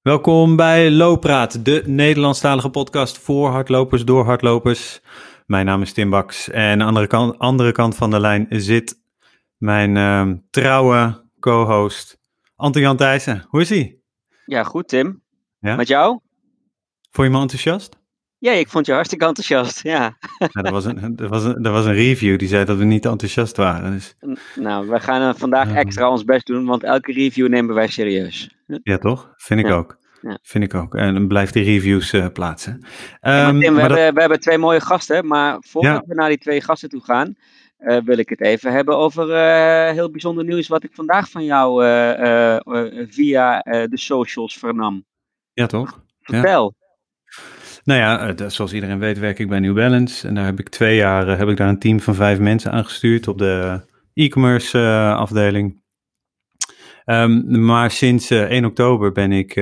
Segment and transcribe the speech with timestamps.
[0.00, 5.00] Welkom bij Loopraad, de Nederlandstalige podcast voor hardlopers door hardlopers.
[5.46, 8.46] Mijn naam is Tim Baks en aan de andere kant, andere kant van de lijn
[8.48, 9.02] zit
[9.56, 12.18] mijn uh, trouwe co-host
[12.56, 13.44] Anton-Jan Thijssen.
[13.48, 13.98] Hoe is hij?
[14.46, 15.22] Ja, goed Tim.
[15.58, 15.76] Ja?
[15.76, 16.20] Met jou?
[17.10, 17.99] Vond je me enthousiast?
[18.40, 20.16] Ja, ik vond je hartstikke enthousiast, ja.
[20.52, 22.84] ja er, was een, er, was een, er was een review die zei dat we
[22.84, 23.90] niet enthousiast waren.
[23.92, 24.16] Dus...
[24.54, 28.56] Nou, we gaan vandaag extra ons best doen, want elke review nemen wij serieus.
[28.82, 29.32] Ja, toch?
[29.36, 29.72] Vind ik Ja.
[29.74, 29.98] ook.
[30.22, 30.38] Ja.
[30.42, 30.94] Vind ik ook.
[30.94, 32.84] En dan blijf die reviews uh, plaatsen.
[33.20, 36.14] Ja, Ehm, Tim, we, maar dat- hebben, we hebben twee mooie gasten, maar voordat we
[36.14, 37.34] naar die twee gasten toe gaan,
[37.76, 41.44] eh, wil ik het even hebben over eh, heel bijzonder nieuws wat ik vandaag van
[41.44, 45.04] jou eh, eh, eh, via eh, de socials vernam.
[45.52, 46.02] Ja, toch?
[46.20, 46.74] Vertel.
[47.84, 50.28] Nou ja, eh, zoals iedereen weet werk ik bij New Balance.
[50.28, 52.72] En daar heb ik twee jaar eh, heb ik daar een team van vijf mensen
[52.72, 53.80] aangestuurd op de
[54.14, 55.82] e-commerce eh, afdeling.
[57.04, 59.54] Ehm, maar sinds eh, 1 oktober ben ik,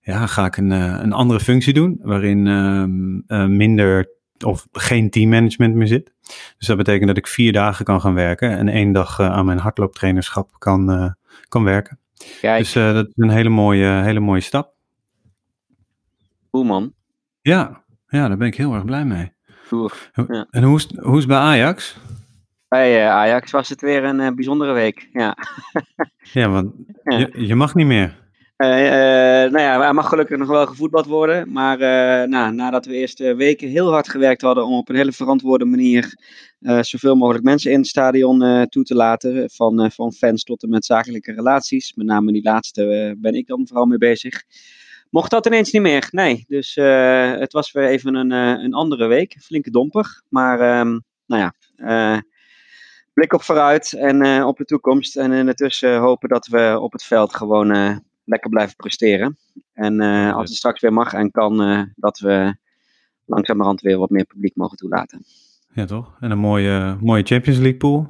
[0.00, 4.12] ja, ga ik een, een andere functie doen, waarin ehm, eh, minder
[4.44, 6.12] of geen teammanagement meer zit.
[6.58, 9.58] Dus dat betekent dat ik vier dagen kan gaan werken en één dag aan mijn
[9.58, 11.14] hardlooptrainerschap kan,
[11.48, 11.98] kan werken.
[12.40, 14.73] Kijk, Dus dat is een hele mooie, hele mooie stap.
[16.54, 16.92] Cool man.
[17.40, 19.32] Ja, ja, daar ben ik heel erg blij mee.
[20.26, 20.46] Ja.
[20.50, 21.96] En hoe is, hoe is het bij Ajax?
[22.68, 25.08] Bij eh, Ajax was het weer een eh, bijzondere week.
[25.12, 25.36] Ja.
[26.32, 26.72] Ja, want
[27.04, 27.18] Ja.
[27.18, 28.22] je, je mag niet meer.
[28.56, 28.68] Eh,
[29.50, 31.52] nou ja, er mag gelukkig nog wel gevoetbald worden.
[31.52, 35.12] Maar eh, nou, nadat we eerst weken heel hard gewerkt hadden om op een hele
[35.12, 36.16] verantwoorde manier
[36.80, 39.50] zoveel mogelijk mensen in het stadion toe te laten.
[39.50, 41.94] Van, van fans tot en met zakelijke relaties.
[41.94, 44.42] Met name die laatste ben ik dan vooral mee bezig.
[45.14, 46.08] Mocht dat ineens niet meer?
[46.10, 46.44] Nee.
[46.48, 49.36] Dus eh, het was weer even een, eh, een andere week.
[49.40, 50.22] Flinke domper.
[50.28, 52.20] Maar ehm, nou ja, eh,
[53.12, 55.16] blik op vooruit en op de toekomst.
[55.16, 57.68] En intussen hopen dat we op het veld gewoon
[58.24, 59.38] lekker blijven presteren.
[59.72, 60.00] En
[60.32, 61.56] als het straks weer mag en kan,
[61.96, 62.56] dat we
[63.24, 65.24] langzamerhand weer wat meer publiek mogen toelaten.
[65.74, 66.16] Ja, toch?
[66.20, 68.08] En een mooie, mooie Champions League pool.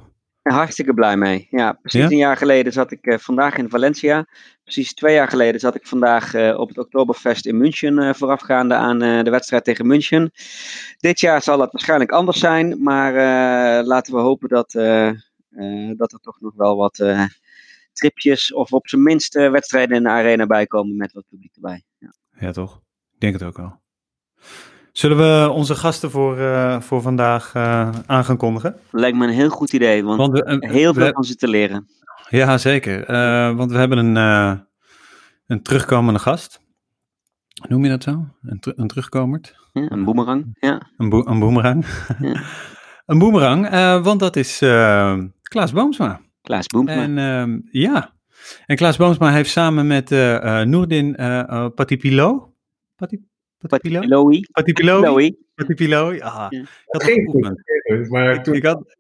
[0.53, 1.47] Hartstikke blij mee.
[1.50, 2.06] Ja, precies Ja?
[2.06, 4.27] een jaar geleden zat ik eh, vandaag in Valencia.
[4.62, 8.75] Precies twee jaar geleden zat ik vandaag eh, op het Oktoberfest in München, eh, voorafgaande
[8.75, 10.31] aan de wedstrijd tegen München.
[10.97, 13.12] Dit jaar zal het waarschijnlijk anders zijn, maar
[13.84, 14.72] laten we hopen dat,
[15.97, 17.05] dat er toch nog wel wat
[17.93, 21.84] tripjes of op zijn minst wedstrijden in de arena bijkomen met wat publiek erbij.
[21.99, 22.15] Ja.
[22.38, 22.76] Ja, toch?
[23.15, 23.82] Ik denk het ook al.
[24.97, 28.77] Zullen we onze gasten voor, eh, voor vandaag eh, aan gaan kondigen?
[28.91, 31.34] Lijkt me een heel goed idee, want, Want we, eh, heel veel we- van ze
[31.37, 31.88] te leren.
[32.28, 33.06] Ja, zeker.
[33.56, 34.16] Want we hebben een,
[35.47, 36.60] een terugkomende gast.
[37.69, 38.27] Noem je dat zo?
[38.43, 39.55] Een, ter- een terugkomert?
[39.72, 40.56] Ja, een boemerang.
[40.60, 40.82] Ja.
[40.97, 41.87] Een, een boemerang?
[42.21, 42.43] Ja.
[43.06, 43.69] een boemerang,
[44.05, 44.59] want dat is
[45.43, 46.21] Klaas Boomsma.
[46.43, 46.94] Klaas Boemsma.
[47.03, 48.12] En ehm, ja,
[48.66, 52.55] en Klaas Boomsma heeft samen met uh, Patipilo.
[52.97, 53.21] Pati,
[53.69, 54.01] Patipilo?
[54.07, 54.47] Loï.
[54.53, 55.01] Patipilo?
[55.01, 55.37] Loï.
[55.55, 56.13] Patipilo?
[56.13, 56.61] Ja, Ja.
[56.61, 57.63] ik had nog Geen geoefend.
[57.87, 58.55] goed, maar toen...
[58.55, 58.97] Ik had,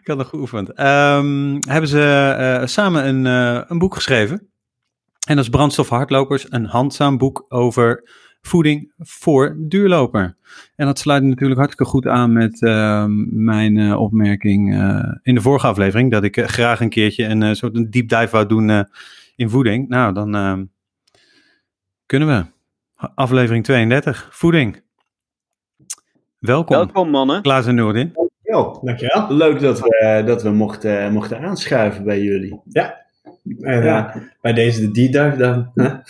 [0.00, 0.72] ik had nog geoefend.
[0.72, 4.50] Ehm, hebben ze eh, samen een, eh, een boek geschreven.
[5.28, 10.36] En dat is Brandstof Hardlopers, een handzaam boek over voeding voor duurloper.
[10.76, 15.40] En dat sluit natuurlijk hartstikke goed aan met ehm, mijn eh, opmerking eh, in de
[15.40, 16.10] vorige aflevering.
[16.10, 18.80] Dat ik graag een keertje een eh, soort een deep dive wou doen eh,
[19.36, 19.88] in voeding.
[19.88, 20.64] Nou, dan ehm,
[22.06, 22.51] kunnen we.
[23.14, 24.82] Aflevering 32, voeding.
[26.38, 27.42] Welkom, Welkom mannen.
[27.42, 28.12] Klaas en Noordin.
[28.14, 29.32] Dankjewel, dankjewel.
[29.36, 32.60] Leuk dat we, dat we mochten, mochten aanschuiven bij jullie.
[32.64, 33.00] Ja.
[33.60, 34.14] En Ja.
[34.14, 35.70] eh, bij deze de dive dan.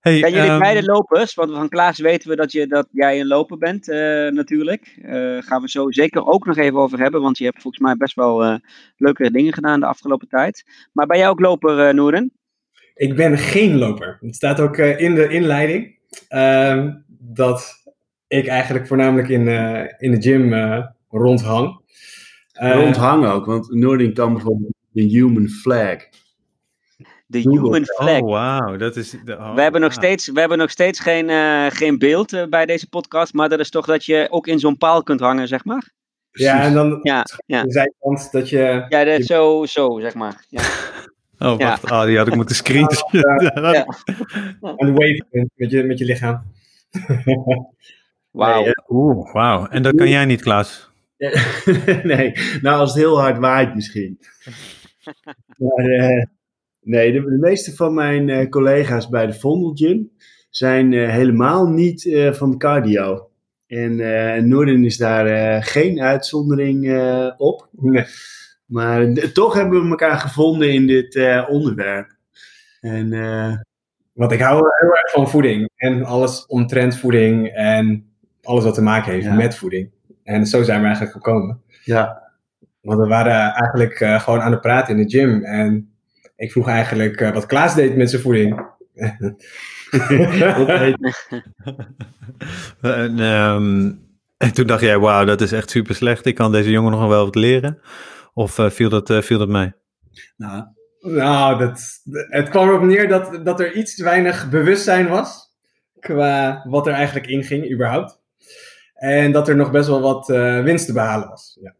[0.00, 1.34] hey, Zijn jullie ehm, beide lopers?
[1.34, 4.98] Want van Klaas weten we dat, je, dat jij een loper bent, eh, natuurlijk.
[5.02, 7.96] Eh gaan we zo zeker ook nog even over hebben, want je hebt volgens mij
[7.96, 8.54] best wel eh
[8.96, 10.64] leuke dingen gedaan de afgelopen tijd.
[10.92, 12.32] Maar ben jij ook loper, eh Noorden?
[12.94, 14.18] Ik ben geen loper.
[14.20, 15.98] Het staat ook eh, in de inleiding
[16.28, 17.82] ehm, dat
[18.28, 21.80] ik eigenlijk voornamelijk in, eh, in de gym eh, rondhang.
[22.52, 25.96] Eh, Rondhangen ook, want Noordin kan bijvoorbeeld de human flag.
[27.26, 27.96] De Human dat.
[27.96, 28.20] Flag.
[28.20, 28.76] Oh, wauw.
[28.76, 29.14] Dat is...
[29.24, 32.66] de- oh, we, hebben nog steeds, we hebben nog steeds geen, eh, geen beeld bij
[32.66, 35.64] deze podcast, maar dat is toch dat je ook in zo'n paal kunt hangen, zeg
[35.64, 35.90] maar?
[36.30, 37.62] Ja, en dan Ja, ja.
[37.62, 38.86] de zijkant dat je...
[38.88, 40.44] Ja, dat, zo, zo, zeg maar.
[40.48, 40.62] Ja.
[41.42, 41.90] Oh, wacht.
[41.90, 43.20] Oh, die had ik moeten screenshotten.
[43.20, 43.86] Ja.
[44.60, 45.24] aan de wave
[45.54, 46.42] met je, met je lichaam.
[48.30, 48.62] Wauw.
[48.62, 49.66] Nee, eh, Oeh, wauw.
[49.66, 50.90] En dat kan jij niet, Klaas.
[52.02, 54.18] nee, nou als het heel hard waait misschien.
[55.56, 56.24] Maar eh,
[56.80, 60.10] nee, de, de meeste van mijn eh, collega's bij de Vondel Gym
[60.50, 63.30] zijn eh, helemaal niet eh, van cardio.
[63.66, 67.68] En eh Noorden is daar eh, geen uitzondering eh, op.
[67.72, 68.04] Nee.
[68.72, 72.10] Maar toch hebben we elkaar gevonden in dit eh, onderwerp.
[72.80, 73.52] En, eh,
[74.12, 75.70] Want ik hou heel erg van voeding.
[75.76, 77.48] En alles omtrent voeding.
[77.48, 78.06] En
[78.42, 79.34] alles wat te maken heeft Ja.
[79.34, 79.90] met voeding.
[80.24, 81.60] En zo zijn we eigenlijk gekomen.
[81.84, 82.22] ja,
[82.80, 85.44] Want we waren eigenlijk eh, gewoon aan het praten in de gym.
[85.44, 85.92] En
[86.36, 88.66] ik vroeg eigenlijk eh, wat Klaas deed met zijn voeding.
[92.80, 93.90] En, ehm,
[94.36, 96.26] en toen dacht jij, wauw, dat is echt super slecht.
[96.26, 97.78] Ik kan deze jongen nog wel wat leren.
[98.34, 99.72] Of eh, viel, dat, eh, viel dat mee?
[100.36, 100.64] nou,
[101.00, 105.50] nou, dat, het kwam erop neer dat, dat er iets te weinig bewustzijn was.
[105.98, 108.20] Qua wat er eigenlijk inging, überhaupt.
[108.94, 111.58] En dat er nog best wel wat eh, winst te behalen was.
[111.60, 111.74] Ja.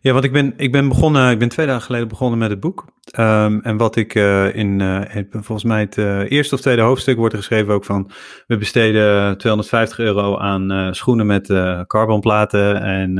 [0.00, 2.60] Ja, want ik ben, ik ben begonnen, ik ben twee dagen geleden begonnen met het
[2.60, 2.84] boek.
[3.10, 6.82] Ehm, en wat ik eh, in, eh, het- volgens mij het eh, eerste of tweede
[6.82, 8.10] hoofdstuk wordt geschreven ook van,
[8.46, 11.46] we besteden 250 euro aan schoenen met
[11.86, 13.14] carbonplaten en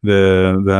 [0.00, 0.72] we, we,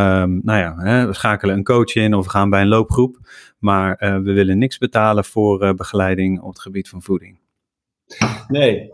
[0.42, 3.18] nou ja, hè, we schakelen een coach in of we gaan bij een loopgroep,
[3.58, 7.38] maar we willen niks betalen voor begeleiding op het gebied van voeding.
[8.48, 8.90] nee.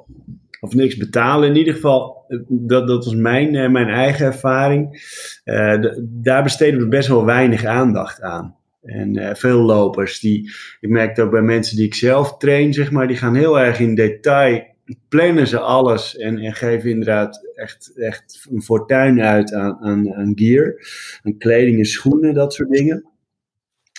[0.60, 1.49] Of niks betalen.
[1.49, 5.00] In ieder geval, dat, dat was mijn, eh, mijn eigen ervaring.
[5.44, 8.56] Eh, daar besteden we best wel weinig aandacht aan.
[8.82, 10.50] En eh, veel lopers, die,
[10.81, 13.81] ik merk ook bij mensen die ik zelf train, zeg maar, die gaan heel erg
[13.81, 14.66] in detail,
[15.08, 20.32] plannen ze alles en, en geven inderdaad echt, echt een fortuin uit aan, aan, aan
[20.34, 20.75] gear,
[21.22, 23.06] aan kleding en schoenen, dat soort dingen.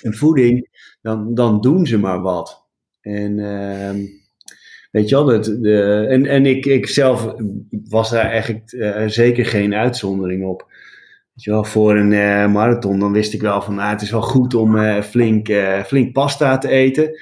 [0.03, 0.67] En voeding,
[1.01, 2.67] dan, dan doen ze maar wat.
[3.01, 4.05] En ehm,
[4.91, 7.33] weet je wel, dat, de, en, en ik, ik zelf
[7.89, 10.67] was daar eigenlijk eh, zeker geen uitzondering op.
[11.33, 14.11] Weet je wel, voor een eh, marathon, dan wist ik wel van, nou, het is
[14.11, 17.19] wel goed om eh, flink, eh, flink pasta te eten.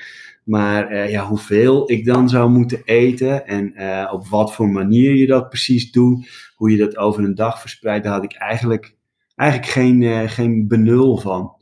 [0.47, 5.15] Maar eh, ja, hoeveel ik dan zou moeten eten en eh, op wat voor manier
[5.15, 8.95] je dat precies doet, hoe je dat over een dag verspreidt, daar had ik eigenlijk,
[9.35, 11.55] eigenlijk geen, eh, geen benul van.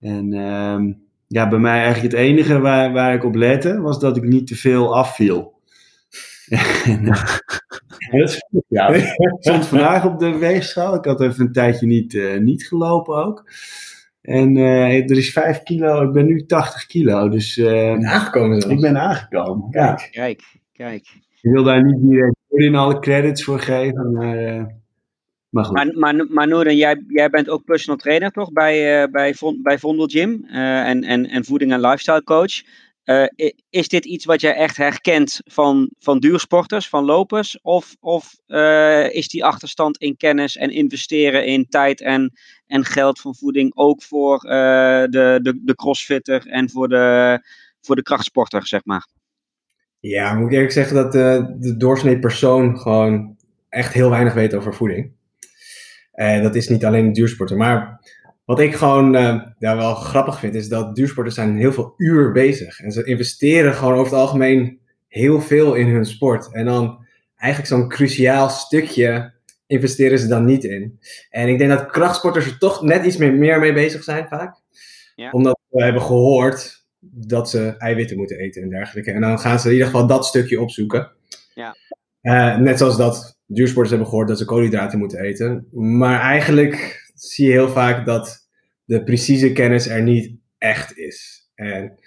[0.00, 0.92] En ehm,
[1.32, 4.46] ja, bij mij eigenlijk het enige waar, waar ik op lette, was dat ik niet
[4.46, 5.58] te veel afviel.
[6.84, 7.04] en,
[8.10, 8.88] en dat is goed, ja.
[8.88, 10.94] Ik stond vandaag op de weegschaal.
[10.94, 13.50] Ik had even een tijdje niet, eh, niet gelopen ook.
[14.22, 18.74] En eh, er is 5 kilo, ik ben nu 80 kilo, dus eh, Aangekomen zelfs.
[18.74, 19.66] ik ben aangekomen.
[19.70, 19.94] Ja.
[20.10, 20.42] Kijk,
[20.72, 21.08] kijk.
[21.40, 24.64] Ik wil daar niet direct in alle credits voor geven, maar, eh,
[25.50, 25.74] maar goed.
[25.74, 29.78] Maar, maar, maar Noorden, jij, jij bent ook personal trainer toch bij, eh, bij, bij
[29.78, 32.62] Vondel Gym eh, en, en, en voeding- en lifestyle coach.
[33.04, 37.60] Eh, is dit iets wat jij echt herkent van, van duursporters, van lopers?
[37.62, 42.32] Of, of eh, is die achterstand in kennis en investeren in tijd en,
[42.66, 47.38] en geld van voeding ook voor eh, de, de, de crossfitter en voor de,
[47.80, 49.06] voor de krachtsporter, zeg maar?
[50.00, 53.36] Ja, moet ik eerlijk zeggen dat de, de doorsnee persoon gewoon
[53.68, 55.12] echt heel weinig weet over voeding.
[56.20, 57.56] En dat is niet alleen de duursporter.
[57.56, 58.00] Maar
[58.44, 62.32] wat ik gewoon eh, ja, wel grappig vind, is dat duursporters zijn heel veel uur
[62.32, 62.80] bezig.
[62.80, 66.52] En ze investeren gewoon over het algemeen heel veel in hun sport.
[66.52, 67.06] En dan
[67.36, 69.32] eigenlijk zo'n cruciaal stukje
[69.66, 70.98] investeren ze dan niet in.
[71.30, 74.60] En ik denk dat krachtsporters er toch net iets meer, meer mee bezig zijn vaak.
[75.14, 75.30] Ja.
[75.30, 79.12] Omdat we hebben gehoord dat ze eiwitten moeten eten en dergelijke.
[79.12, 81.10] En dan gaan ze in ieder geval dat stukje opzoeken.
[81.54, 81.76] Ja.
[82.20, 85.66] Eh, net zoals dat duursporters hebben gehoord dat ze koolhydraten moeten eten.
[85.72, 88.48] Maar eigenlijk zie je heel vaak dat
[88.84, 91.48] de precieze kennis er niet echt is.
[91.54, 91.98] En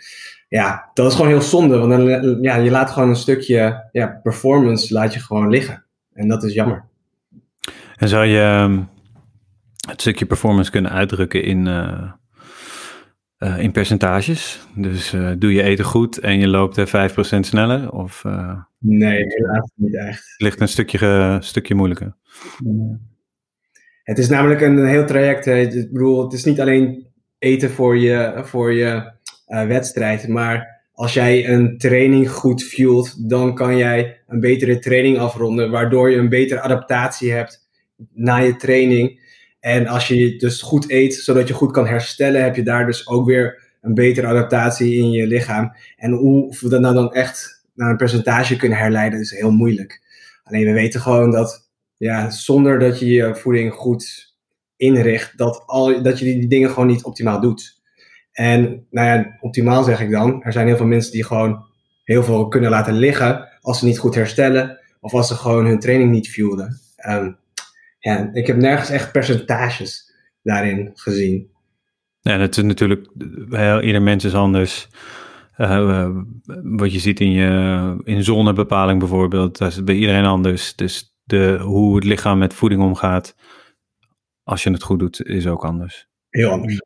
[0.49, 1.77] ja, dat is gewoon heel zonde.
[1.77, 5.85] Want dan, ja, je laat gewoon een stukje ja, performance laat je gewoon liggen.
[6.13, 6.85] En dat is jammer.
[7.95, 8.81] En zou je ehm,
[9.89, 12.11] het stukje performance kunnen uitdrukken in, eh,
[13.43, 14.59] eh, in percentages?
[14.75, 17.91] Dus eh, doe je eten goed en je loopt eh, 5% sneller?
[17.91, 18.23] Of
[18.85, 20.33] Nee, helaas niet echt.
[20.37, 22.15] ligt een stukje, ge- stukje moeilijker?
[24.03, 25.45] Het is namelijk een heel traject.
[25.45, 25.55] hè.
[25.59, 27.07] Ik bedoel, het is niet alleen
[27.39, 29.11] eten voor je, voor je
[29.45, 30.27] eh, wedstrijd.
[30.27, 35.71] Maar als jij een training goed fuelt, dan kan jij een betere training afronden.
[35.71, 37.67] Waardoor je een betere adaptatie hebt
[38.13, 39.21] na je training.
[39.59, 43.07] En als je dus goed eet, zodat je goed kan herstellen, heb je daar dus
[43.07, 45.75] ook weer een betere adaptatie in je lichaam.
[45.97, 50.01] En hoe of dat nou dan echt naar een percentage kunnen herleiden, is heel moeilijk.
[50.43, 54.33] Alleen we weten gewoon dat ja, zonder dat je je voeding goed
[54.75, 57.81] inricht, dat, al, dat je die dingen gewoon niet optimaal doet.
[58.31, 60.43] En nou ja, optimaal zeg ik dan.
[60.43, 61.65] Er zijn heel veel mensen die gewoon
[62.03, 65.79] heel veel kunnen laten liggen als ze niet goed herstellen of als ze gewoon hun
[65.79, 66.79] training niet fuelden.
[66.95, 67.31] Ehm,
[67.99, 70.11] ja, ik heb nergens echt percentages
[70.41, 71.51] daarin gezien.
[72.21, 73.07] Ja, het is natuurlijk,
[73.81, 74.87] ieder mens is anders.
[75.55, 76.15] Eh, eh,
[76.63, 80.75] wat je ziet in je in zonnebepaling bijvoorbeeld, dat is bij iedereen anders.
[80.75, 83.35] Dus de, hoe het lichaam met voeding omgaat,
[84.43, 86.07] als je het goed doet, is ook anders.
[86.29, 86.81] Heel anders.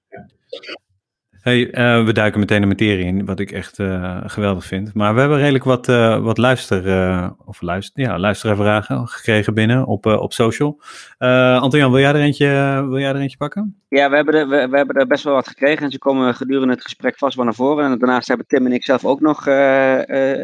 [1.47, 4.93] Hey, uh, we duiken meteen de materie in, wat ik echt uh, geweldig vind.
[4.93, 10.05] Maar we hebben redelijk wat, uh, wat luister, of luister, ja, luistervragen gekregen binnen op,
[10.05, 10.81] op social.
[11.17, 12.47] Anton-Jan, wil, jij er eentje,
[12.87, 13.81] wil jij er eentje pakken?
[13.89, 16.35] Ja, we hebben, er, we, we, hebben er best wel wat gekregen en ze komen
[16.35, 17.91] gedurende het gesprek vast wel naar voren.
[17.91, 19.43] En daarnaast hebben Tim en ik zelf ook nog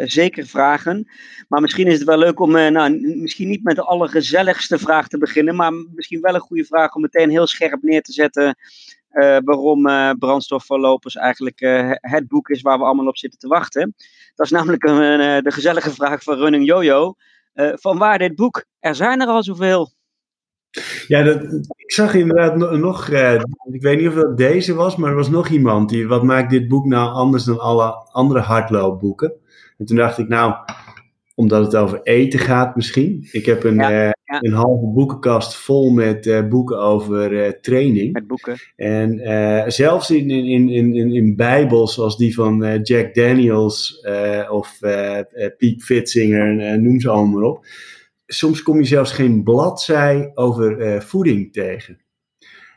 [0.06, 1.08] zeker vragen.
[1.48, 5.18] Maar misschien is het wel leuk om, nou, misschien niet met de allergezelligste vraag te
[5.18, 8.56] beginnen, maar misschien wel een goede vraag om meteen heel scherp neer te zetten
[9.14, 13.48] uh, waarom uh, brandstofverlopers eigenlijk uh, het boek is waar we allemaal op zitten te
[13.48, 13.96] wachten.
[14.36, 17.16] Dat is namelijk een, de gezellige vraag van Running Jojo.
[17.56, 18.66] van waar dit boek?
[18.80, 19.92] Er zijn er al zoveel.
[21.08, 21.44] Ja, dat,
[21.76, 23.10] ik zag inderdaad nog,
[23.72, 26.50] ik weet niet of dat deze was, maar er was nog iemand die, wat maakt
[26.50, 29.34] dit boek nou anders dan alle andere hardloopboeken?
[29.78, 30.56] En toen dacht ik, nou,
[31.36, 33.28] omdat het over eten gaat misschien.
[33.32, 38.14] Ik heb een, ja, uh, een halve boekenkast vol met uh, boeken over uh, training.
[38.14, 38.58] Met boeken.
[38.76, 39.22] En
[39.72, 44.06] zelfs in, in, in, in, in bijbels zoals die van Jack Daniels
[44.50, 44.80] of
[45.58, 47.66] Piet Fitzinger, noem ze allemaal maar op.
[48.26, 52.03] Soms kom je zelfs geen bladzij over voeding tegen.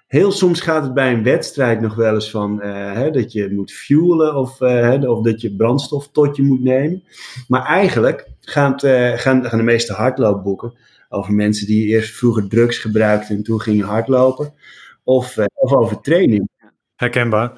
[0.07, 3.53] Heel soms gaat het bij een wedstrijd nog wel eens van uh, hè, dat je
[3.53, 7.05] moet fuelen of, uh, of dat je brandstof tot je moet nemen.
[7.49, 10.75] Maar eigenlijk gaan, het, uh, gaan, gaan de meeste hardloopboeken
[11.09, 14.55] over mensen die eerst vroeger drugs gebruikten en toen gingen hardlopen.
[15.05, 16.49] Of, of over training.
[16.97, 17.53] Herkenbaar.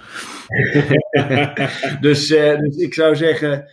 [2.00, 3.70] dus, dus ik zou zeggen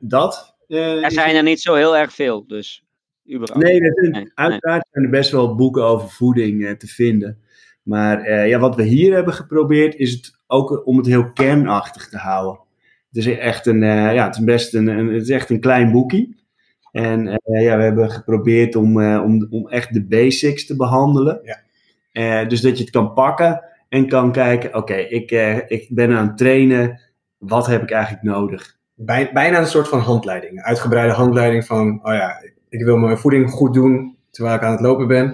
[0.00, 0.56] dat.
[0.66, 2.84] er zijn er niet zo heel erg veel, dus
[3.32, 3.64] überhaupt.
[3.64, 7.44] Nee, nee uiteraard zijn er best wel boeken over voeding te vinden.
[7.86, 12.08] Maar uh, ja, wat we hier hebben geprobeerd is het ook om het heel kernachtig
[12.08, 12.60] te houden.
[13.08, 15.60] Het is echt een, uh, ja, het is best een, een, het is echt een
[15.60, 16.34] klein boekje.
[16.92, 21.40] En uh, ja, we hebben geprobeerd om, om, om echt de basics te behandelen.
[22.12, 22.44] Ja.
[22.44, 25.30] dus dat je het kan pakken en kan kijken, oké, okay, ik,
[25.68, 27.00] ik ben aan het trainen,
[27.38, 28.76] wat heb ik eigenlijk nodig?
[28.94, 33.50] Bij, bijna een soort van handleiding, uitgebreide handleiding van, oh ja, ik wil mijn voeding
[33.50, 35.24] goed doen, terwijl ik aan het lopen ben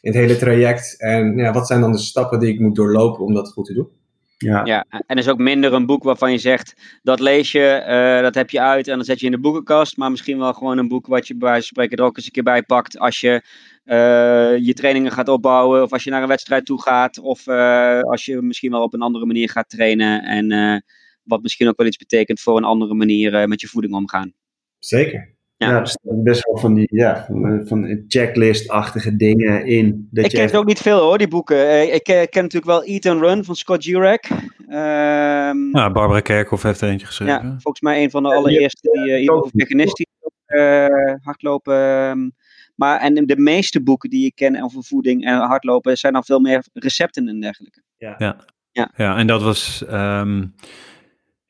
[0.00, 1.00] in het hele traject.
[1.00, 3.74] En ja, wat zijn dan de stappen die ik moet doorlopen om dat goed te
[3.74, 3.88] doen?
[4.36, 4.64] Ja.
[4.64, 8.34] ja, en is ook minder een boek waarvan je zegt, dat lees je, uh, dat
[8.34, 9.96] heb je uit en dan zet je in de boekenkast.
[9.96, 12.26] Maar misschien wel gewoon een boek wat je bij wijze van spreken er ook eens
[12.26, 13.42] een keer bij pakt als je
[13.84, 15.82] uh, je trainingen gaat opbouwen.
[15.82, 17.18] Of als je naar een wedstrijd toe gaat.
[17.18, 20.22] Of uh, als je misschien wel op een andere manier gaat trainen.
[20.22, 20.84] En
[21.22, 24.32] wat misschien ook wel iets betekent voor een andere manier met je voeding omgaan.
[24.78, 25.38] Zeker.
[25.66, 27.26] Ja, er staan best wel van die ja,
[27.64, 30.08] van checklist-achtige dingen in.
[30.10, 31.68] Dat ik ken het ook niet veel hoor, die boeken.
[31.68, 34.28] Eh, ik ken natuurlijk wel Eat and Run van Scott Jurek.
[34.68, 37.34] Um, ja, Barbara Kerkhoff heeft er eentje geschreven.
[37.34, 40.06] Ja, volgens mij een van de allereerste die uh, over veganistisch
[40.46, 41.74] uh, hardlopen.
[41.74, 42.30] Ehm,
[42.74, 46.40] maar en de meeste boeken die ik ken over voeding en hardlopen zijn dan veel
[46.40, 47.82] meer recepten en dergelijke.
[47.96, 48.36] Ja, ja.
[48.72, 48.90] ja.
[48.96, 49.84] ja en dat was...
[49.90, 50.54] Um,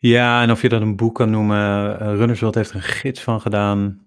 [0.01, 1.93] ja, en of je dat een boek kan noemen.
[2.03, 4.07] Uh, Runners World heeft er een gids van gedaan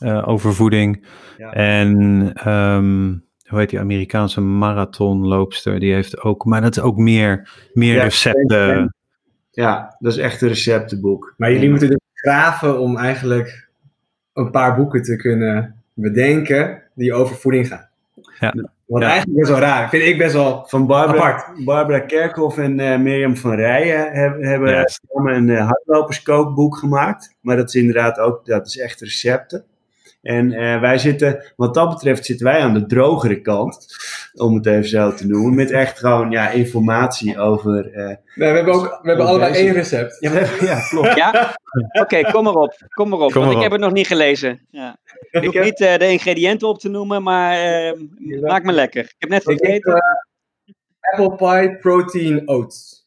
[0.00, 1.06] uh, over voeding.
[1.38, 1.52] Ja.
[1.52, 1.90] En
[2.52, 5.80] um, hoe heet die Amerikaanse marathonloopster?
[5.80, 8.94] Die heeft ook, maar dat is ook meer, meer ja, recepten.
[9.50, 11.34] Ja, dat is echt een receptenboek.
[11.36, 13.68] Maar jullie moeten dus graven om eigenlijk
[14.32, 17.88] een paar boeken te kunnen bedenken die over voeding gaan.
[18.40, 18.54] Ja.
[18.86, 19.88] Wat eigenlijk best wel raar.
[19.88, 21.64] Vind ik best wel van Barbara, apart.
[21.64, 24.12] Barbara Kerkhoff en uh, Mirjam van Rijen
[24.48, 27.34] hebben, samen een uh, hardloperskookboek gemaakt.
[27.40, 29.64] Maar dat is inderdaad ook, dat is echt recepten.
[30.26, 33.86] En uh, wij zitten, wat dat betreft, zitten wij aan de drogere kant,
[34.34, 37.90] om het even zo te noemen, met echt gewoon ja, informatie over.
[37.94, 40.16] Uh, nee, we hebben, ook, we hebben allebei één recept.
[40.20, 41.14] Ja, ja klopt.
[41.14, 41.56] Ja?
[41.88, 42.74] Oké, okay, kom maar op.
[42.88, 43.62] Kom maar op, kom want ik op.
[43.62, 44.66] heb het nog niet gelezen.
[44.70, 44.96] Ja.
[45.30, 45.64] Ik hoef heb...
[45.64, 47.58] niet uh, de ingrediënten op te noemen, maar
[48.40, 49.02] maak me lekker.
[49.04, 50.02] Ik heb net gegeten.
[51.00, 53.05] Apple Pie Protein Oats.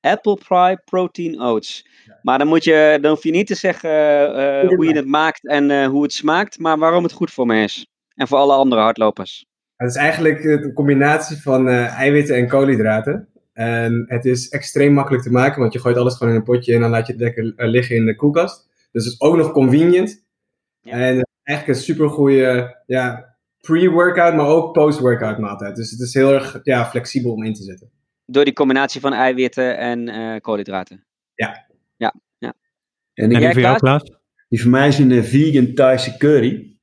[0.00, 1.88] Apple Pie Protein Oats.
[2.22, 5.46] Maar dan, moet je, dan hoef je niet te zeggen uh, hoe je het maakt
[5.46, 7.86] en uh, hoe het smaakt, maar waarom het goed voor me is.
[8.14, 9.46] En voor alle andere hardlopers.
[9.76, 13.28] Het is eigenlijk een combinatie van uh, eiwitten en koolhydraten.
[13.52, 16.74] En het is extreem makkelijk te maken, want je gooit alles gewoon in een potje
[16.74, 18.68] en dan laat je het lekker liggen in de koelkast.
[18.92, 20.24] Dus het is ook nog convenient.
[20.80, 20.92] Ja.
[20.92, 25.76] En eigenlijk een super goede ja, pre-workout, maar ook post-workout maaltijd.
[25.76, 27.90] Dus het is heel erg ja, flexibel om in te zetten.
[28.30, 31.04] Door die combinatie van eiwitten en koolhydraten.
[31.34, 31.66] Ja,
[31.96, 32.54] ja, ja.
[33.14, 34.02] En, en die voor jou, Klaas?
[34.48, 36.76] Die voor mij is een vegan Thaise curry.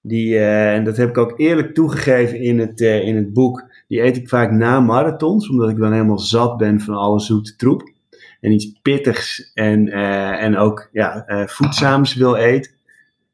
[0.00, 3.70] Die, uh, en dat heb ik ook eerlijk toegegeven in het, uh, in het boek.
[3.88, 7.56] Die eet ik vaak na marathons, omdat ik dan helemaal zat ben van alle zoete
[7.56, 7.92] troep.
[8.40, 12.72] En iets pittigs en, uh, en ook ja, voedzaams wil eten.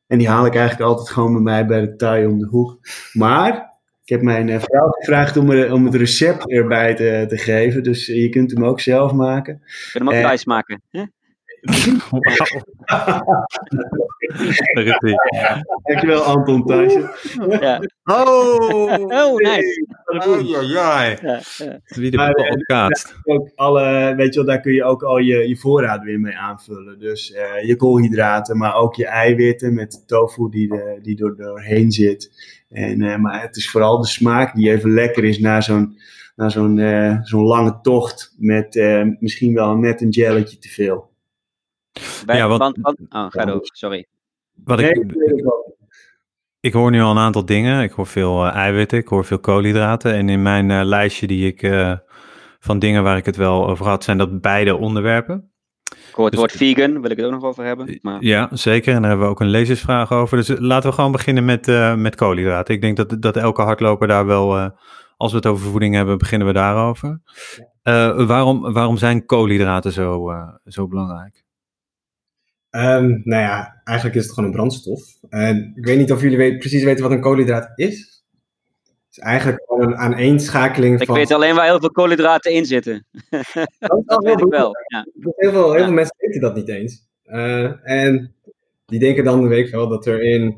[0.06, 2.78] En die haal ik eigenlijk altijd gewoon bij mij bij de Thai om de hoek.
[3.12, 3.73] Maar
[4.04, 7.82] Ik heb mijn eh, vrouw gevraagd om, er, om het recept erbij te, te geven.
[7.82, 9.62] Dus je kunt hem ook zelf maken.
[9.64, 10.82] Je kunt hem ook Eh, thuis maken.
[10.90, 11.04] Hè?
[15.82, 17.10] Dankjewel Anton Thijssen.
[17.48, 17.80] Ja.
[18.04, 18.92] Oh!
[18.92, 19.86] Oh, nice.
[20.04, 21.02] Oh, ja, ja.
[21.22, 21.80] Ja, ja.
[21.84, 22.88] Wie de Maar, eh.
[23.22, 26.36] Ook alle, weet je wel, daar kun je ook al je, je voorraad weer mee
[26.36, 26.98] aanvullen.
[26.98, 31.90] Dus eh, je koolhydraten, maar ook je eiwitten met tofu die, de, die er doorheen
[31.92, 32.30] zit.
[32.68, 35.98] En, eh, maar het is vooral de smaak die even lekker is na zo'n
[36.36, 41.12] na zo'n eh, zo'n lange tocht met eh, misschien wel net een jelletje te veel.
[42.26, 43.60] Bij- Ja, want- want, want- oh, ga door.
[43.62, 44.06] Sorry.
[44.64, 45.12] Wat Nee, ik,
[46.60, 47.82] ik hoor nu al een aantal dingen.
[47.82, 50.14] Ik hoor veel eiwitten, ik hoor veel koolhydraten.
[50.14, 51.96] En in mijn eh, lijstje die ik eh,
[52.58, 55.52] van dingen waar ik het wel over had, zijn dat beide onderwerpen.
[56.14, 57.98] Hoor het Dus- woord vegan, wil ik het ook nog over hebben.
[58.02, 58.94] Maar Ja, zeker.
[58.94, 60.36] En daar hebben we ook een lezersvraag over.
[60.36, 62.74] Dus eh, laten we gewoon beginnen met, eh, met koolhydraten.
[62.74, 64.68] Ik denk dat, dat elke hardloper daar wel, eh,
[65.16, 67.20] als we het over voeding hebben, beginnen we daarover.
[67.82, 71.42] Eh, waarom, waarom zijn koolhydraten zo, eh, zo belangrijk?
[72.70, 75.00] Ehm, nou ja, eigenlijk is het gewoon een brandstof.
[75.28, 78.13] En ik weet niet of jullie weet- precies weten wat een koolhydraat is.
[79.14, 81.16] Het is eigenlijk gewoon een aaneenschakeling ik van...
[81.16, 83.06] weet alleen waar heel veel koolhydraten in zitten.
[84.06, 84.70] Dat weet ik wel.
[84.86, 85.06] Ja.
[85.20, 85.84] Heel veel, heel Ja.
[85.84, 87.06] veel mensen weten dat niet eens.
[87.24, 88.34] Eh, en
[88.86, 90.56] die denken dan, weet ik wel, dat er in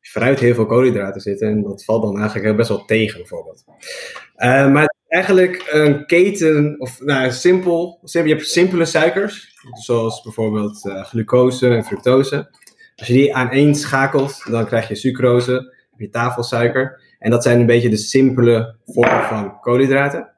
[0.00, 1.48] fruit heel veel koolhydraten zitten.
[1.48, 3.64] En dat valt dan eigenlijk best wel tegen, bijvoorbeeld.
[4.34, 8.30] Eh, maar het is eigenlijk een keten, of nou, simpel, simpel.
[8.30, 12.50] Je hebt simpele suikers, zoals bijvoorbeeld eh, glucose en fructose.
[12.96, 15.52] Als je die aaneenschakelt, dan krijg je sucrose,
[15.90, 17.00] heb je tafelsuiker.
[17.22, 20.30] En dat zijn een beetje de simpele vormen van koolhydraten.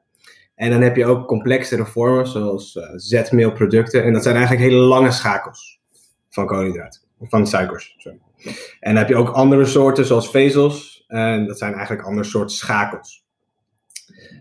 [0.55, 4.03] En dan heb je ook complexere vormen, zoals eh, zetmeelproducten.
[4.03, 5.79] En dat zijn eigenlijk hele lange schakels
[6.29, 7.95] van koolhydraten, van suikers.
[7.97, 8.19] Sorry.
[8.79, 11.03] En dan heb je ook andere soorten, zoals vezels.
[11.07, 13.25] En dat zijn eigenlijk andere soorten schakels.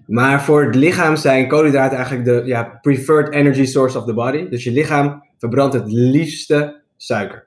[0.06, 4.48] Maar voor het lichaam zijn koolhydraten eigenlijk de ja, preferred energy source of the body.
[4.48, 7.46] Dus je lichaam verbrandt het liefste suiker.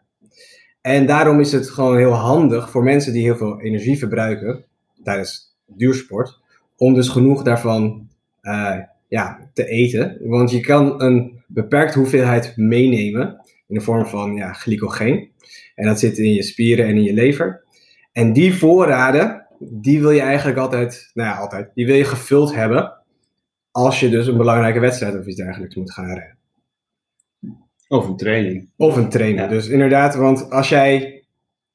[0.82, 4.66] En daarom is het gewoon heel handig voor mensen die heel veel energie verbruiken
[5.08, 6.40] tijdens duursport,
[6.78, 8.10] om dus genoeg daarvan
[8.42, 10.18] eh, ja, te eten.
[10.22, 15.32] Want je kan een beperkte hoeveelheid meenemen in de vorm van ja, glycogeen.
[15.76, 17.64] En dat zit in je spieren en in je lever.
[18.12, 22.56] En die voorraden, die wil je eigenlijk altijd, nou ja, altijd, die wil je gevuld
[22.56, 22.94] hebben
[23.72, 26.38] als je dus een belangrijke wedstrijd of iets dergelijks moet gaan rijden.
[27.88, 28.70] Of een training.
[28.78, 29.44] Of een trainer.
[29.44, 29.50] Ja.
[29.50, 31.24] Dus inderdaad, want als jij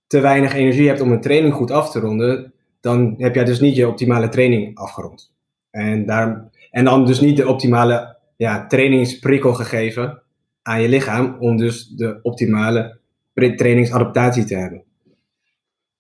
[0.06, 2.51] te weinig energie hebt om een training goed af te ronden,
[2.82, 5.32] dan heb jij dus niet je optimale training afgerond.
[5.70, 10.22] En, daar, en dan dus niet de optimale ja, trainingsprikkel gegeven
[10.62, 12.98] aan je lichaam om dus de optimale
[13.34, 14.84] trainingsadaptatie te hebben.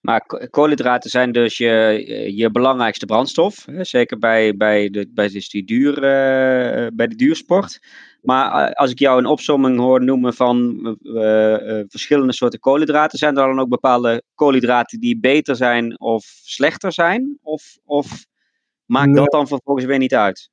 [0.00, 2.02] Maar ko- koolhydraten zijn dus je,
[2.36, 3.66] je belangrijkste brandstof.
[3.80, 5.64] Zeker bij, bij, de, bij, dus die
[5.94, 7.80] eh, bij de duursport.
[8.22, 13.36] Maar eh, als ik jou een opsomming hoor noemen van eh, verschillende soorten koolhydraten, zijn
[13.36, 17.38] er dan ook bepaalde koolhydraten die beter zijn of slechter zijn?
[17.42, 18.26] Of, of
[18.84, 19.14] maakt Nee.
[19.14, 20.50] dat dan vervolgens weer niet uit?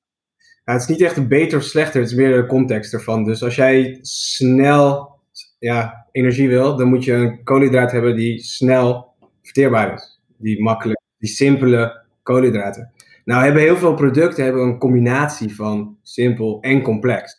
[0.65, 3.23] Ja, het is niet echt een beter of slechter, het is meer de context ervan.
[3.23, 5.17] Dus als jij snel
[5.59, 10.19] ja, energie wil, dan moet je een koolhydraat hebben die snel verteerbaar is.
[10.37, 12.91] Die makkelijk, die simpele koolhydraten.
[13.25, 17.38] Nou hebben heel veel producten hebben een combinatie van simpel en complex.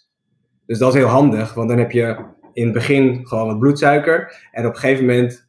[0.70, 4.48] Dus dat is heel handig, want dan heb je in het begin gewoon wat bloedsuiker
[4.52, 5.48] en op een gegeven moment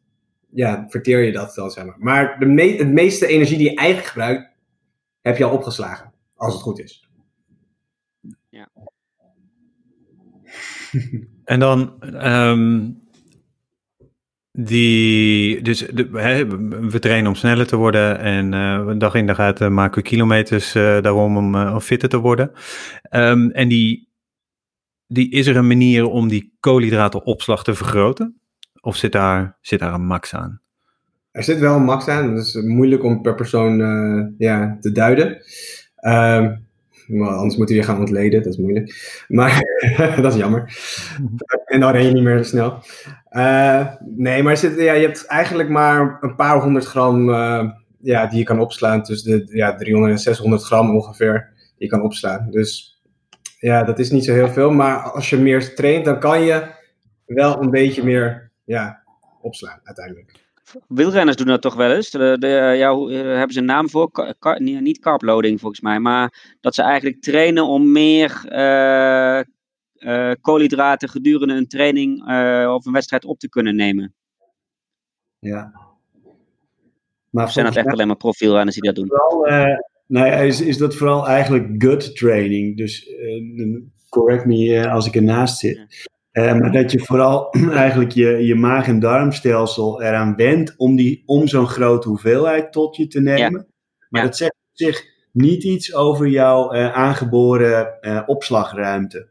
[0.50, 1.96] ja, verteer je dat dan, zeg maar.
[2.00, 4.50] Maar de me het meeste energie die je eigenlijk gebruikt,
[5.22, 7.10] heb je al opgeslagen, als het goed is.
[11.44, 12.90] En dan ehm,
[14.52, 16.48] die, dus de, hè,
[16.90, 20.10] we trainen om sneller te worden en eh, dag in dag uit eh, maken we
[20.10, 22.52] kilometers eh, daarom om, eh, om fitter te worden.
[23.02, 24.11] Ehm, en die,
[25.12, 28.39] die, is er een manier om die koolhydratenopslag te vergroten?
[28.82, 30.62] Of zit daar, zit daar een max aan?
[31.32, 34.91] Er zit wel een max aan, dat is moeilijk om per persoon eh, ja, te
[34.91, 35.43] duiden.
[37.12, 39.24] Maar anders moeten we je gaan ontleden, dat is moeilijk.
[39.28, 39.62] Maar
[40.21, 40.78] dat is jammer.
[41.65, 42.84] En dan ren je niet meer snel.
[43.30, 47.69] Eh, nee, maar zit, ja, je hebt eigenlijk maar een paar honderd gram eh,
[48.02, 49.04] ja, die je kan opslaan.
[49.04, 52.47] Tussen de ja, 300 en 600 gram ongeveer die je kan opslaan.
[52.50, 52.90] Dus
[53.62, 54.71] ja, dat is niet zo heel veel.
[54.71, 56.71] Maar als je meer traint, dan kan je
[57.26, 59.04] wel een beetje meer ja,
[59.41, 60.39] opslaan uiteindelijk.
[60.88, 62.10] Wielrenners doen dat toch wel eens?
[62.10, 62.47] De, de,
[62.78, 64.12] ja, hoe- eh, hebben ze een naam voor?
[64.12, 69.39] Ka- ka- nee, niet carploading volgens mij, maar dat ze eigenlijk trainen om meer eh,
[69.39, 74.13] eh, koolhydraten gedurende een training eh, of een wedstrijd op te kunnen nemen.
[75.39, 75.71] Ja.
[77.30, 79.08] Maar Of zijn dat echt alleen maar profielrenners die dat doen?
[79.08, 79.45] vooral,
[80.28, 82.78] ja, is, is dat vooral eigenlijk gut training.
[82.78, 86.10] Dus eh, correct me eh, als ik ernaast zit.
[86.32, 91.24] Eh, maar dat je vooral eigenlijk je, je maag- en darmstelsel eraan wendt om, die-
[91.26, 93.67] om zo'n grote hoeveelheid tot je te nemen.
[94.10, 94.28] Maar Ja.
[94.28, 97.88] dat zegt op zich niet iets over jouw aangeboren
[98.28, 99.28] opslagruimte.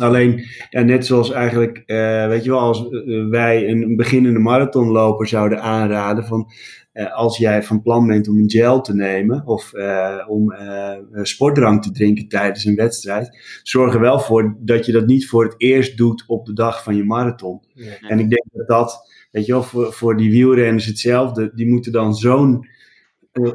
[0.00, 1.82] Alleen, ja, net zoals eigenlijk,
[2.28, 2.88] weet je wel, als
[3.30, 6.50] wij een beginnende marathonloper zouden aanraden van
[6.92, 10.98] eh, als jij van plan bent om een gel te nemen of eh, om eh,
[11.12, 15.44] sportdrank te drinken tijdens een wedstrijd, zorg er wel voor dat je dat niet voor
[15.44, 17.62] het eerst doet op de dag van je marathon.
[17.74, 17.98] Ja.
[18.00, 21.92] En ik denk dat dat, weet je wel, voor, voor die wielrenners hetzelfde, die moeten
[21.92, 22.66] dan zo'n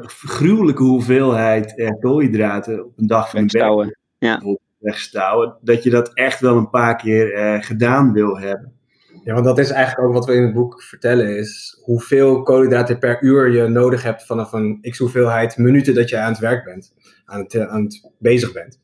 [0.08, 3.46] gruwelijke hoeveelheid koolhydraten op een dag van een
[4.18, 8.75] bijvoorbeeld wegstouwen, dat je dat echt wel een paar keer gedaan wil hebben.
[9.26, 12.98] Ja, want dat is eigenlijk ook wat we in het boek vertellen, is hoeveel koolhydraten
[12.98, 16.64] per uur je nodig hebt vanaf een x hoeveelheid minuten dat je aan het werk
[16.64, 18.80] bent, aan het, eh, aan het bezig bent.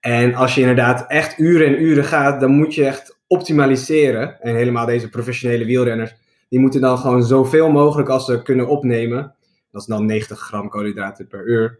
[0.00, 4.40] En als je inderdaad echt uren en uren gaat, dan moet je echt optimaliseren.
[4.40, 6.14] En helemaal deze professionele wielrenners,
[6.48, 9.34] die moeten dan gewoon zoveel mogelijk als ze kunnen opnemen.
[9.70, 11.78] Dat is dan 90 gram koolhydraten per uur.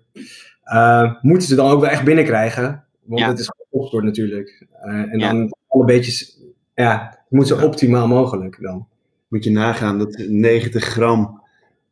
[0.65, 2.85] eh, moeten ze dan ook wel echt binnenkrijgen.
[3.05, 3.29] Want Ja.
[3.29, 4.67] het is gewoon natuurlijk.
[4.83, 5.31] Eh, en Ja.
[5.33, 6.39] dan alle beetjes,
[6.75, 7.65] ja, het moet zo Ja.
[7.65, 8.87] optimaal mogelijk dan.
[9.29, 11.43] Moet je nagaan dat 90 gram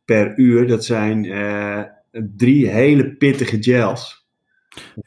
[0.05, 4.25] per uur, dat zijn eh, drie hele pittige gels.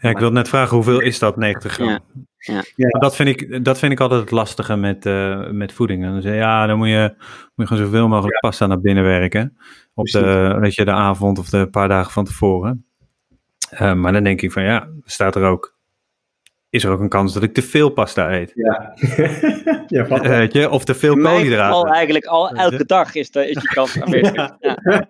[0.01, 1.89] Ja, ik wil net vragen, hoeveel is dat, 90 gram?
[1.89, 2.01] Ja,
[2.39, 2.63] ja.
[2.77, 2.89] Ja.
[2.89, 6.03] Dat vind, ik, dat vind ik altijd het lastige met, eh, met voeding.
[6.03, 9.05] Dan zeg je, ja, dan moet je, moet je gewoon zoveel mogelijk pasta naar binnen
[9.05, 9.57] werken.
[9.95, 12.87] Op de, weet je, de avond of de paar dagen van tevoren.
[13.71, 15.76] Eh, maar dan denk ik van, ja, staat er ook...
[16.77, 18.53] Is er ook een kans dat ik te veel pasta eet?
[18.55, 18.93] Ja.
[19.87, 21.91] ja, Eh, weet je, of te veel In koolhydraten.
[21.93, 24.35] eigenlijk al elke dag is, de, is die kans aanwezig.
[24.35, 24.59] Ja,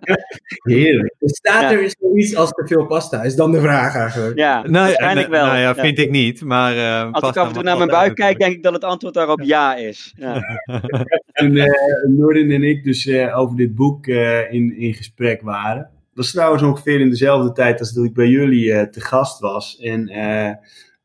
[0.62, 1.14] Heerlijk.
[1.20, 1.72] Staat Ja.
[1.72, 3.22] er zoiets als te veel pasta?
[3.22, 4.38] Is dan de vraag eigenlijk.
[4.38, 5.44] ja Nou, waarschijnlijk wel.
[5.44, 5.74] Nou ja, Ja.
[5.74, 6.42] vind ik niet.
[6.44, 8.84] Maar, eh, Als ik af en toe naar mijn buik kijk, denk ik dat het
[8.84, 10.14] antwoord daarop ja is.
[10.18, 10.42] Ja.
[11.32, 15.82] Toen eh en ik dus eh, over dit boek eh, in, in gesprek waren.
[15.82, 19.40] Dat was trouwens ongeveer in dezelfde tijd als dat ik bij jullie eh, te gast
[19.40, 19.78] was.
[19.80, 20.08] En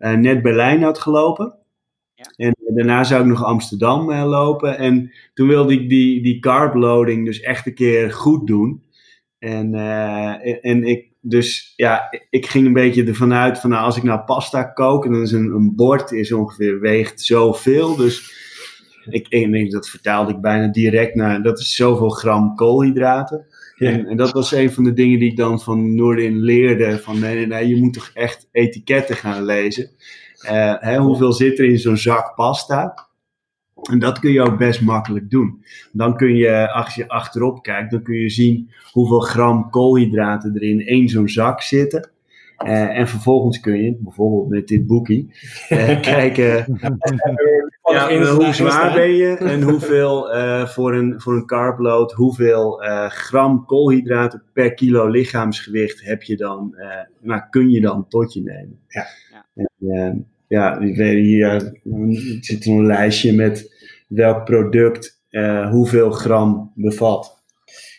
[0.10, 1.56] net Berlijn had gelopen.
[2.22, 2.46] Ja.
[2.46, 4.78] En daarna zou ik nog Amsterdam eh, lopen.
[4.78, 8.84] En toen wilde ik die, die carb loading dus echt een keer goed doen.
[9.40, 13.98] En, eh, en, ik, dus ja, ik ging een beetje ervan uit van nou, als
[13.98, 17.96] ik nou pasta kook en dan is een, een bord is ongeveer weegt zoveel.
[17.96, 18.40] Dus
[19.10, 23.46] ik, ik, denk, dat vertaalde ik bijna direct naar, dat is zoveel gram koolhydraten.
[23.88, 27.00] En, en dat was een van de dingen die ik dan van Noordin leerde.
[27.00, 29.90] Van nee, nee, nee, je moet toch echt etiketten gaan lezen.
[30.42, 33.08] Eh, hè, hoeveel zit er in zo'n zak pasta?
[33.90, 35.64] En dat kun je ook best makkelijk doen.
[35.92, 40.64] Dan kun je, als je achterop kijkt, dan kun je zien hoeveel gram koolhydraten er
[40.64, 42.10] in één zo'n zak zitten.
[42.58, 45.32] Eh, en vervolgens kun je, bijvoorbeeld met dit boekie,
[45.70, 46.80] eh, kijken
[47.92, 52.84] ja, eh, hoe zwaar ben je en hoeveel eh, voor, een, voor een carbload, hoeveel
[52.84, 56.88] eh, gram koolhydraten per kilo lichaamsgewicht heb je dan, eh,
[57.22, 58.80] nou, kun je dan tot je nemen.
[58.88, 59.06] Ja.
[59.32, 59.70] Ja.
[59.94, 61.80] En, ja, hier
[62.40, 63.74] zit een lijstje met
[64.08, 65.20] welk product
[65.72, 67.42] hoeveel gram bevat.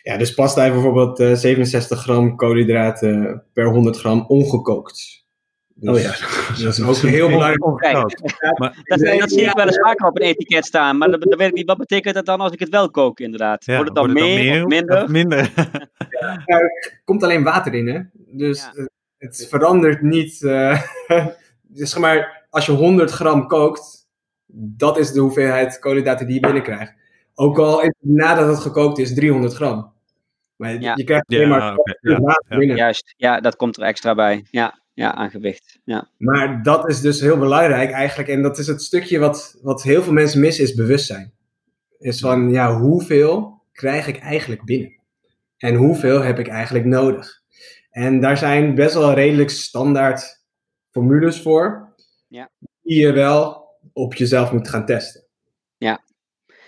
[0.03, 5.22] Ja, dus pasta heeft bijvoorbeeld eh, 67 gram koolhydraten per 100 gram ongekookt.
[5.83, 6.63] Dus Oh ja.
[6.63, 7.59] Dat is ook heel belangrijk.
[8.83, 11.47] Dat, dat zie ik wel eens vaker op een etiket staan, maar dan, dan weet
[11.47, 13.65] ik niet wat betekent dat dan als ik het wel kook, inderdaad.
[13.65, 15.03] ja, wordt het dan wordt meer, of minder?
[15.03, 15.51] of minder?
[16.45, 17.99] Er komt alleen water in, hè?
[18.13, 18.87] Dus Ja.
[19.17, 20.39] het verandert niet.
[21.61, 24.07] dus zeg maar, als je 100 gram kookt,
[24.55, 26.93] dat is de hoeveelheid koolhydraten die je binnenkrijgt.
[27.35, 29.93] Ook al is het nadat het gekookt is 300 gram.
[30.55, 30.93] Maar je- Ja.
[30.95, 32.57] je krijgt alleen maar ja, ja, ja.
[32.57, 32.77] binnen.
[32.77, 34.45] Juist, ja, dat komt er extra bij.
[34.51, 35.79] Ja, ja aan gewicht.
[35.83, 36.09] Ja.
[36.17, 38.29] Maar dat is dus heel belangrijk eigenlijk.
[38.29, 41.33] En dat is het stukje wat, wat heel veel mensen missen, is bewustzijn.
[41.99, 44.99] Is van, ja, hoeveel krijg ik eigenlijk binnen?
[45.57, 47.41] En hoeveel heb ik eigenlijk nodig?
[47.89, 50.43] En daar zijn best wel redelijk standaard
[50.91, 51.93] formules voor.
[52.27, 52.49] Ja.
[52.81, 55.23] Die je wel op jezelf moet gaan testen.
[55.77, 56.03] Ja.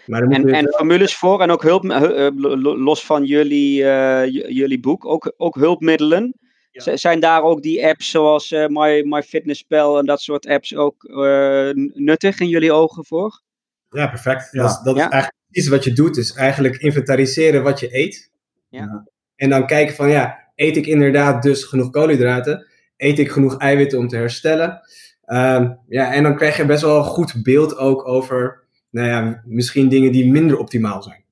[0.05, 3.83] Maar En, je en formules voor en ook hulp, hu- eh, lo- los van jullie,
[3.83, 6.33] eh, jullie boek, ook, ook hulpmiddelen.
[6.75, 6.81] Ja.
[6.81, 11.03] Z- Zijn daar ook die apps zoals eh My, MyFitnessPal en dat soort apps ook
[11.03, 13.41] eh, nuttig in jullie ogen voor?
[13.89, 14.51] Ja, perfect.
[14.51, 14.61] Ja.
[14.61, 15.05] Dat, is, dat Ja.
[15.05, 16.17] is eigenlijk precies wat je doet.
[16.17, 18.31] Is eigenlijk inventariseren wat je eet.
[18.69, 19.07] Ja.
[19.35, 22.67] En dan kijken van, ja, eet ik inderdaad dus genoeg koolhydraten?
[22.97, 24.81] Eet ik genoeg eiwitten om te herstellen?
[25.25, 29.41] Ehm, ja, en dan krijg je best wel een goed beeld ook over, nou ja,
[29.45, 31.23] misschien dingen die minder optimaal zijn.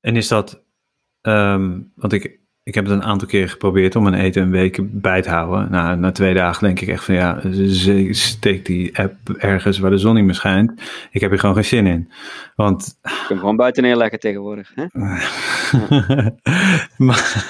[0.00, 0.62] En is dat
[1.20, 4.78] ehm, want ik, ik heb het een aantal keer geprobeerd om mijn eten een week
[4.82, 5.70] bij te houden.
[5.70, 7.40] Nou, na twee dagen denk ik echt van ja,
[8.10, 10.72] steek die app ergens waar de zon niet meer schijnt.
[11.10, 12.10] Ik heb hier gewoon geen zin in.
[12.54, 14.72] Want Je kunt gewoon buiten neerleggen tegenwoordig.
[14.74, 14.84] Hè?
[17.06, 17.46] maar,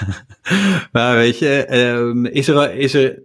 [0.93, 3.23] maar weet je, ehm, is, er, is, er,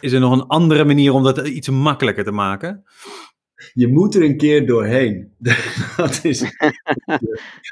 [0.00, 2.84] is er nog een andere manier om dat iets makkelijker te maken?
[3.72, 5.32] Je moet er een keer doorheen.
[5.96, 6.74] dat is de,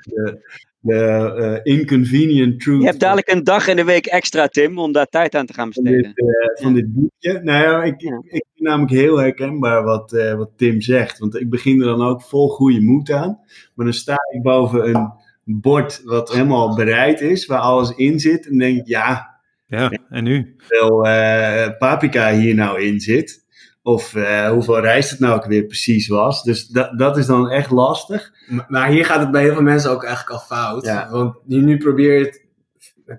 [0.03, 0.41] de,
[0.83, 2.81] de eh, inconvenient truth.
[2.81, 5.53] Je hebt dadelijk een dag in de week extra, Tim, om daar tijd aan te
[5.53, 6.13] gaan van besteden.
[6.15, 7.41] dit, eh, van dit boekje.
[7.43, 8.17] Nou ja, ik, Ja.
[8.17, 11.19] ik, ik vind namelijk heel herkenbaar wat, eh, wat Tim zegt.
[11.19, 13.39] Want ik begin er dan ook vol goede moed aan.
[13.75, 15.13] Maar dan sta ik boven een
[15.45, 18.47] bord wat helemaal bereid is, waar alles in zit.
[18.49, 19.31] En denk ik, ja,
[19.67, 20.55] Ja, en nu?
[20.59, 23.42] hoeveel eh, paprika hier nou in zit.
[23.83, 26.43] Of eh, hoeveel rijst het nou ook weer precies was.
[26.43, 28.33] Dus dat, dat is dan echt lastig.
[28.49, 30.85] Maar- Maar hier gaat het bij heel veel mensen ook eigenlijk al fout.
[30.85, 31.11] Ja.
[31.11, 32.41] Want nu, nu probeer je het-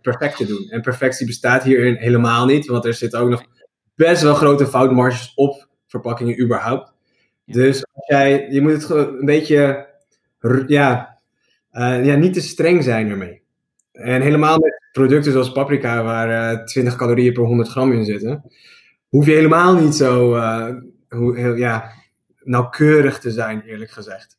[0.01, 0.67] perfect te doen.
[0.69, 2.65] En perfectie bestaat hierin helemaal niet.
[2.67, 3.43] Want er zitten ook nog
[3.95, 6.93] best wel grote foutmarges op verpakkingen überhaupt.
[7.45, 7.53] Ja.
[7.53, 9.87] Dus als jij, je moet het een beetje,
[10.67, 11.17] ja,
[11.71, 13.41] eh, ja, niet te streng zijn ermee.
[13.91, 18.43] En helemaal met producten zoals paprika, waar eh 20 calorieën per 100 gram in zitten,
[19.13, 20.75] hoef je helemaal niet zo eh,
[21.09, 21.91] hoe, heel, ja,
[22.43, 24.37] nauwkeurig te zijn, eerlijk gezegd.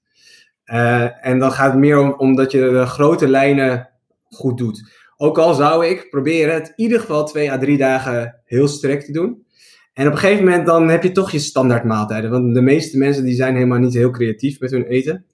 [0.64, 3.90] Eh, en dan gaat het meer om omdat je de grote lijnen
[4.28, 4.92] goed doet.
[5.16, 9.04] Ook al zou ik proberen het in ieder geval twee à drie dagen heel strikt
[9.04, 9.46] te doen.
[9.92, 12.30] En op een gegeven moment dan heb je toch je standaard maaltijden.
[12.30, 15.24] Want de meeste mensen die zijn helemaal niet heel creatief met hun eten.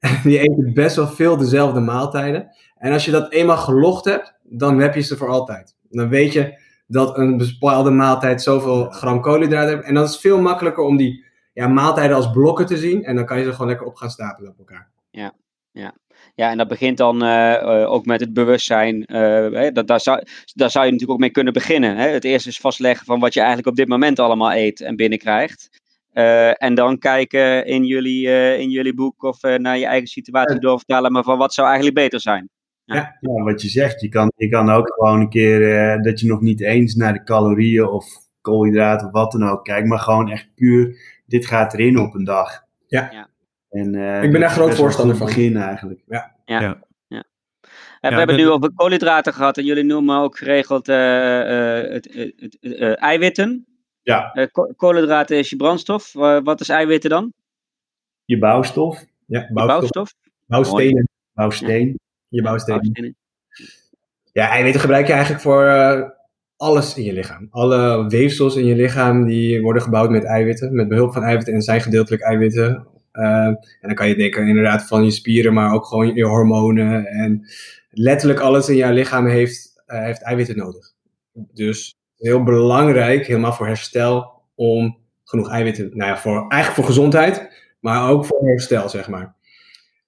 [0.24, 2.48] Die eten best wel veel dezelfde maaltijden.
[2.78, 5.76] En als je dat eenmaal gelogd hebt, dan heb je ze voor altijd.
[5.90, 6.60] Dan weet je
[6.92, 9.86] dat een bepaalde maaltijd zoveel gram koolhydraten heeft.
[9.86, 13.04] En dan is het veel makkelijker om die ja, maaltijden als blokken te zien.
[13.04, 14.90] En dan kan je ze gewoon lekker op gaan stapelen op elkaar.
[16.34, 19.04] Ja, en dat begint dan eh, eh, ook met het bewustzijn.
[19.04, 20.22] eh, hè, dat, daar, zou,
[20.54, 21.96] daar zou je natuurlijk ook mee kunnen beginnen.
[21.96, 22.08] Hè?
[22.08, 25.80] Het eerste is vastleggen van wat je eigenlijk op dit moment allemaal eet en binnenkrijgt.
[26.58, 28.26] En dan kijken in jullie,
[28.58, 32.20] in jullie boek of naar je eigen situatie doorvertalen, maar van wat zou eigenlijk beter
[32.20, 32.48] zijn.
[32.84, 36.26] Ja, wat je zegt, je kan, je kan ook gewoon een keer eh, dat je
[36.26, 38.06] nog niet eens naar de calorieën of
[38.40, 42.24] koolhydraten of wat dan ook kijkt, maar gewoon echt puur, dit gaat erin op een
[42.24, 42.64] dag.
[42.86, 43.08] Ja.
[43.12, 43.28] Ja.
[43.70, 45.26] En, eh, Ik ben daar is groot voorstander een van.
[45.26, 46.00] begin eigenlijk.
[46.08, 51.80] Eh, Ja, we hebben de- nu over koolhydraten gehad en jullie noemen ook geregeld eh,
[51.80, 53.66] eh, het, het, het, eh, eiwitten.
[54.02, 56.12] Ja, Eh, ko- koolhydraten is je brandstof.
[56.42, 57.32] Wat is eiwitten dan?
[58.24, 60.12] je bouwstof, Ja, Je bouwstof, bouwstof?
[60.46, 61.08] bouwstenen.
[61.32, 61.98] bouwsteen.
[62.32, 63.16] Je bouwstenen.
[64.32, 66.08] Ja, eiwitten gebruik je eigenlijk voor eh,
[66.56, 67.46] alles in je lichaam.
[67.50, 71.62] Alle weefsels in je lichaam die worden gebouwd met eiwitten, met behulp van eiwitten en
[71.62, 72.86] zijn gedeeltelijk eiwitten.
[73.12, 77.06] Eh, en dan kan je denken inderdaad van je spieren, maar ook gewoon je hormonen.
[77.06, 77.46] En
[77.90, 80.92] letterlijk alles in jouw lichaam heeft, eh, heeft eiwitten nodig.
[81.32, 87.50] Dus heel belangrijk, helemaal voor herstel, om genoeg eiwitten, nou ja, voor, eigenlijk voor gezondheid,
[87.80, 89.34] maar ook voor herstel, zeg maar.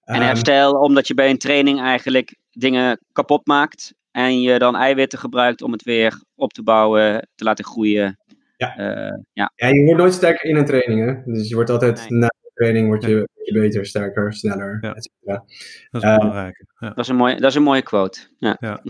[0.04, 3.94] En Ehm, herstel omdat je bij een training eigenlijk dingen kapot maakt.
[4.10, 8.18] En je dan eiwitten gebruikt om het weer op te bouwen, te laten groeien.
[8.56, 8.76] Ja.
[8.76, 9.52] Eh, ja.
[9.56, 11.32] Ja, je wordt nooit sterker in een training, hè?
[11.32, 12.18] Dus je wordt altijd Nee.
[12.18, 14.94] na de training word je, word je beter, sterker, sneller, Ja.
[14.94, 15.44] et cetera.
[15.90, 16.64] Dat is belangrijk.
[16.78, 16.88] Ja.
[16.88, 18.20] Dat, is een mooie, dat is een mooie quote.
[18.38, 18.58] Ja.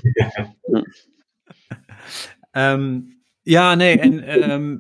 [2.51, 3.01] Ehm,
[3.43, 4.77] ja, nee, en ehm,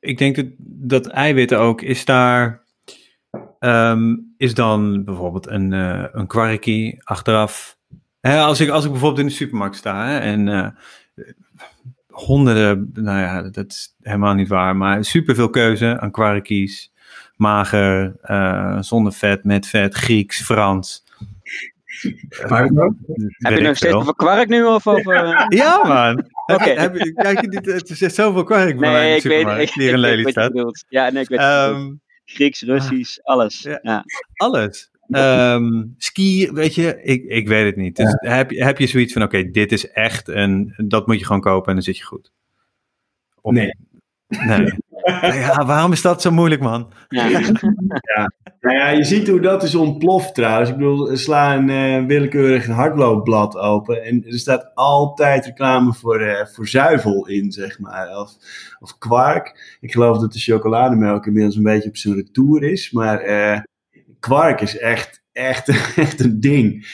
[0.00, 2.64] ik denk dat, dat eiwitten ook, is daar,
[3.58, 7.76] ehm, is dan bijvoorbeeld een, eh een kwarkie achteraf.
[8.20, 10.66] Hè, als, ik, als ik bijvoorbeeld in de supermarkt sta hè, en eh,
[12.06, 16.92] honderden, nou ja, dat is helemaal niet waar, maar superveel keuze aan kwarkies,
[17.36, 21.04] mager, eh, zonder vet, met vet, Grieks, Frans.
[22.48, 22.62] Maar
[23.38, 24.64] Heb je nog steeds over kwark nu?
[24.64, 25.44] Of over?
[25.48, 26.24] Ja, man.
[26.46, 26.74] Oké.
[27.14, 30.04] kijk het is zoveel kwark Nee, de ik weet, supermarkt, ik, die hier in ik
[30.04, 30.52] weet wat je Lelystad.
[30.52, 30.84] bedoelt.
[30.88, 31.38] Ja, nee, ik weet.
[31.38, 31.92] Ehm,
[32.34, 33.62] Grieks, Russisch, alles.
[33.62, 33.78] ja.
[33.82, 34.04] Ja.
[34.36, 34.90] alles.
[35.10, 37.96] Ehm, ski, weet je, ik, ik weet het niet.
[37.96, 41.24] Dus heb, je- heb je zoiets van, oké, dit is echt een, dat moet je
[41.26, 42.32] gewoon kopen en dan zit je goed?
[43.40, 43.74] Of- Nee.
[44.28, 44.72] Nee.
[45.20, 46.92] Ja, waarom is dat zo moeilijk, man?
[47.08, 48.32] Ja.
[48.60, 50.70] Nou ja, je ziet hoe dat is ontploft trouwens.
[50.70, 56.46] Ik bedoel, sla een eh, willekeurig hardloopblad open en er staat altijd reclame voor, eh,
[56.46, 58.18] voor zuivel in, zeg maar.
[58.18, 58.32] Of,
[58.80, 59.76] of kwark.
[59.80, 63.60] Ik geloof dat de chocolademelk inmiddels een beetje op zijn retour is, maar eh,
[64.20, 66.86] kwark is echt, echt, echt een ding.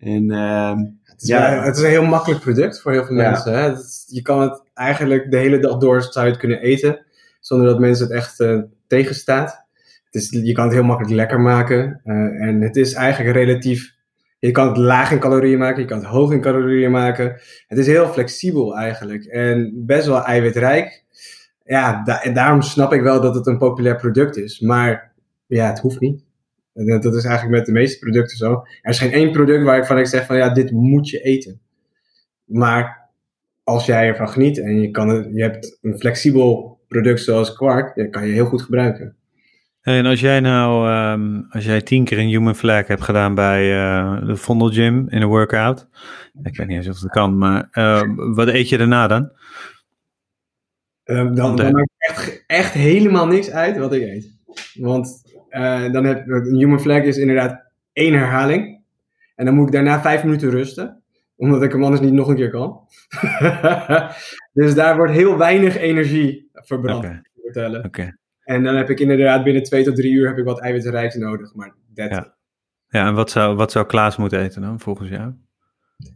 [0.00, 1.50] En ehm, het, is Ja.
[1.54, 3.30] wel- het is een heel makkelijk product voor heel veel Ja.
[3.30, 3.52] mensen.
[3.52, 3.60] Hè?
[3.70, 7.06] Het je kan het eigenlijk de hele dag door zou je het kunnen eten,
[7.40, 8.44] zonder dat mensen het echt
[8.86, 9.65] tegenstaat.
[10.10, 12.00] Het je kan het heel makkelijk lekker maken.
[12.04, 12.14] eh,
[12.48, 13.94] en het is eigenlijk relatief
[14.38, 17.40] Je kan het laag in calorieën maken, je kan het hoog in calorieën maken.
[17.66, 21.04] Het is heel flexibel eigenlijk en best wel eiwitrijk.
[21.64, 24.60] Ja, en daarom snap ik wel dat het een populair product is.
[24.60, 25.12] Maar
[25.46, 26.24] ja, het hoeft niet.
[26.74, 28.52] En dat is eigenlijk met de meeste producten zo.
[28.82, 31.20] Er is geen één product waar ik van ik zeg van ja, dit moet je
[31.20, 31.60] eten.
[32.44, 33.10] Maar
[33.64, 37.96] als jij ervan geniet en je, kan het, je hebt een flexibel product zoals kwark,
[37.96, 39.16] dan kan je heel goed gebruiken.
[39.86, 43.74] En als jij nou, um, als jij tien keer een human flag hebt gedaan bij
[43.74, 45.88] uh, de Vondel Gym in een workout,
[46.42, 48.02] ik weet niet eens of dat kan, maar uh,
[48.34, 49.30] wat eet je daarna dan?
[51.04, 54.34] Uh, dan, dan maakt echt, echt helemaal niks uit wat ik eet.
[54.74, 58.80] Want uh, dan heb een human flag is inderdaad één herhaling.
[59.34, 61.02] En dan moet ik daarna vijf minuten rusten.
[61.36, 62.80] Omdat ik hem anders niet nog een keer kan.
[64.52, 67.04] dus daar wordt heel weinig energie verbrand.
[67.04, 67.22] Oké.
[67.42, 67.84] vertellen.
[67.84, 68.14] Okay.
[68.46, 71.54] En dan heb ik inderdaad binnen twee tot drie uur heb ik wat eiwitrijks nodig.
[71.54, 72.34] Maar dat ja.
[72.88, 75.32] ja, en wat zou, wat zou Klaas moeten eten dan, volgens jou?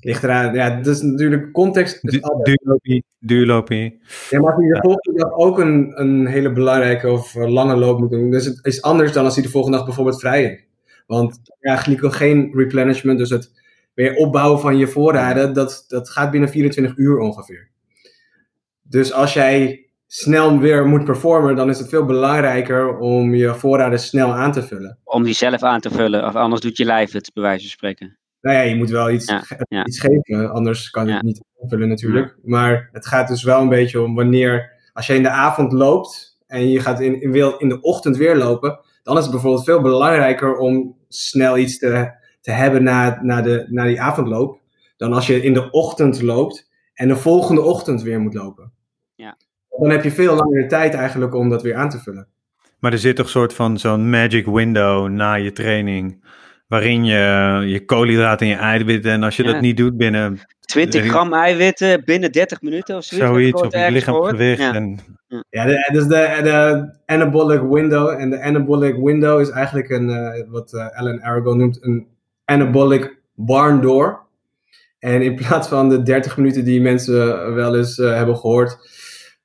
[0.00, 2.02] Ligt eraan, ja, dat is natuurlijk context.
[2.42, 4.00] Duurlopie, duurlopie.
[4.30, 7.98] Ja, maar als hij de volgende dag ook een, een hele belangrijke of lange loop
[7.98, 10.64] moet doen, dus het is anders dan als hij de volgende dag bijvoorbeeld vrij is.
[11.06, 13.52] Want ja, glycogeen replenishment, dus het
[13.94, 17.70] weer opbouwen van je voorraden, dat, dat gaat binnen 24 uur ongeveer.
[18.82, 23.98] Dus als jij snel weer moet performen, dan is het veel belangrijker om je voorraden
[24.00, 24.98] snel aan te vullen.
[25.04, 27.70] Om die zelf aan te vullen, of anders doet je lijf het, bij wijze van
[27.70, 28.18] spreken.
[28.40, 29.86] Nou ja, je moet wel iets, Ja, ja.
[29.86, 31.22] iets geven, anders kan het Ja.
[31.22, 32.36] niet aanvullen natuurlijk.
[32.42, 36.38] Maar het gaat dus wel een beetje om wanneer, als je in de avond loopt
[36.46, 39.80] en je gaat in, in, in de ochtend weer lopen, dan is het bijvoorbeeld veel
[39.80, 44.60] belangrijker om snel iets te, te hebben na, na, de, na die avondloop,
[44.96, 48.72] dan als je in de ochtend loopt en de volgende ochtend weer moet lopen.
[49.14, 49.36] Ja.
[49.80, 52.26] Dan heb je veel langere tijd eigenlijk om dat weer aan te vullen.
[52.78, 56.24] Maar er zit toch een soort van zo'n magic window na je training,
[56.68, 59.52] waarin je je koolhydraten en je eiwitten, en als je Ja.
[59.52, 63.26] dat niet doet binnen 20 gram eiwitten binnen 30 minuten of zoiets.
[63.26, 64.74] zoiets, of je lichaamsgewicht, gehoord.
[64.74, 64.80] Ja.
[64.80, 64.98] en
[65.50, 68.08] Ja, de, dus de, de anabolic window.
[68.08, 72.06] En de anabolic window is eigenlijk een, eh, wat eh, Alan Arago noemt, een
[72.44, 74.20] anabolic barn door.
[74.98, 78.78] En in plaats van de 30 minuten die mensen wel eens eh, hebben gehoord,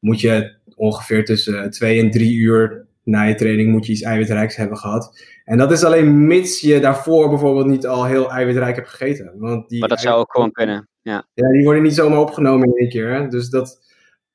[0.06, 4.56] moet je ongeveer tussen 2 en 3 uur na je training moet je iets eiwitrijks
[4.56, 5.24] hebben gehad.
[5.46, 9.34] En dat is alleen mits je daarvoor bijvoorbeeld niet al heel eiwitrijk hebt gegeten.
[9.36, 10.90] Want die Maar dat zou ook gewoon kunnen.
[11.02, 11.28] Ja.
[11.34, 13.14] ja, die worden niet zomaar opgenomen in één keer.
[13.14, 13.28] Hè?
[13.28, 13.80] Dus dat,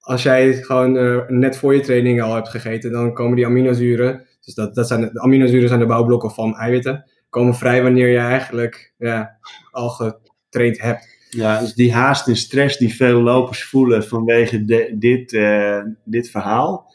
[0.00, 3.46] als jij het gewoon eh, net voor je training al hebt gegeten, dan komen die
[3.46, 7.82] aminozuren, dus dat, dat zijn, de de aminozuren zijn de bouwblokken van eiwitten, komen vrij
[7.82, 9.38] wanneer je eigenlijk ja,
[9.70, 11.18] al getraind hebt.
[11.30, 16.30] Ja, dus die haast en stress die veel lopers voelen vanwege de- dit, eh, dit
[16.30, 16.94] verhaal.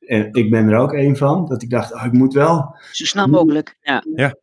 [0.00, 2.76] En ik ben er ook een van, dat ik dacht, oh, ik moet wel.
[2.92, 3.76] Zo snel mogelijk.
[3.82, 4.36] Ja.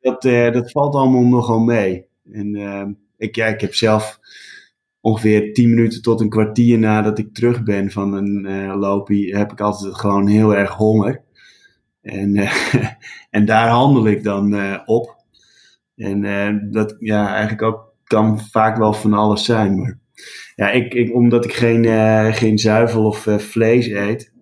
[0.00, 2.06] Dat, eh, dat valt allemaal nogal mee.
[2.32, 4.18] En eh, ik, ja, ik heb zelf
[5.00, 9.52] ongeveer 10 minuten tot een kwartier nadat ik terug ben van een eh loopie, heb
[9.52, 11.22] ik altijd gewoon heel erg honger.
[12.02, 12.52] En, eh,
[13.30, 15.16] en daar handel ik dan eh, op.
[15.96, 19.80] En eh, dat ja, eigenlijk ook kan vaak wel van alles zijn.
[19.80, 19.98] Maar
[20.54, 24.32] ja, ik, ik, omdat ik geen, eh, geen zuivel of eh, vlees eet,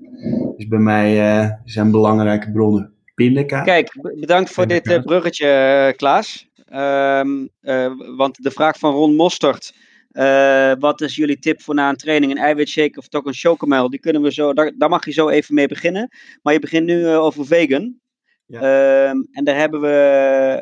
[0.56, 3.64] is bij mij eh, zijn belangrijke bronnen pindakaas.
[3.64, 6.48] Kijk, bedankt voor dit bruggetje, Klaas.
[6.66, 9.74] Ehm, eh, want de vraag van Ron Mostert.
[10.10, 12.32] eh, wat is jullie tip voor na een training?
[12.32, 13.90] Een eiwitshake of toch een chocomel?
[13.90, 16.08] Die kunnen we zo, daar, daar mag je zo even mee beginnen.
[16.42, 17.98] Maar je begint nu over vegan.
[18.46, 18.60] Ja.
[18.60, 19.88] Ehm, en daar hebben we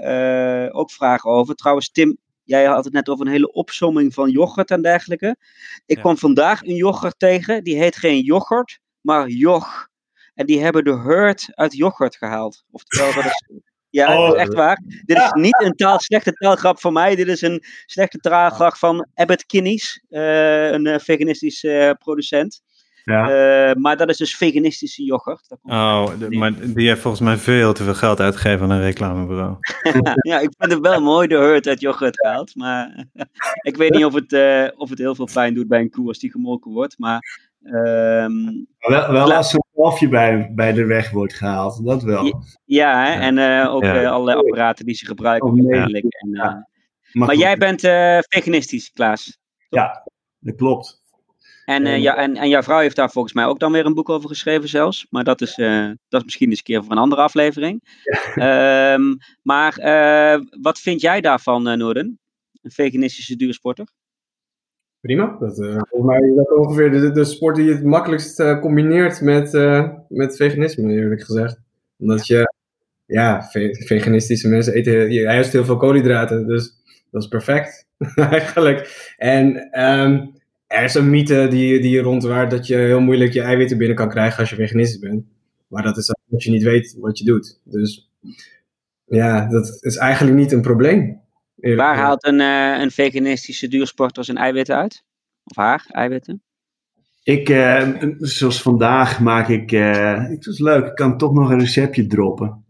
[0.02, 1.54] eh, ook vragen over.
[1.54, 5.36] Trouwens, Tim, jij had het net over een hele opsomming van yoghurt en dergelijke.
[5.86, 6.00] Ik Ja.
[6.02, 7.64] kwam vandaag een yoghurt tegen.
[7.64, 9.88] Die heet geen yoghurt, maar jog.
[10.34, 12.64] En die hebben de hurt uit yoghurt gehaald.
[12.70, 13.42] Oftewel, dat is.
[13.94, 14.28] Ja, dat Oh.
[14.36, 14.80] is echt waar.
[15.04, 17.14] Dit is niet een taal, slechte taalgrap van mij.
[17.16, 22.60] Dit is een slechte taalgrap van Abbott Kinney's, eh, een eh, veganistisch eh, producent.
[23.04, 23.28] Ja.
[23.68, 25.46] Eh, maar dat is dus veganistische yoghurt.
[25.48, 28.80] Komt Oh, de- maar die heeft volgens mij veel te veel geld uitgegeven aan een
[28.82, 29.56] reclamebureau.
[30.28, 32.54] ja, ik vind het wel mooi de hurt uit yoghurt gehaald.
[32.56, 33.04] Maar
[33.68, 36.08] ik weet niet of het, eh, of het heel veel pijn doet bij een koe
[36.08, 36.98] als die gemolken wordt.
[36.98, 38.32] Maar ehm,
[38.78, 42.44] Wel, wel als zo'n kalfje bij, bij de weg wordt gehaald, dat wel.
[42.64, 44.04] ja, hè, en eh, ook Ja.
[44.04, 45.92] allerlei apparaten die ze gebruiken Oh, nee.
[46.02, 46.68] En, eh, Ja.
[47.12, 49.38] maar jij bent eh, veganistisch, Klaas.
[49.68, 51.02] Dat klopt.
[51.64, 53.86] En, eh, En- ja, en, en jouw vrouw heeft daar volgens mij ook dan weer
[53.86, 55.06] een boek over geschreven zelfs.
[55.10, 57.82] Maar dat is, eh, dat is misschien eens een keer voor een andere aflevering.
[58.34, 62.18] Ehm, maar eh, wat vind jij daarvan, Noorden?
[62.62, 63.86] Een veganistische duursporter?
[65.00, 65.36] Prima.
[65.40, 69.52] Dat, volgens mij is dat ongeveer de, de sport die het makkelijkst combineert met,
[70.08, 71.60] met veganisme, eerlijk gezegd.
[71.98, 72.52] Omdat je
[73.06, 73.48] ja,
[73.86, 76.46] veganistische mensen eten juist heel veel koolhydraten.
[76.46, 79.14] Dus dat is perfect, eigenlijk.
[79.16, 80.33] En um,
[80.74, 84.08] er is een mythe die, die rondwaart dat je heel moeilijk je eiwitten binnen kan
[84.08, 85.24] krijgen als je veganistisch bent.
[85.68, 87.60] Maar dat is als je niet weet wat je doet.
[87.64, 88.10] Dus
[89.04, 91.22] ja, dat is eigenlijk niet een probleem.
[91.54, 95.04] Waar haalt een, uh, een veganistische duursporter zijn eiwitten uit?
[95.44, 96.42] Of haar eiwitten?
[97.22, 101.58] Ik, uh, zoals vandaag maak ik, uh, het is leuk, ik kan toch nog een
[101.58, 102.64] receptje droppen.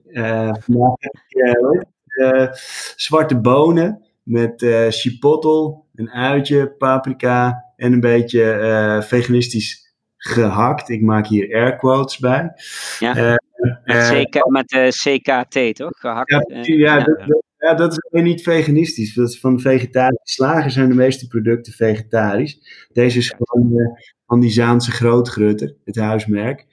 [0.60, 2.56] vandaag heb ik
[2.96, 10.88] zwarte bonen met chipotle, een uitje, paprika en een beetje veganistisch gehakt.
[10.88, 12.52] Ik maak hier air quotes bij.
[12.98, 13.38] Ja.
[13.84, 15.98] met, CK, met CKT, toch?
[15.98, 16.30] Gehakt.
[16.30, 17.04] Ja, ja, ja.
[17.04, 19.14] Dat, ja, dat is niet veganistisch.
[19.14, 22.86] Dat is van vegetarische slagen zijn de meeste producten vegetarisch.
[22.92, 26.66] Deze is gewoon van die Zaanse Grootgrutter, het huismerk.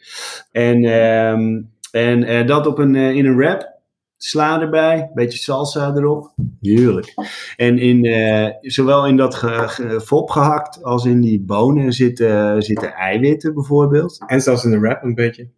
[0.52, 1.32] En, uh,
[1.92, 3.71] en uh, dat op een, in een wrap.
[4.24, 6.34] Sla erbij, een beetje salsa erop.
[6.62, 7.14] Heerlijk.
[7.56, 8.06] En in,
[8.62, 14.24] zowel in dat ge, ge, fop gehakt als in die bonen zitten, zitten eiwitten bijvoorbeeld.
[14.26, 15.50] En zelfs in de wrap een beetje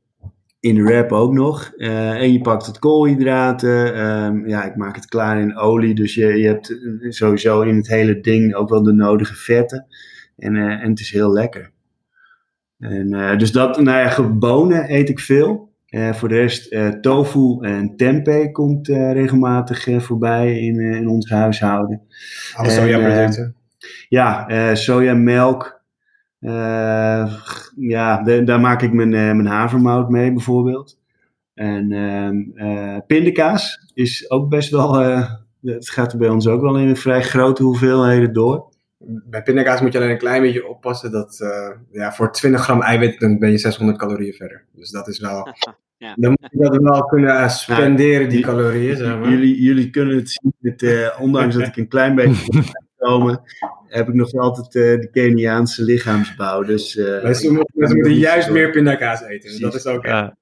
[0.64, 1.72] in de wrap ook nog.
[1.76, 4.06] Uh, en je pakt het koolhydraten.
[4.06, 5.96] Um, ja, ik maak het klaar in olie.
[5.96, 9.86] Dus je, je hebt sowieso in het hele ding ook wel de nodige vetten.
[10.38, 11.72] En, uh, en het is heel lekker.
[12.80, 15.73] En, dus dat, nou ja, bonen eet ik veel.
[16.12, 22.02] Voor de rest, tofu en tempeh komt regelmatig voorbij in, in ons huishouden.
[22.56, 23.56] Alle sojaproducten?
[24.10, 25.82] ja, sojamelk.
[26.40, 27.34] Uh,
[27.76, 31.00] ja, daar maak ik mijn, uh, mijn havermout mee bijvoorbeeld.
[31.54, 31.92] En
[32.56, 34.94] uh, pindakaas is ook best wel,
[35.62, 38.72] het gaat er bij ons ook wel in vrij grote hoeveelheden door.
[39.06, 41.38] Bij pindakaas moet je alleen een klein beetje oppassen dat
[41.92, 44.66] ja, voor 20 gram eiwit dan ben je 600 calorieën verder.
[44.76, 45.48] Dus dat is wel,
[46.04, 46.14] ja.
[46.16, 48.98] dan moet je dat wel kunnen spenderen, die calorieën.
[48.98, 49.30] Zeg maar.
[49.30, 52.64] jullie, jullie kunnen het zien, met, ondanks dat ik een klein beetje
[52.98, 53.42] komen,
[53.88, 56.64] heb ik nog altijd uh, de Keniaanse lichaamsbouw.
[56.64, 59.62] Dus, uh, ze, moeten, moeten juist meer pindakaas eten.
[59.62, 60.06] Dat is ook.
[60.06, 60.38] Ja.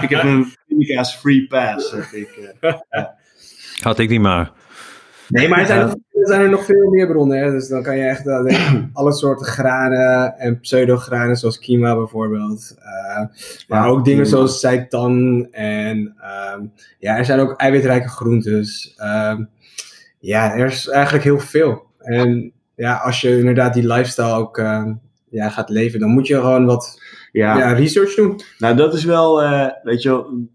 [0.00, 1.90] ik heb een pindakaas free pass.
[1.90, 2.74] Heb ik, uh,
[3.80, 4.52] Had ik die maar.
[5.28, 7.38] Nee, maar er zijn, er, zijn er nog veel meer bronnen.
[7.38, 7.50] Hè?
[7.50, 8.26] Dus dan kan je echt
[8.92, 12.74] alle soorten granen en pseudogranen, zoals kima bijvoorbeeld.
[13.68, 15.46] maar ook dingen zoals seitan.
[15.50, 15.98] En
[16.56, 18.96] um, ja, er zijn ook eiwitrijke groentes.
[19.02, 19.48] Um,
[20.18, 21.86] ja, er is eigenlijk heel veel.
[21.98, 24.86] En ja, als je inderdaad die lifestyle ook uh,
[25.28, 27.02] ja, gaat leven, dan moet je gewoon wat
[27.32, 27.72] ja.
[27.72, 28.40] research doen.
[28.58, 30.48] Nou, dat is wel, uh, weet je wel,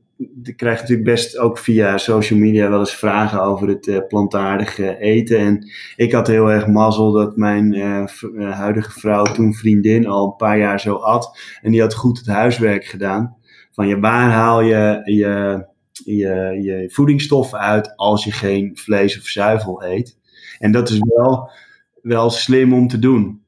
[0.44, 4.98] ik krijg natuurlijk best ook via social media wel eens vragen over het uh, plantaardige
[4.98, 5.38] eten.
[5.38, 7.74] En ik had heel erg mazzel dat mijn
[8.52, 11.40] huidige vrouw, toen vriendin, al een paar jaar zo at.
[11.62, 13.36] En die had goed het huiswerk gedaan.
[13.72, 19.26] Van je, waar haal je je, je, je voedingsstoffen uit als je geen vlees of
[19.26, 20.18] zuivel eet?
[20.60, 21.52] En dat is wel,
[22.02, 23.43] wel slim om te doen.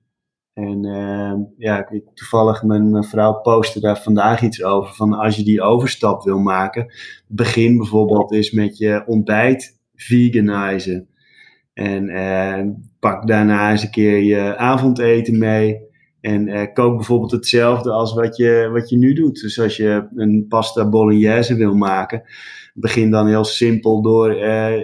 [0.55, 4.93] En uh, ja, toevallig mijn, vrouw postte daar vandaag iets over.
[4.93, 6.93] Van als je die overstap wil maken,
[7.27, 11.07] begin bijvoorbeeld eens met je ontbijt veganizen.
[11.73, 12.61] En uh,
[12.99, 15.79] pak daarna eens een keer je avondeten mee.
[16.21, 19.41] En uh, kook bijvoorbeeld hetzelfde als wat je, wat je nu doet.
[19.41, 22.23] Dus als je een pasta bolognese wil maken,
[22.73, 24.31] begin dan heel simpel door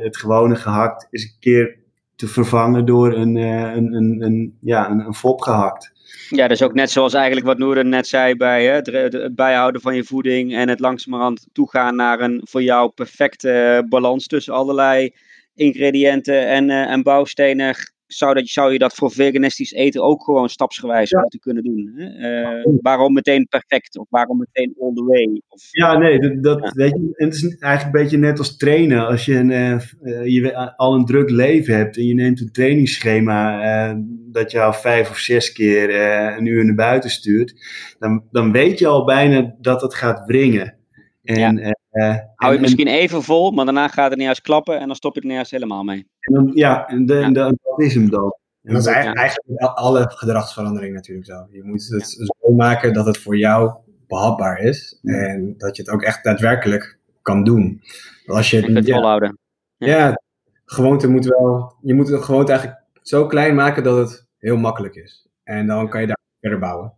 [0.04, 1.81] het gewone gehakt eens een keer
[2.22, 5.92] te vervangen door een, uh, een, een, een, ja, een, een fop gehakt.
[6.30, 9.82] Ja, dat is ook net zoals eigenlijk wat Noorden net zei bij hè, het, bijhouden
[9.82, 15.16] van je voeding en het langzamerhand toegaan naar een voor jou perfecte balans tussen allerlei
[15.56, 17.76] ingrediënten en, uh, en bouwstenen
[18.14, 21.22] zou, dat, zou je dat voor veganistisch eten ook gewoon stapsgewijs ja.
[21.22, 21.94] moeten kunnen doen?
[21.96, 22.66] Hè?
[22.66, 25.42] Uh, waarom meteen perfect of waarom meteen all the way?
[25.48, 26.72] Of, ja, nee, dat, dat ja.
[26.74, 29.08] weet je, het is eigenlijk een beetje net als trainen.
[29.08, 33.64] Als je, een, uh, je al een druk leven hebt en je neemt een trainingsschema
[33.90, 33.98] uh,
[34.32, 35.96] dat je al vijf of zes keer
[36.38, 37.54] een uur naar buiten stuurt,
[38.00, 40.76] dan, dan weet je al bijna dat het gaat wringen.
[41.24, 41.80] En, ja.
[41.92, 44.88] Uh, Hou je het misschien even vol, maar daarna gaat het niet eens klappen en
[44.88, 46.08] dan stop je er niet eens helemaal mee.
[46.20, 47.30] En dan, ja, en, de, ja.
[47.32, 48.36] dat is hem dan.
[48.64, 51.48] En dat is eigenlijk alle gedragsverandering natuurlijk zo.
[51.52, 53.74] Je moet het zo maken dat het voor jou
[54.08, 57.82] behapbaar is en dat je het ook echt daadwerkelijk kan doen.
[58.26, 59.38] Als je het, het ja, volhouden.
[59.78, 59.88] Ja.
[59.88, 60.22] ja,
[60.66, 64.96] gewoonte moet wel, je moet het gewoonte eigenlijk zo klein maken dat het heel makkelijk
[64.96, 65.28] is.
[65.44, 66.94] En dan kan je daar verder bouwen.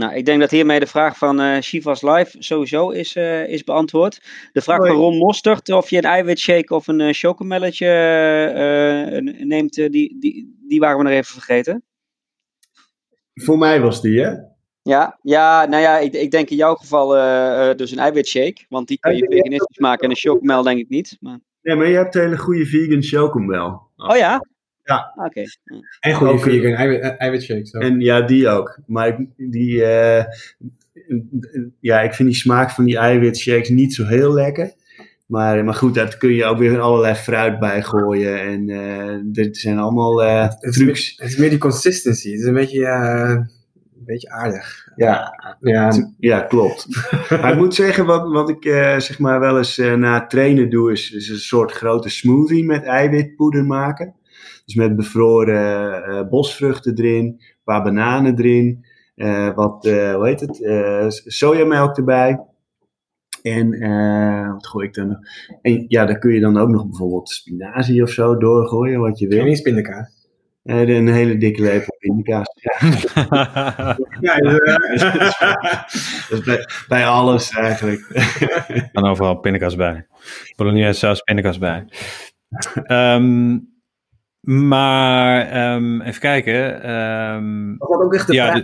[0.00, 3.64] Nou, ik denk dat hiermee de vraag van uh, Shivas Live sowieso is, uh, is
[3.64, 4.20] beantwoord.
[4.52, 4.90] De vraag Hoi.
[4.90, 7.86] van Ron Mostert, of je een eiwitshake of een uh, chocomelletje
[9.38, 11.82] neemt, die, die, die waren we nog even vergeten.
[13.34, 14.32] Voor mij was die, hè?
[14.82, 17.08] Ja, ja, nou ja, ik, ik denk in jouw geval
[17.76, 18.64] dus een eiwitshake.
[18.68, 21.16] Want die kun je veganistisch maken en een chocomel denk ik niet.
[21.20, 21.38] Maar...
[21.62, 23.88] Nee, maar je hebt hele goede vegan chocomel.
[23.96, 24.46] Oh ja?
[24.90, 25.12] Ja.
[25.14, 25.26] Oké.
[25.26, 25.46] Okay.
[26.00, 26.72] En goede vegan
[27.18, 27.66] eiwitshake.
[27.66, 27.78] Zo.
[27.78, 28.78] En ja, die ook.
[28.86, 30.24] Maar die, uh,
[31.80, 34.72] ja, ik vind die smaak van die eiwitshakes niet zo heel lekker.
[35.26, 38.40] Maar, maar goed, daar kun je ook weer allerlei fruit bij gooien.
[38.40, 41.14] En uh, er zijn allemaal uh, het trucs.
[41.16, 42.30] Het is meer die consistency.
[42.30, 43.30] Het is een beetje, uh,
[43.98, 44.88] een beetje aardig.
[44.96, 45.92] Ja, ja.
[46.18, 46.86] ja klopt.
[47.40, 48.62] maar ik moet zeggen, wat, wat ik
[48.98, 53.64] zeg maar wel eens na trainen doe, is, is een soort grote smoothie met eiwitpoeder
[53.64, 54.14] maken.
[54.64, 58.84] Dus met bevroren bosvruchten erin, een paar bananen erin,
[59.54, 62.38] wat, hoe heet het, sojamelk erbij.
[63.42, 65.26] En uh, wat gooi ik dan?
[65.62, 69.28] En ja, daar kun je dan ook nog bijvoorbeeld spinazie of zo doorgooien, wat je
[69.28, 69.44] wil.
[69.44, 70.18] Geen pindakaas.
[70.64, 72.48] Uh, een hele dikke lepel pindakaas.
[74.20, 74.38] ja,
[76.28, 78.00] dat is bij, bij, alles eigenlijk.
[78.92, 80.06] en overal pindakaas bij.
[80.56, 81.84] Bolognese saus, pindakaas bij.
[82.86, 83.69] Um,
[84.40, 86.90] maar um, even kijken.
[86.90, 88.62] Um, was dat ook echt de ja, vraag?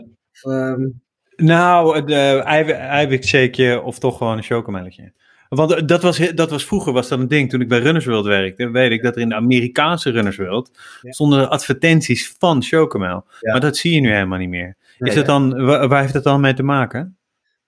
[0.77, 0.93] De,
[1.37, 2.43] nou, de
[2.75, 5.13] eiwitshakeje of toch gewoon een chocomelletje.
[5.49, 7.51] Want dat was, dat was vroeger was dat een ding.
[7.51, 10.71] Toen ik bij Runners World werkte, weet ik dat er in de Amerikaanse Runners World
[11.01, 11.13] ja.
[11.13, 13.25] stonden advertenties van chocomel.
[13.41, 13.53] Ja.
[13.53, 14.77] Maar dat zie je nu helemaal niet meer.
[14.99, 17.17] Is dat dan, waar heeft dat dan mee te maken?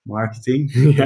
[0.01, 0.71] Marketing.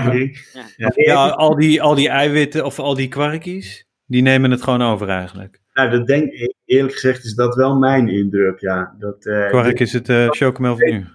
[0.78, 1.28] Ja, ja.
[1.30, 5.62] al, die, al die eiwitten of al die kwarkies, die nemen het gewoon over eigenlijk.
[5.74, 8.95] Nou, dat denk ik, eerlijk gezegd is dat wel mijn indruk, ja.
[8.99, 11.05] Dat, uh, Kwark is het uh, chocomel van nu.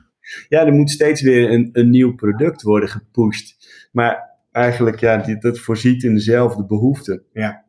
[0.48, 3.56] Ja, er moet steeds weer een, een nieuw product worden gepusht.
[3.92, 7.22] Maar eigenlijk, ja, die, dat voorziet in dezelfde behoeften.
[7.32, 7.64] Ja,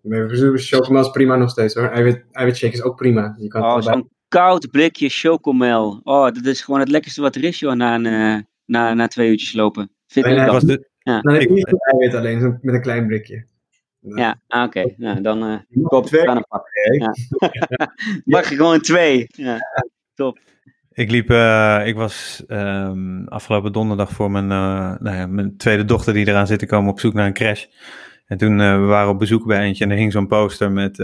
[0.54, 1.90] chocomel is prima nog steeds hoor.
[1.90, 3.36] Eiwit, eiwitshake is ook prima.
[3.38, 6.00] Je kan oh, zo'n koud blikje chocomel.
[6.04, 9.08] Oh, dat is gewoon het lekkerste wat er is joh, na, een, uh, na, na
[9.08, 9.92] twee uurtjes lopen.
[10.08, 10.88] Vind ik nee, dat.
[11.00, 11.22] Ja.
[11.22, 13.46] Dan heb je niet eiwit alleen, met een klein blikje.
[14.00, 14.80] Ja, ah, oké.
[14.80, 14.96] Okay.
[14.98, 16.68] Nou, dan uh, koop ik aan een pak.
[17.00, 17.14] Ja.
[18.26, 19.26] Mag je gewoon twee.
[19.28, 19.58] Ja,
[20.14, 20.40] top.
[20.94, 25.86] Ik liep, uh, ik was um, afgelopen donderdag voor mijn, uh, nou ja, mijn tweede
[25.86, 27.66] dochter die eraan zit te komen op zoek naar een crash.
[28.26, 30.98] En toen uh, we waren op bezoek bij eentje en er hing zo'n poster met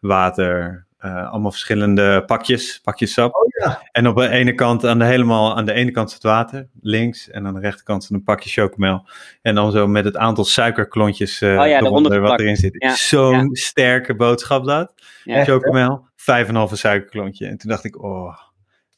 [0.00, 3.34] water, allemaal verschillende pakjes, pakjes sap.
[3.34, 3.82] Oh, ja.
[3.92, 7.30] En op de ene kant, aan de, helemaal, aan de ene kant zit water, links,
[7.30, 9.08] en aan de rechterkant zit een pakje chocomel.
[9.42, 12.74] En dan zo met het aantal suikerklontjes oh, ja, eronder wat erin zit.
[12.78, 12.94] Ja.
[12.94, 13.48] Zo'n Ja.
[13.52, 14.94] sterke boodschap dat.
[15.24, 15.44] Ja.
[15.44, 17.46] Chocomel, vijf en een halve suikerklontje.
[17.46, 18.38] En toen dacht ik, oh...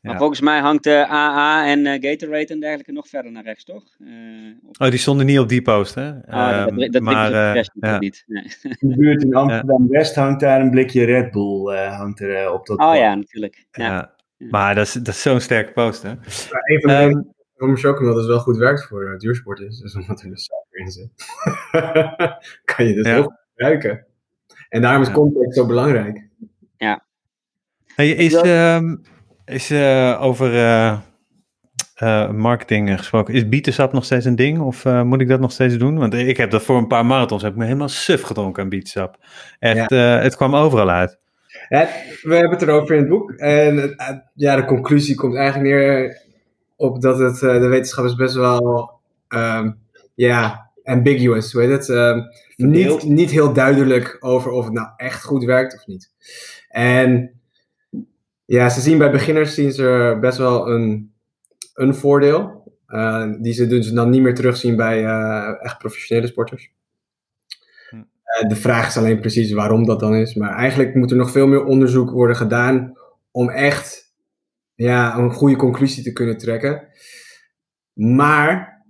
[0.00, 0.18] Maar Ja.
[0.18, 3.84] volgens mij hangt de AA en eh, Gatorade en dergelijke nog verder naar rechts, toch?
[3.98, 4.08] Eh,
[4.68, 6.26] of- Oh, die stonden niet op die post, hè?
[6.26, 7.98] Ah, dat, Ehm, dat maar, maar, eh, uh, ja.
[7.98, 8.24] niet.
[8.26, 8.42] Nee.
[8.78, 12.52] In de buurt in Amsterdam-West hangt daar een blikje Red Bull eh, hangt er, eh,
[12.52, 13.66] op dat Oh ja, natuurlijk.
[13.70, 13.84] ja.
[14.36, 14.48] Ja.
[14.50, 16.08] Maar dat is, dat is zo'n sterke post, hè?
[16.14, 19.60] Maar een van de Ehm, redenen waarom chocomel dus wel goed werkt voor uh, duursport
[19.60, 21.10] is, is omdat er dus suiker in zit.
[22.74, 23.12] kan je dus Ja.
[23.12, 24.06] heel goed gebruiken.
[24.68, 25.14] En daarom is Ja.
[25.14, 26.26] context zo belangrijk.
[27.94, 28.96] Hey, is, Dat- ehm,
[29.48, 30.98] is eh, over eh,
[31.94, 34.60] eh, marketing gesproken, is bietensap nog steeds een ding?
[34.60, 35.98] Of moet ik dat nog steeds doen?
[35.98, 38.68] Want ik heb dat voor een paar marathons, heb ik me helemaal suf gedronken aan
[38.68, 39.16] bietensap.
[39.58, 41.18] Echt, het kwam overal uit.
[41.68, 41.88] Ja,
[42.22, 43.30] we hebben het erover in het boek.
[43.30, 43.94] En
[44.34, 46.22] ja, de conclusie komt eigenlijk neer
[46.76, 48.90] op dat het, de wetenschap is best wel
[49.28, 49.70] ehm,
[50.14, 51.52] ja, ambiguous.
[51.52, 51.88] Heet het?
[51.88, 52.20] Ehm,
[52.56, 56.10] niet, niet heel duidelijk over of het nou echt goed werkt of niet.
[56.68, 57.37] En
[58.48, 61.12] ja, ze zien bij beginners zien ze best wel een,
[61.74, 62.56] een voordeel.
[62.86, 66.72] eh, die ze dus dan niet meer terugzien bij eh, echt professionele sporters.
[67.90, 67.96] Hm.
[68.22, 70.34] Eh, de vraag is alleen precies waarom dat dan is.
[70.34, 72.98] Maar eigenlijk moet er nog veel meer onderzoek worden gedaan
[73.30, 74.14] om echt
[74.74, 76.88] ja, een goede conclusie te kunnen trekken.
[77.92, 78.82] Maar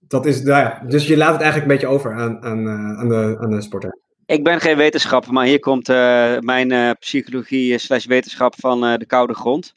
[0.00, 2.68] dat is, nou ja, dus je laat het eigenlijk een beetje over aan, aan,
[2.98, 3.98] aan, de, aan de sporter.
[4.26, 8.80] Ik ben geen wetenschapper, maar hier komt eh, mijn eh, psychologie eh, slash wetenschap van
[8.98, 9.72] de koude grond.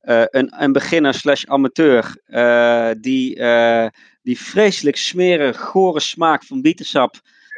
[0.00, 2.16] Een, een beginner slash amateur
[3.00, 3.40] die,
[4.22, 7.14] die vreselijk smerige, gore smaak van bietensap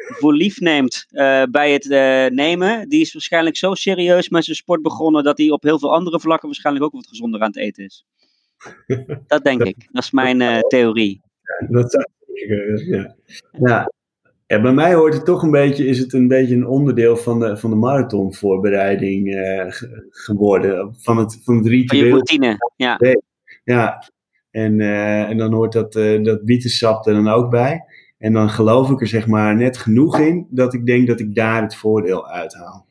[0.09, 1.07] voor lief neemt
[1.51, 1.85] bij het
[2.33, 5.93] nemen, die is waarschijnlijk zo serieus met zijn sport begonnen dat hij op heel veel
[5.93, 8.07] andere vlakken waarschijnlijk ook wat gezonder aan het eten is.
[9.27, 9.89] Dat denk ik.
[9.91, 11.21] Dat is mijn theorie.
[11.69, 13.17] Dat zou ik, ja.
[13.51, 13.91] Ja.
[14.49, 17.39] Ja, bij mij hoort het toch een beetje, is het een beetje een onderdeel van
[17.41, 20.95] de, van de marathonvoorbereiding eh, ge- geworden.
[20.99, 22.57] Van het, van het Van je routine.
[22.77, 22.97] Ja.
[23.65, 24.11] Ja,
[24.51, 27.85] en, eh, en dan hoort dat, eh dat bietensap er dan ook bij.
[28.19, 31.35] En dan geloof ik er zeg maar net genoeg in dat ik denk dat ik
[31.35, 32.87] daar het voordeel uithaal.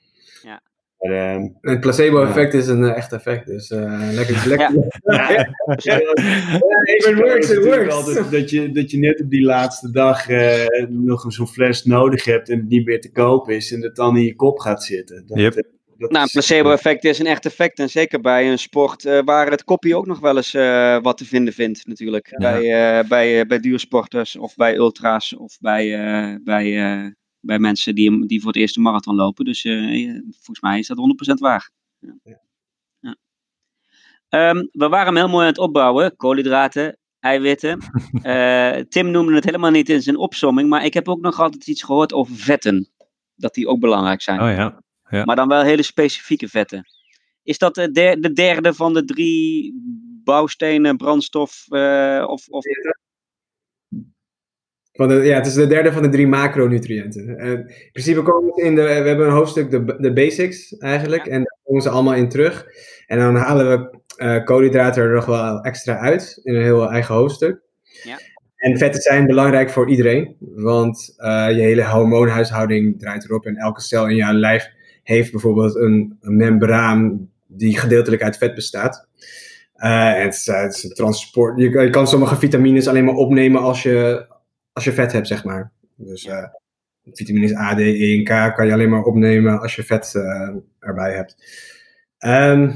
[0.99, 4.47] Maar, ehm, Het placebo-effect is een eh, echt effect, dus eh, lekker.
[4.47, 4.69] lekker.
[5.75, 7.93] ja, it works, it natuurlijk works.
[7.93, 12.25] altijd dat, je, dat je net op die laatste dag eh, nog zo'n fles nodig
[12.25, 14.83] hebt en het niet meer te koop is en het dan in je kop gaat
[14.83, 15.23] zitten.
[15.27, 15.53] Dat, Yep.
[15.53, 15.65] dat
[15.97, 17.79] Nou, een is- placebo-effect is een echt effect.
[17.79, 21.17] En zeker bij een sport eh, waar het kopje ook nog wel eens eh, wat
[21.17, 22.33] te vinden vindt, natuurlijk.
[22.37, 27.05] Bij, eh, bij, bij duursporters of bij ultra's of bij, eh, bij, eh,
[27.39, 29.45] bij mensen die, die voor het eerst een marathon lopen.
[29.45, 31.69] Dus eh, eh, volgens mij is dat 100% waar.
[31.99, 32.39] Ja.
[32.99, 33.15] Ja.
[34.29, 36.15] Ehm, we waren hem heel mooi aan het opbouwen.
[36.15, 37.79] Koolhydraten, eiwitten.
[38.21, 41.67] Eh, Tim noemde het helemaal niet in zijn opsomming, maar ik heb ook nog altijd
[41.67, 42.89] iets gehoord over vetten.
[43.35, 44.41] Dat die ook belangrijk zijn.
[44.41, 44.81] Oh ja.
[45.09, 45.23] Ja.
[45.25, 46.85] Maar dan wel hele specifieke vetten.
[47.43, 49.73] Is dat de, der- de derde van de drie
[50.23, 52.63] bouwstenen, brandstof eh, of, of
[54.97, 57.37] Van de, ja, het is de derde van de drie macronutriënten.
[57.37, 61.25] Eh, in principe komen ze in de, we hebben een hoofdstuk, de, de basics eigenlijk,
[61.25, 62.65] en daar komen ze allemaal in terug.
[63.07, 67.15] En dan halen we eh, koolhydraten er nog wel extra uit, in een heel eigen
[67.15, 67.59] hoofdstuk.
[68.03, 68.19] Ja.
[68.55, 73.81] En vetten zijn belangrijk voor iedereen, want eh, je hele hormoonhuishouding draait erop en elke
[73.81, 74.69] cel in jouw lijf
[75.03, 79.07] heeft bijvoorbeeld een, een membraan die gedeeltelijk uit vet bestaat.
[79.73, 81.57] En het is, het is een transport.
[81.57, 84.25] Je, je kan sommige vitamines alleen maar opnemen als je,
[84.77, 85.71] als je vet hebt, zeg maar.
[85.95, 86.43] Dus eh,
[87.11, 90.49] vitamines A, D, E en K kan je alleen maar opnemen als je vet eh,
[90.79, 91.35] erbij hebt.
[92.17, 92.71] Ehm,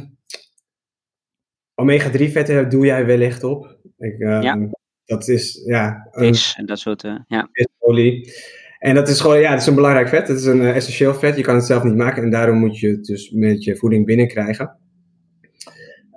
[1.75, 3.77] Omega-3 vetten doe jij wellicht op.
[3.97, 4.69] Ik, ehm, Ja.
[5.05, 7.03] Dat is ja, vis en dat soort.
[7.03, 7.49] eh, ja.
[7.51, 8.33] visolie.
[8.79, 10.27] En dat is gewoon, ja, het is een belangrijk vet.
[10.27, 11.35] Het is een essentieel vet.
[11.35, 14.05] Je kan het zelf niet maken en daarom moet je het dus met je voeding
[14.05, 14.77] binnenkrijgen.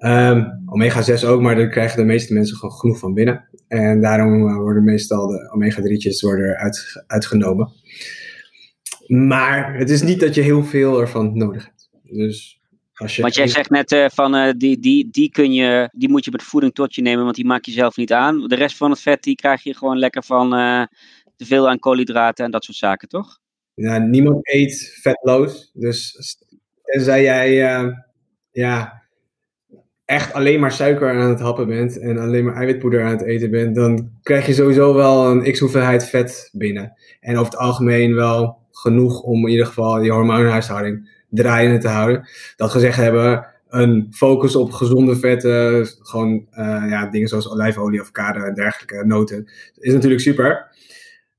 [0.05, 3.49] Ehm omega-6 ook, maar daar krijgen de meeste mensen gewoon genoeg van binnen.
[3.69, 7.73] En daarom eh, worden meestal de omega-3'tjes worden er uit, uitgenomen.
[9.07, 11.91] Maar het is niet dat je heel veel ervan nodig hebt.
[12.03, 12.61] Dus
[12.95, 13.23] als je...
[13.23, 16.31] Want jij zegt net eh, van eh, die, die, die, kun je, die moet je
[16.31, 18.49] met voeding tot je nemen, want die maak je zelf niet aan.
[18.49, 20.83] De rest van het vet die krijg je gewoon lekker van eh,
[21.37, 23.39] te veel aan koolhydraten en dat soort zaken, toch?
[23.75, 25.71] Ja, niemand eet vetloos.
[25.75, 26.17] Dus
[26.83, 27.55] tenzij jij
[28.51, 29.04] ja,
[30.05, 33.51] echt alleen maar suiker aan het happen bent en alleen maar eiwitpoeder aan het eten
[33.51, 36.93] bent, dan krijg je sowieso wel een x hoeveelheid vet binnen.
[37.21, 42.29] En over het algemeen wel genoeg om in ieder geval je hormoonhuishouding draaiende te houden.
[42.57, 48.43] Dat gezegd hebben, een focus op gezonde vetten, gewoon eh, ja, dingen zoals olijfolie, avocado
[48.43, 50.71] en dergelijke noten, is natuurlijk super.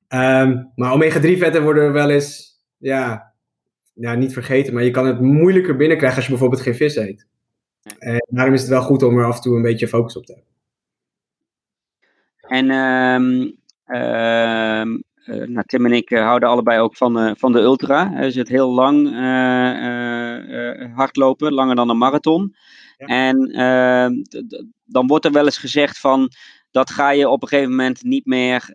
[0.07, 3.33] Ehm, maar omega-3 vetten worden wel eens, ja,
[3.93, 7.27] ja, niet vergeten, maar je kan het moeilijker binnenkrijgen als je bijvoorbeeld geen vis eet.
[7.99, 10.25] En daarom is het wel goed om er af en toe een beetje focus op
[10.25, 10.53] te hebben.
[12.47, 13.51] En ehm,
[13.85, 18.11] ehm, eh, nou, Tim en ik eh, houden allebei ook van, eh, van de ultra.
[18.11, 19.09] Hij zit heel lang
[20.95, 22.55] hardlopen, langer dan een marathon.
[22.97, 23.05] Ja.
[23.05, 24.13] En ehm,
[24.85, 26.31] dan wordt er wel eens gezegd van
[26.75, 28.69] dat ga je op een gegeven moment niet meer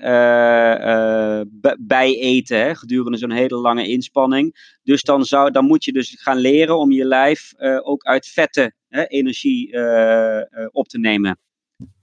[1.61, 4.77] b- bijeten hè, gedurende zo'n hele lange inspanning.
[4.83, 8.27] Dus dan, zou, dan moet je dus gaan leren om je lijf eh, ook uit
[8.27, 9.67] vetten hè, energie
[10.71, 11.39] op te nemen.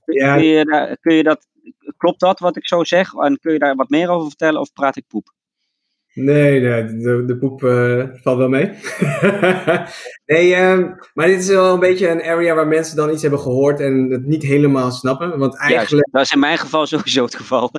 [0.06, 0.36] Ja.
[0.36, 1.48] Kun, je kun je dat,
[1.98, 3.14] klopt dat wat ik zo zeg?
[3.14, 5.36] En kun je daar wat meer over vertellen of praat ik poep?
[6.20, 8.66] Nee, nee de, de poep eh, valt wel mee.
[10.26, 13.40] nee, ehm, maar dit is wel een beetje een area waar mensen dan iets hebben
[13.40, 15.40] gehoord en het niet helemaal snappen.
[15.40, 17.72] Want eigenlijk, Juist, dat is in mijn geval sowieso het geval.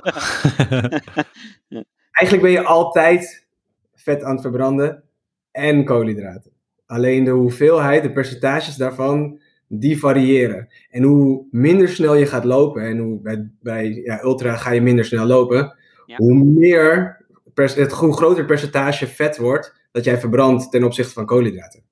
[2.11, 3.47] eigenlijk ben je altijd
[3.95, 5.03] vet aan het verbranden
[5.51, 6.51] en koolhydraten.
[6.85, 10.67] Alleen de hoeveelheid, de percentages daarvan, die variëren.
[10.89, 14.81] En hoe minder snel je gaat lopen, en hoe bij, bij ja, ultra ga je
[14.81, 15.75] minder snel lopen,
[16.05, 16.15] Ja.
[16.15, 17.18] hoe meer,
[17.61, 21.83] het hoe groter percentage vet wordt dat jij verbrandt ten opzichte van koolhydraten.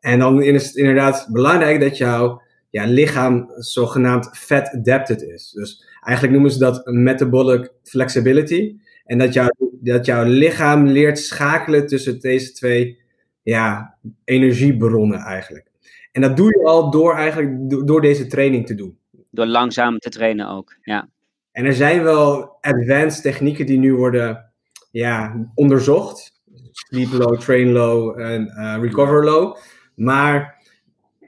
[0.00, 5.50] En dan is het inderdaad belangrijk dat jouw ja, lichaam zogenaamd fat adapted is.
[5.50, 8.76] Dus eigenlijk noemen ze dat metabolic flexibility.
[9.04, 9.48] En dat, jouw
[9.80, 12.98] dat jouw lichaam leert schakelen tussen deze twee
[13.42, 15.70] ja, energiebronnen eigenlijk.
[16.12, 18.98] En dat doe je al door eigenlijk do- door deze training te doen.
[19.30, 20.76] Door langzaam te trainen ook.
[20.82, 21.08] Ja.
[21.52, 24.49] En er zijn wel advanced technieken die nu worden
[24.90, 26.32] ja, onderzocht.
[26.70, 29.56] Sleep low, train low en eh, recover low.
[29.94, 30.58] Maar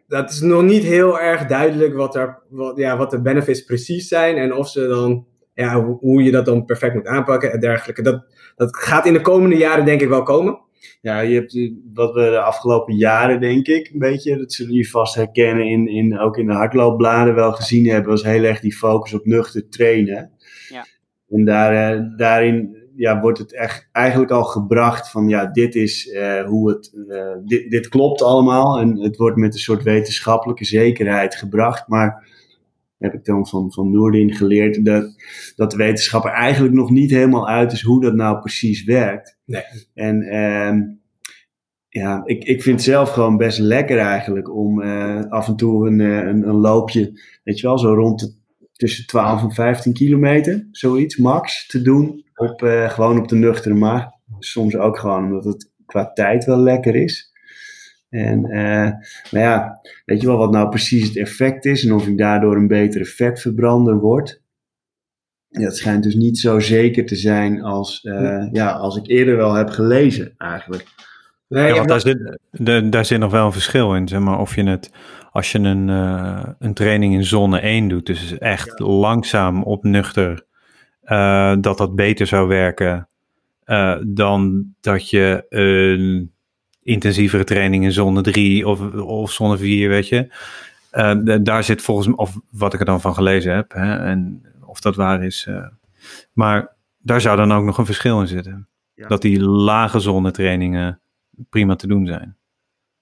[0.07, 4.09] dat is nog niet heel erg duidelijk wat, er, wat, ja, wat de benefits precies
[4.09, 4.37] zijn.
[4.37, 8.03] En of ze dan, ja, hoe, je dat dan perfect moet aanpakken en dergelijke.
[8.03, 8.25] Dat,
[8.57, 10.61] dat gaat in de komende jaren denk ik wel komen.
[11.01, 14.73] Ja, je hebt eh, wat we de afgelopen jaren, denk ik, een beetje, dat zullen
[14.73, 18.61] jullie vast herkennen, in, in, ook in de hardloopbladen wel gezien hebben, was heel erg
[18.61, 20.31] die focus op nuchter trainen.
[20.69, 20.87] Ja.
[21.29, 26.11] En daar, eh, daarin ja, wordt het echt eigenlijk al gebracht van ja, dit is
[26.11, 30.65] eh, hoe het, eh, dit, dit klopt allemaal en het wordt met een soort wetenschappelijke
[30.65, 32.31] zekerheid gebracht, maar
[32.99, 35.15] heb ik dan van, van Noordin geleerd dat,
[35.57, 39.39] dat de wetenschap er eigenlijk nog niet helemaal uit is hoe dat nou precies werkt.
[39.45, 39.63] Nee.
[39.95, 40.81] En ehm,
[41.89, 45.87] ja, ik, ik vind het zelf gewoon best lekker eigenlijk om eh, af en toe
[45.87, 48.41] een, een, een loopje, weet je wel, zo rond de,
[48.83, 52.25] tussen 12 en 15 kilometer, zoiets, max, te doen.
[52.35, 54.05] Op, eh, gewoon op de nuchtere maag.
[54.39, 57.31] Soms ook gewoon omdat het qua tijd wel lekker is.
[58.09, 58.91] En, eh
[59.31, 62.57] maar ja, weet je wel wat nou precies het effect is en of ik daardoor
[62.57, 64.43] een betere vetverbrander word?
[65.49, 69.37] Ja, dat schijnt dus niet zo zeker te zijn als, eh, ja, als ik eerder
[69.37, 70.85] wel heb gelezen eigenlijk.
[71.49, 74.09] Nee, Ja, want daar zit, de- daar zit nog wel een verschil in.
[74.09, 74.91] Zeg maar, of je het,
[75.33, 80.47] als je een, eh, een training in zone 1 doet, dus echt langzaam op nuchter,
[81.03, 83.09] eh, dat dat beter zou werken
[83.65, 86.33] eh, dan dat je een
[86.83, 90.33] intensievere training in zone 3 of, of zone 4, weet je.
[91.43, 94.81] Daar zit volgens mij, of wat ik er dan van gelezen heb, hè, en of
[94.81, 95.49] dat waar is.
[96.33, 98.69] maar daar zou dan ook nog een verschil in zitten.
[98.95, 99.09] Ja.
[99.09, 101.01] Dat die lage zone trainingen
[101.51, 102.37] prima te doen zijn.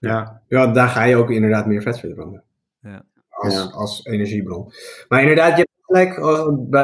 [0.00, 2.42] Ja, Ja, daar ga je ook inderdaad meer vet verbranden.
[2.82, 3.02] Ja.
[3.28, 3.62] Als, Ja.
[3.62, 4.72] als energiebron.
[5.08, 6.18] Maar inderdaad, je hebt gelijk,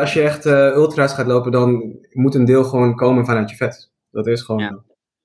[0.00, 3.56] als je echt eh, ultra's gaat lopen, dan moet een deel gewoon komen vanuit je
[3.56, 3.90] vet.
[4.10, 4.60] Dat is gewoon.
[4.62, 4.78] Ja.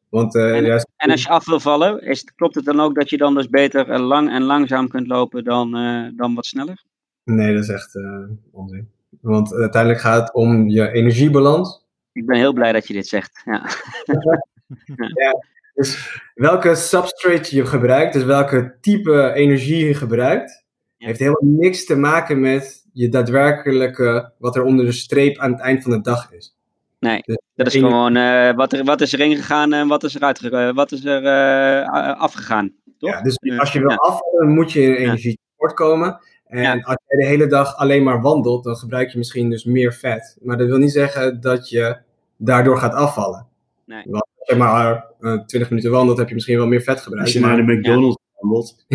[0.09, 2.79] Want eh, En- juist- En als je af wil vallen, is, het- klopt het dan
[2.79, 6.35] ook dat je dan dus beter eh, lang en langzaam kunt lopen dan, eh, dan
[6.35, 6.83] wat sneller?
[7.23, 8.89] Nee, dat is echt eh, onzin.
[9.21, 11.85] Want uiteindelijk gaat het om je energiebalans.
[12.11, 13.41] Ik ben heel blij dat je dit zegt.
[13.45, 13.61] Ja.
[15.73, 20.63] Dus welke substrate je gebruikt, dus welke type energie je gebruikt,
[20.97, 21.07] Ja.
[21.07, 25.61] heeft helemaal niks te maken met je daadwerkelijke, wat er onder de streep aan het
[25.61, 26.55] eind van de dag is.
[26.99, 30.15] Nee, Dus dat is gewoon eh, wat, er, wat is erin gegaan en wat is
[30.15, 32.73] eruit ge- eh, wat is er eh, afgegaan.
[32.97, 33.09] Toch?
[33.09, 33.95] Ja, dus als je wil Ja.
[33.95, 36.19] afvallen, moet je in energietekort komen.
[36.47, 36.71] En Ja.
[36.73, 40.37] als je de hele dag alleen maar wandelt, dan gebruik je misschien dus meer vet.
[40.41, 41.97] Maar dat wil niet zeggen dat je
[42.37, 43.47] daardoor gaat afvallen.
[43.85, 44.03] Nee.
[44.09, 47.31] Want als je maar 20 minuten wandelt, heb je misschien wel meer vet als gebruikt.
[47.31, 48.85] je naar de McDonald's wandelt.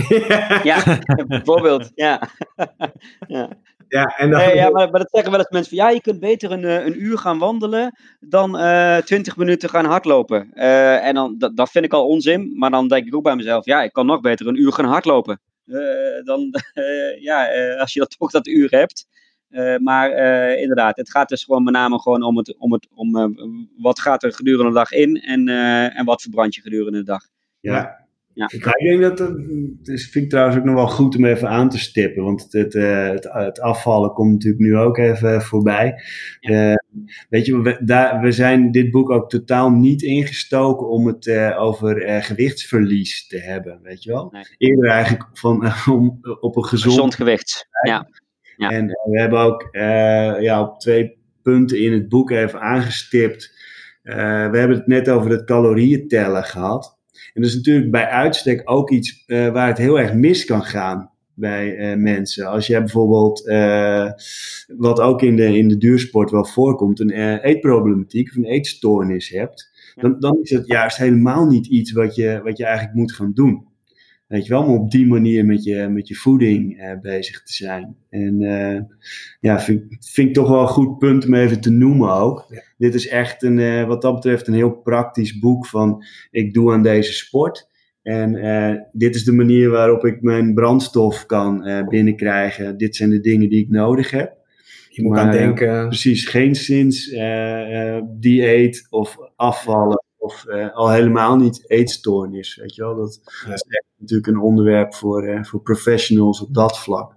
[0.63, 0.99] Ja,
[1.29, 1.91] bijvoorbeeld.
[1.95, 2.29] Ja.
[3.27, 3.59] ja.
[3.89, 6.01] ja, en dan, Nee, ja, maar, maar dat zeggen wel eens mensen van ja, je
[6.01, 10.51] kunt beter een, eh, een uur gaan wandelen dan eh 20 minuten gaan hardlopen.
[10.53, 13.37] Eh, en dan, dat, dat vind ik al onzin, maar dan denk ik ook bij
[13.37, 15.41] mezelf, ja, ik kan nog beter een uur gaan hardlopen.
[15.67, 19.07] Eh, dan, eh, ja, eh, als je dat toch dat uur hebt.
[19.49, 22.89] Eh, maar eh, inderdaad, het gaat dus gewoon met name gewoon om, het, om, het,
[22.95, 23.27] om eh,
[23.77, 25.49] wat gaat er gedurende de dag in en,
[25.95, 27.23] en wat verbrand je gedurende de dag.
[27.61, 28.05] Ja.
[28.33, 28.51] Ja.
[28.53, 31.69] Ik denk dat het is, vind ik trouwens ook nog wel goed om even aan
[31.69, 32.25] te stippen.
[32.25, 36.03] Want het, het, het, afvallen komt natuurlijk nu ook even voorbij.
[37.29, 42.23] Weet je, we, daar, we zijn dit boek ook totaal niet ingestoken om het over
[42.23, 43.81] gewichtsverlies te hebben.
[43.83, 44.29] Weet je wel?
[44.33, 44.45] Nee.
[44.59, 47.69] Eerder eigenlijk van, om, op een gezond Gezond gewicht.
[47.83, 48.09] Ja.
[48.57, 48.71] Ja.
[48.71, 53.55] en eh, we hebben ook eh, ja, op twee punten in het boek even aangestipt.
[54.03, 54.15] Eh,
[54.51, 56.99] we hebben het net over het calorieën tellen gehad.
[57.35, 61.11] En dat is natuurlijk bij uitstek ook iets waar het heel erg mis kan gaan
[61.35, 62.47] bij mensen.
[62.47, 63.45] Als jij bijvoorbeeld,
[64.77, 69.71] wat ook in de, in de duursport wel voorkomt, een eetproblematiek of een eetstoornis hebt,
[69.95, 73.33] dan, dan is het juist helemaal niet iets wat je, wat je eigenlijk moet gaan
[73.33, 73.66] doen.
[74.27, 77.53] Weet je wel, om op die manier met je, met je voeding eh, bezig te
[77.53, 77.97] zijn.
[78.11, 78.81] En eh,
[79.41, 82.47] ja, vind, vind ik toch wel een goed punt om even te noemen ook.
[82.49, 82.63] Ja.
[82.79, 86.73] Dit is echt een, eh, wat dat betreft een heel praktisch boek van ik doe
[86.73, 87.69] aan deze sport.
[88.03, 92.77] En eh, dit is de manier waarop ik mijn brandstof kan binnenkrijgen.
[92.77, 94.37] Dit zijn de dingen die ik nodig heb.
[94.89, 95.87] je moet maar, aan denken.
[95.87, 97.09] Precies, geen zins
[98.19, 99.96] dieet of afvallen
[100.27, 102.57] of eh, al helemaal niet eetstoornis.
[102.57, 103.53] Weet je wel, dat Ja.
[103.53, 107.15] is echt natuurlijk een onderwerp voor, eh, voor professionals op dat vlak.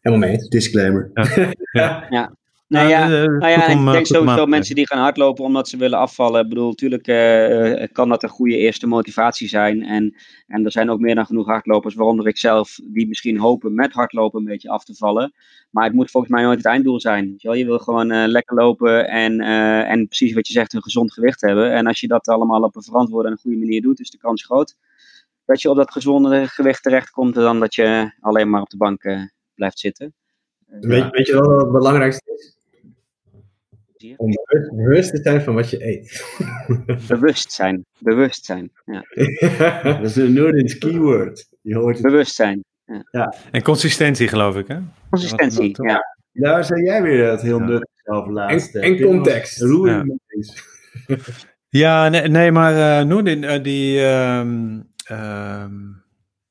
[0.00, 0.48] Helemaal mee.
[0.48, 1.10] Disclaimer.
[1.72, 2.26] Ja, eh,
[2.74, 5.76] Nou ja, goed en om, ik eh, denk sowieso mensen die gaan hardlopen omdat ze
[5.76, 6.42] willen afvallen.
[6.42, 9.82] Ik bedoel, natuurlijk eh, eh, kan dat een goede eerste motivatie zijn.
[9.82, 10.16] En,
[10.46, 13.92] en er zijn ook meer dan genoeg hardlopers, waaronder ik zelf, die misschien hopen met
[13.92, 15.32] hardlopen een beetje af te vallen.
[15.70, 17.34] Maar het moet volgens mij nooit het einddoel zijn.
[17.36, 17.56] Je, wel?
[17.56, 21.12] je wil gewoon eh, lekker lopen en, eh, en precies wat je zegt, een gezond
[21.12, 21.72] gewicht hebben.
[21.72, 24.18] En als je dat allemaal op een verantwoorde en een goede manier doet, is de
[24.18, 24.76] kans groot
[25.44, 29.02] dat je op dat gezonde gewicht terechtkomt dan dat je alleen maar op de bank
[29.02, 29.22] eh,
[29.54, 30.14] blijft zitten.
[30.66, 32.53] Eh, Weet, weet je wel wat het belangrijkste is?
[34.16, 36.24] Om bewust, bewust te zijn van wat je eet.
[37.08, 37.84] Bewustzijn.
[37.98, 38.70] Bewustzijn.
[38.84, 39.04] Ja.
[39.98, 41.48] Dat is een Noordins keyword.
[41.60, 42.06] Je hoort het.
[42.06, 42.64] Bewustzijn.
[43.50, 44.76] En consistentie geloof ik, hè?
[45.10, 45.74] Consistentie.
[45.76, 46.12] Wat- Ja.
[46.32, 47.64] Daar zei jij weer het heel Ja.
[47.64, 48.74] nuttig over En, laatst.
[48.74, 49.60] en context.
[49.62, 50.12] Roerend
[51.06, 51.16] Ja.
[51.68, 54.00] Ja, nee, nee maar eh Noordin, eh, die...
[54.04, 55.72] ehm, ehm,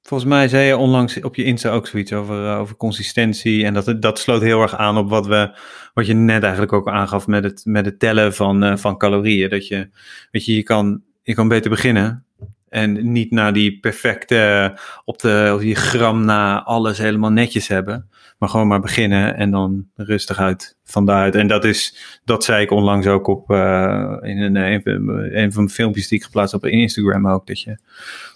[0.04, 3.66] volgens mij zei je onlangs op je Insta ook zoiets over, eh, over consistentie.
[3.66, 5.58] En dat, dat sloot heel erg aan op wat, we,
[5.94, 9.50] wat je net eigenlijk ook aangaf met het, met het tellen van, eh, van calorieën.
[9.50, 9.90] Dat je,
[10.32, 12.26] weet je, je kan, je kan beter beginnen.
[12.70, 14.74] En niet naar die perfecte,
[15.06, 18.10] op de op die gram na alles helemaal netjes hebben.
[18.44, 21.36] Maar gewoon maar beginnen en dan rustig uit van daaruit.
[21.36, 25.54] En dat is, dat zei ik onlangs ook op eh, in een, een, van- een
[25.54, 27.48] van de filmpjes die ik geplaatst heb op Instagram ook.
[27.48, 27.78] Dat je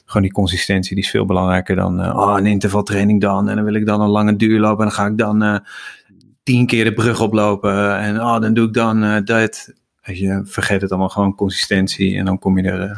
[0.06, 3.50] gewoon die consistentie, die is veel belangrijker dan eh, oh, een intervaltraining dan.
[3.50, 5.58] En dan wil ik dan een lange duur lopen en dan ga ik dan eh,
[6.44, 7.98] tien keer de brug oplopen.
[7.98, 9.74] En oh, dan doe ik dan eh, dat.
[10.04, 12.98] Weet je, vergeet het allemaal gewoon consistentie en dan kom je er, eh,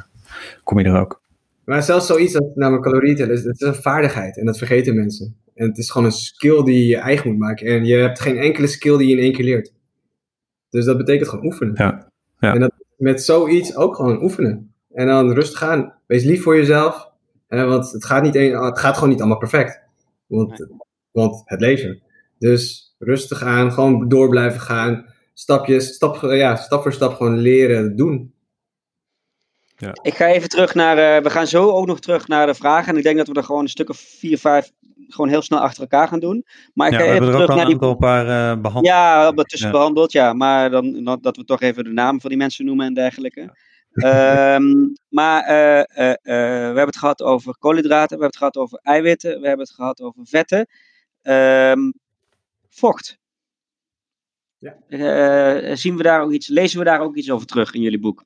[0.64, 1.22] kom je er ook.
[1.66, 4.38] Maar zelfs zoiets als namelijk calorieën tellen, is- het is een vaardigheid.
[4.38, 5.36] En dat vergeten mensen.
[5.60, 7.68] En het is gewoon een skill die je eigen moet maken.
[7.68, 9.74] En je hebt geen enkele skill die je in één keer leert.
[10.70, 11.74] Dus dat betekent gewoon oefenen.
[11.76, 12.12] Ja.
[12.39, 12.53] Ja.
[12.53, 14.74] En dat met zoiets ook gewoon oefenen.
[14.91, 15.93] En dan rustig aan.
[16.07, 17.12] Wees lief voor jezelf.
[17.47, 19.82] Eh, want het gaat, niet een, het gaat gewoon niet allemaal perfect.
[20.26, 20.68] Want,
[21.12, 22.01] want het leven.
[22.38, 23.72] Dus rustig aan.
[23.72, 25.05] Gewoon door blijven gaan.
[25.34, 28.34] Stapjes, stap, ja, stap voor stap gewoon leren doen.
[30.01, 30.97] Ik ga even terug naar.
[30.97, 32.91] eh, we gaan zo ook nog terug naar de vragen.
[32.91, 34.72] En ik denk dat we er gewoon een stuk of vier, vijf.
[35.14, 36.45] Gewoon heel snel achter elkaar gaan doen.
[36.74, 37.88] Maar ik Ja, ga we even hebben er ook terug naar een die.
[37.89, 38.86] aantal paar eh behandeld.
[38.95, 39.74] Ja, tussen Ja.
[39.74, 40.34] behandeld, ja.
[40.34, 43.55] Maar dan, dan- dat we toch even de namen van die mensen noemen en dergelijke.
[43.93, 48.57] Ehm, maar eh, eh, eh, we hebben het gehad over koolhydraten, we hebben het gehad
[48.57, 50.68] over eiwitten, we hebben het gehad over vetten.
[51.22, 51.91] Ehm,
[52.70, 53.18] vocht.
[54.57, 54.76] Ja.
[54.88, 57.99] Eh, zien we daar ook iets, lezen we daar ook iets over terug in jullie
[57.99, 58.24] boek?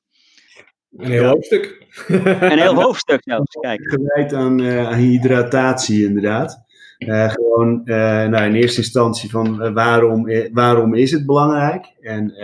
[0.96, 1.28] Een heel Ja.
[1.28, 1.86] hoofdstuk.
[2.08, 3.80] Een heel hoofdstuk zelfs, kijk.
[3.90, 6.62] gewijd aan, eh, aan hydratatie, inderdaad.
[6.98, 7.96] Eh, gewoon eh,
[8.28, 11.92] nou, in eerste instantie van eh, waarom, waarom is het belangrijk?
[12.00, 12.34] En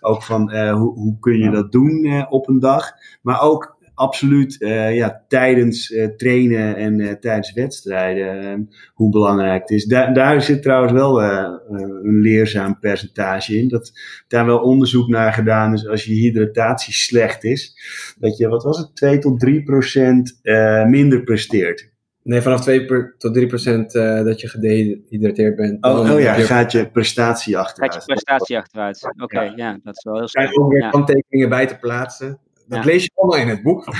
[0.00, 2.92] ook van hoe, hoe kun je dat doen op een dag?
[3.22, 4.56] Maar ook absoluut
[4.92, 9.84] ja, tijdens trainen en tijdens wedstrijden hoe belangrijk het is.
[9.84, 13.68] Daar, daar zit trouwens wel een leerzaam percentage in.
[13.68, 13.92] Dat
[14.28, 17.78] daar wel onderzoek naar gedaan is als je hydratatie slecht is
[18.18, 20.40] dat je, wat was het, 2 tot 3 procent
[20.86, 21.94] minder presteert.
[22.26, 25.84] Nee, vanaf 2 per- tot 3 procent eh, dat je gedehydrateerd bent.
[25.84, 27.94] Oh, oh ja, gaat je prestatie Gaat achteruit.
[27.94, 29.08] je prestatie achteruit.
[29.22, 29.78] Oké, ja.
[29.82, 30.64] dat is wel heel Er zijn snel.
[30.64, 30.90] ook weer Ja.
[30.90, 32.38] kanttekeningen bij te plaatsen.
[32.68, 32.84] Dat Ja.
[32.90, 33.84] lees je allemaal in het boek.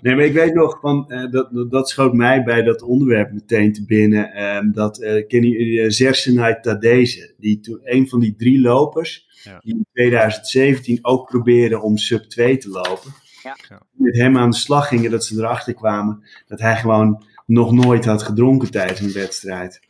[0.00, 3.32] Nee, maar ik weet nog, van, eh, dat, dat, dat schoot mij bij dat onderwerp
[3.32, 4.32] meteen te binnen.
[4.32, 9.26] ehm, dat uh, kennen jullie uh, Zersenay Tadeze, die toen een van die drie lopers,
[9.44, 9.58] Ja.
[9.62, 13.10] die in 2017 ook probeerden om sub 2 te lopen.
[13.42, 13.56] Ja.
[13.92, 18.04] Met hem aan de slag gingen, dat ze erachter kwamen dat hij gewoon nog nooit
[18.04, 19.80] had gedronken tijdens een wedstrijd.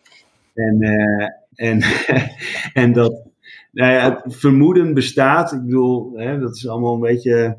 [0.54, 1.28] En, eh,
[1.68, 1.82] en,
[2.82, 3.30] en dat
[3.72, 5.52] nou ja, het vermoeden bestaat.
[5.52, 7.58] Ik bedoel, hè, dat is allemaal een beetje.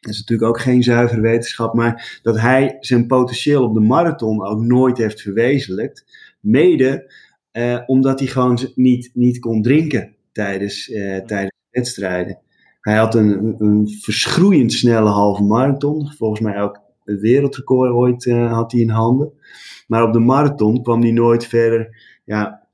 [0.00, 4.44] Dat is natuurlijk ook geen zuivere wetenschap, maar dat hij zijn potentieel op de marathon
[4.44, 6.04] ook nooit heeft verwezenlijkt.
[6.40, 7.12] Mede
[7.50, 12.38] eh, omdat hij gewoon niet, niet kon drinken tijdens, eh, tijdens wedstrijden.
[12.84, 16.12] Hij had een, een verschroeiend snelle halve marathon.
[16.16, 19.32] Volgens mij ook het wereldrecord ooit eh, had hij in handen.
[19.86, 22.66] Maar op de marathon kwam hij nooit verder ja,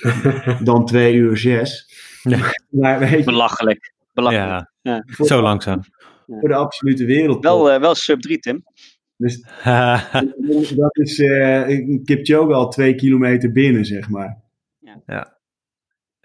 [0.64, 1.90] dan 2 uur 6.
[2.22, 2.38] Ja.
[2.70, 3.92] Maar weet je, Belachelijk.
[4.12, 4.70] Belachelijk.
[4.82, 5.24] ja, Ja.
[5.24, 5.80] zo langzaam.
[6.26, 7.44] voor de absolute wereld.
[7.44, 8.64] Wel, eh, wel sub 3, Tim.
[9.16, 9.40] Dus
[10.76, 11.66] dat is eh
[12.04, 14.42] Kipchoge al twee kilometer binnen, zeg maar.
[15.06, 15.40] ja.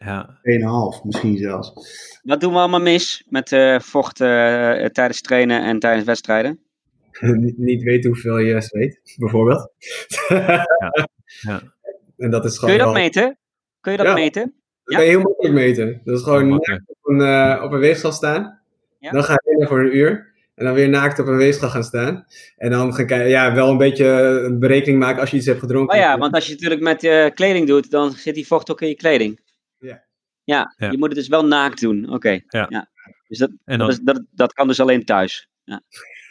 [0.04, 1.72] 2,5 misschien zelfs.
[2.24, 4.28] Wat doen we allemaal mis met eh, vocht eh,
[4.86, 6.60] tijdens trainen en tijdens wedstrijden?
[7.22, 9.72] niet, niet weten hoeveel je zweet, bijvoorbeeld.
[11.42, 11.62] ja.
[12.18, 13.38] En dat is Kun je dat wel- meten?
[13.82, 14.14] Kun je dat Ja.
[14.14, 14.54] meten?
[14.84, 16.02] Dat kan je heel makkelijk meten.
[16.04, 18.60] Dat is gewoon naakt op een, op een weegschaal staan.
[19.00, 19.12] Ja.
[19.12, 20.34] Dan ga je rennen voor een uur.
[20.56, 22.26] En dan weer naakt op een weegschaal gaan staan.
[22.58, 24.06] En dan gaan kijken, ja, wel een beetje
[24.46, 25.96] een berekening maken als je iets hebt gedronken.
[25.96, 28.72] Oh ja, want als je het natuurlijk met eh, kleding doet, dan zit die vocht
[28.72, 29.40] ook in je kleding.
[30.54, 30.74] Ja.
[30.78, 32.10] Je moet het dus wel naakt doen.
[32.10, 32.40] Oké.
[32.48, 32.90] Ja.
[33.28, 35.48] Dus dat, En dat, is- dat, dat kan dus alleen thuis.
[35.64, 35.82] Ja,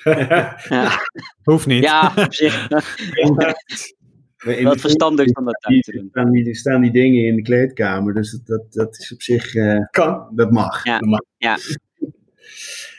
[0.68, 0.98] ja.
[1.42, 1.82] hoeft niet.
[1.82, 2.66] ja op zich.
[4.36, 6.08] De verstandig om dat thuis te doen.
[6.10, 9.54] staan, die, staan die dingen in de kleedkamer, dus dat, dat, dat is op zich,
[9.54, 10.28] eh, kan.
[10.34, 10.84] dat mag.
[10.84, 10.98] Ja.
[10.98, 11.20] Dat mag.
[11.36, 11.56] Ja.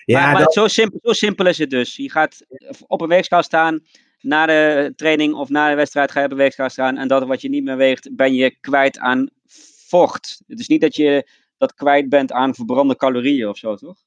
[0.06, 1.96] Ja, maar maar dat- zo, simpel, zo simpel is het dus.
[1.96, 2.46] Je gaat
[2.88, 3.80] op een weegschaal staan.
[4.20, 6.98] Na de training of na de wedstrijd ga je op een weegschaal staan.
[6.98, 9.30] En dat wat je niet meer weegt, ben je kwijt aan
[9.88, 10.42] vocht.
[10.48, 13.98] Het is niet dat je dat kwijt bent aan verbrande calorieën of zo, toch?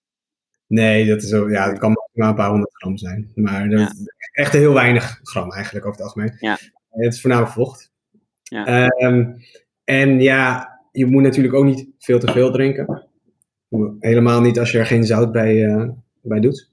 [0.66, 3.30] Nee, dat is ook, ja, het kan maximaal een paar honderd gram zijn.
[3.34, 3.92] Maar dat Ja.
[4.32, 6.36] echt heel weinig gram eigenlijk over het algemeen.
[6.40, 6.58] Ja.
[6.90, 7.90] Het is voornamelijk vocht.
[8.42, 8.88] Ja.
[8.88, 9.32] Ehm,
[9.84, 13.08] en ja, je moet natuurlijk ook niet veel te veel drinken.
[14.00, 15.88] Helemaal niet als je er geen zout bij, eh,
[16.22, 16.70] bij doet.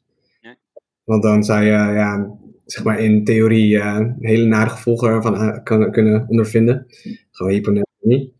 [1.03, 6.25] Want dan zou je ja, zeg maar in theorie eh, hele nare gevolgen ervan kunnen
[6.27, 6.85] ondervinden.
[7.31, 8.35] Gewoon hyponatremie.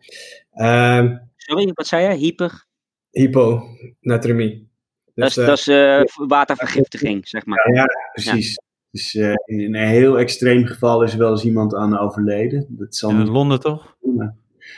[0.58, 2.16] Ehm Sorry, wat zei je?
[2.18, 2.66] Hyper?
[3.12, 4.70] hyponatremie.
[5.16, 7.74] dat Dus, is, eh, dat is eh, watervergiftiging, zeg maar.
[7.74, 8.60] Ja, precies.
[8.92, 12.66] Dus eh, in een heel extreem geval is er wel eens iemand aan overleden.
[12.70, 13.28] Dat zal Ja, niet...
[13.28, 13.96] Londen toch?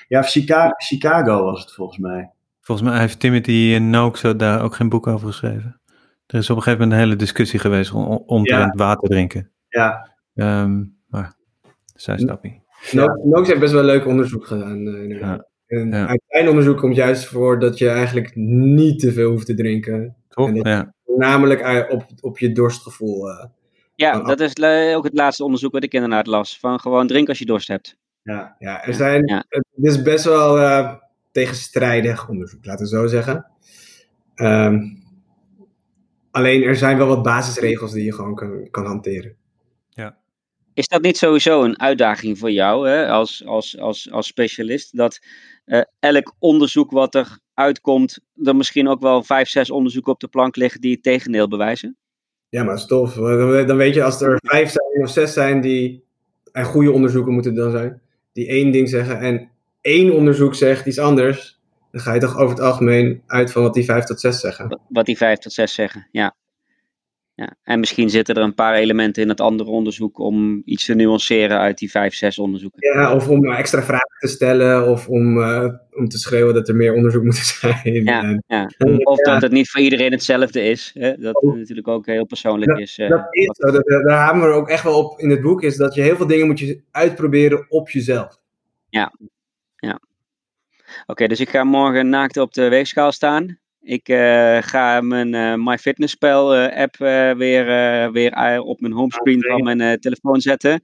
[0.08, 2.32] Ja, Chicago, Chicago was het volgens mij.
[2.62, 5.82] Volgens mij heeft Timothy Noakes daar ook geen boek over geschreven.
[6.26, 9.52] Er is op een gegeven moment een hele discussie geweest om, omtrent water drinken.
[9.70, 11.36] Ja, Ehm, maar
[11.96, 12.62] zij stap niet.
[13.24, 14.88] Noakes heeft best wel leuk onderzoek gedaan.
[14.88, 15.49] eh, inderdaad.
[15.70, 16.08] En Ja.
[16.08, 20.16] Uit zijn onderzoek komt juist voor dat je eigenlijk niet te veel hoeft te drinken.
[20.30, 20.94] Dat- Ja.
[21.18, 23.30] Namelijk op, op je dorstgevoel.
[23.30, 23.46] eh.
[23.96, 24.54] Ja, dat is
[24.96, 26.60] ook het laatste onderzoek wat ik inderdaad las.
[26.60, 27.98] Van gewoon drink als je dorst hebt.
[28.24, 28.56] ja.
[28.60, 29.44] Ja, er zijn, Ja.
[29.50, 30.94] het is best wel eh,
[31.32, 33.46] tegenstrijdig onderzoek, laten we zo zeggen.
[34.36, 34.80] Ehm,
[36.32, 39.36] alleen er zijn wel wat basisregels die je gewoon kan, kan hanteren.
[40.80, 44.98] Is dat niet sowieso een uitdaging voor jou hè, als, als, als, als specialist?
[44.98, 45.20] Dat
[45.66, 50.28] eh, elk onderzoek wat er uitkomt, er misschien ook wel vijf, zes onderzoeken op de
[50.28, 51.98] plank liggen die het tegendeel bewijzen?
[52.50, 53.14] Ja, maar dat is tof.
[53.14, 56.04] Dan, weet je, als er vijf zijn of zes zijn die,
[56.52, 58.02] en goede onderzoeken moeten dan zijn,
[58.34, 59.50] die één ding zeggen en
[59.82, 61.60] één onderzoek zegt iets anders,
[61.92, 64.68] dan ga je toch over het algemeen uit van wat die vijf tot zes zeggen.
[64.68, 66.36] Wat- Wat die vijf tot zes zeggen, ja.
[67.40, 67.56] Ja.
[67.64, 71.60] En misschien zitten er een paar elementen in het andere onderzoek om iets te nuanceren
[71.60, 72.94] uit die vijf, zes onderzoeken.
[72.94, 76.76] Ja, of om extra vragen te stellen of om, eh, om te schreeuwen dat er
[76.76, 78.04] meer onderzoek moet zijn.
[78.04, 78.70] Ja, ja.
[79.04, 80.92] Of ja, dat het niet voor iedereen hetzelfde is.
[80.94, 81.18] Hè?
[81.18, 81.56] Dat Oh.
[81.56, 82.98] natuurlijk ook heel persoonlijk is.
[82.98, 83.72] eh, dat is zo.
[83.72, 86.16] Dat, daar hameren we ook echt wel op in het boek, is dat je heel
[86.16, 88.38] veel dingen moet je uitproberen op jezelf.
[91.06, 93.60] Oké, dus ik ga morgen naakt op de weegschaal staan.
[93.90, 96.96] Ik eh, ga mijn eh, MyFitnessPal eh, app
[97.38, 97.66] weer,
[98.12, 100.84] weer op mijn homescreen van mijn telefoon zetten.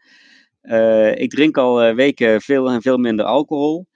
[1.15, 3.87] Ik drink al weken veel en veel minder alcohol.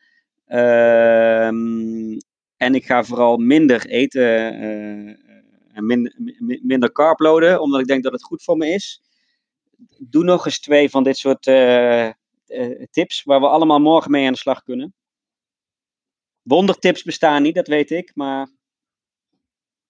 [0.45, 2.17] Ehm,
[2.57, 4.53] en ik ga vooral minder eten
[5.73, 9.01] en minder, mi- minder carb loaden, omdat ik denk dat het goed voor me is.
[9.97, 11.43] Doe nog eens twee van dit soort
[12.91, 14.93] tips, waar we allemaal morgen mee aan de slag kunnen.
[16.41, 18.57] Wondertips bestaan niet, dat weet ik, maar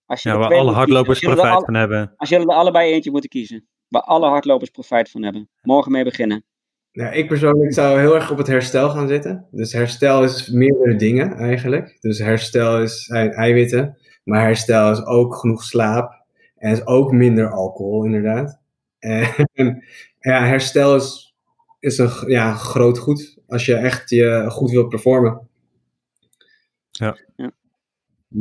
[0.09, 2.13] als je Ja, waar alle hardlopers kiezen, er profijt al- van hebben.
[2.17, 5.49] Als jullie er allebei eentje moeten kiezen, waar alle hardlopers profijt van hebben.
[5.61, 6.43] Morgen mee beginnen.
[6.91, 9.47] Nou, ik persoonlijk zou heel erg op het herstel gaan zitten.
[9.51, 11.97] Dus herstel is meerdere dingen eigenlijk.
[11.99, 16.23] Dus herstel is zijn eiwitten, maar herstel is ook genoeg slaap
[16.55, 18.59] en is ook minder alcohol inderdaad.
[18.99, 19.27] En
[20.19, 21.35] ja, herstel is,
[21.79, 25.47] is een ja, groot goed als je echt je goed wilt performen.
[26.89, 27.17] Ja.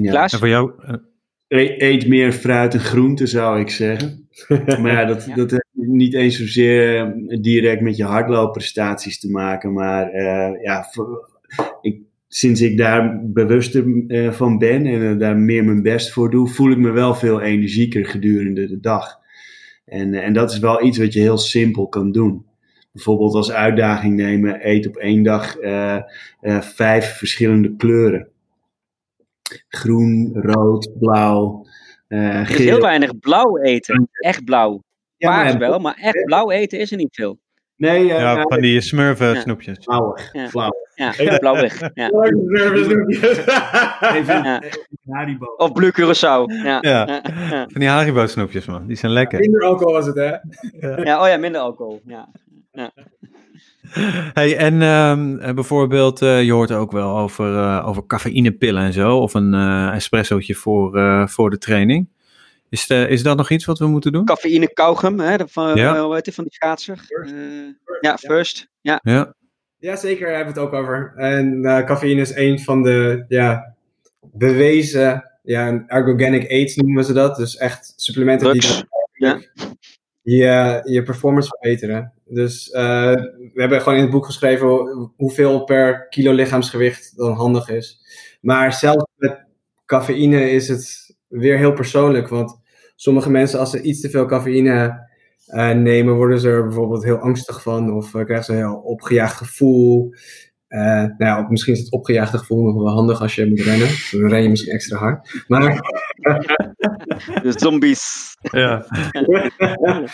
[0.03, 0.33] Klaas?
[0.33, 0.95] En voor jou, eh,
[1.49, 4.29] Eet meer fruit en groenten, zou ik zeggen.
[4.83, 5.35] Maar ja, dat, Ja.
[5.35, 9.73] dat heeft niet eens zozeer eh, direct met je hardloopprestaties te maken.
[9.73, 11.29] Maar eh, ja, voor-
[11.81, 16.49] ik, sinds ik daar bewuster eh, van ben en daar meer mijn best voor doe,
[16.49, 19.19] voel ik me wel veel energieker gedurende de dag.
[19.85, 22.47] En, en dat is wel iets wat je heel simpel kan doen.
[22.93, 25.95] Bijvoorbeeld als uitdaging nemen, eet op één dag eh,
[26.41, 28.29] eh, vijf verschillende kleuren.
[29.69, 31.67] Groen, rood, blauw,
[32.09, 32.67] eh Er is geel.
[32.67, 34.09] heel weinig blauw eten.
[34.13, 34.83] Echt blauw.
[35.17, 37.39] Ja, maar- Paars wel, maar echt blauw eten is er niet veel.
[37.77, 39.41] Nee, ja, ja, van die smurfen Ja.
[39.41, 39.79] snoepjes.
[39.83, 40.33] flauwig.
[40.33, 40.49] Ja.
[40.49, 40.73] flauw.
[40.95, 41.81] Ja, blauwig.
[41.95, 42.09] Ja.
[44.15, 44.63] Even Ja.
[45.09, 45.47] Haribo.
[45.57, 46.45] Of Blue Curaçao.
[46.65, 46.79] Ja.
[46.81, 47.07] Ja.
[47.07, 47.23] Ja.
[47.51, 47.67] Ja.
[47.69, 48.87] Van die Haribo snoepjes, man.
[48.87, 49.39] Die zijn lekker.
[49.39, 50.31] Minder alcohol was het, hè?
[51.03, 52.01] Ja, oh ja, minder alcohol.
[52.07, 52.29] Ja.
[54.35, 58.93] Hey, en ehm, eh, bijvoorbeeld, eh, je hoort ook wel over, eh, over cafeïnepillen en
[58.93, 59.17] zo.
[59.19, 62.09] Of een eh espressootje voor, eh, voor de training.
[62.71, 64.25] Is, de, is dat nog iets wat we moeten doen?
[64.25, 66.05] Cafeïne kauwgum, hè, de- van, Ja.
[66.05, 67.05] hoe heet die, van die schaatser.
[67.09, 67.33] Eh,
[68.01, 68.69] ja, first.
[68.81, 69.01] Ja.
[69.03, 69.35] Ja.
[69.79, 71.13] Ja, zeker, daar hebben we het ook over.
[71.17, 73.75] En eh, cafeïne is een van de ja,
[74.33, 77.37] bewezen, ja, ergogenic aids noemen ze dat.
[77.37, 78.85] Dus echt supplementen die Drugs.
[80.37, 82.13] Je, je performance verbeteren.
[82.25, 87.33] Dus eh, we hebben gewoon in het boek geschreven hoe- hoeveel per kilo lichaamsgewicht dan
[87.33, 88.01] handig is.
[88.41, 89.45] Maar zelfs met
[89.87, 92.29] cafeïne is het weer heel persoonlijk.
[92.29, 92.61] Want
[92.97, 95.07] sommige mensen, als ze iets te veel cafeïne
[95.47, 97.93] eh, nemen, worden ze er bijvoorbeeld heel angstig van.
[97.95, 100.15] Of eh, krijgen ze een heel opgejaagd gevoel.
[100.69, 103.89] Eh, nou ja, misschien is het opgejaagde gevoel nog wel handig als je moet rennen.
[104.11, 105.45] Dan ren je misschien extra hard.
[105.49, 105.63] Maar
[107.43, 108.37] De zombies.
[108.41, 108.85] ja.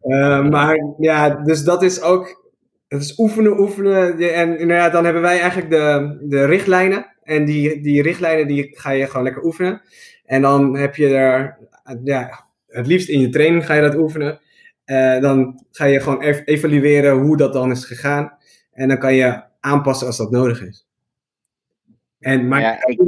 [0.00, 2.52] Eh, maar ja, dus dat is ook
[2.88, 4.18] het is oefenen, oefenen.
[4.34, 7.06] En nou ja, dan hebben wij eigenlijk de, de richtlijnen.
[7.22, 9.82] En die, die richtlijnen die ga je gewoon lekker oefenen.
[10.24, 11.58] En dan heb je er,
[12.04, 14.40] ja, het liefst in je training ga je dat oefenen.
[14.84, 18.32] Eh, dan ga je gewoon ev- evalueren hoe dat dan is gegaan.
[18.80, 20.86] En dan kan je aanpassen als dat nodig is.
[22.18, 23.00] En, maar Ja, ik-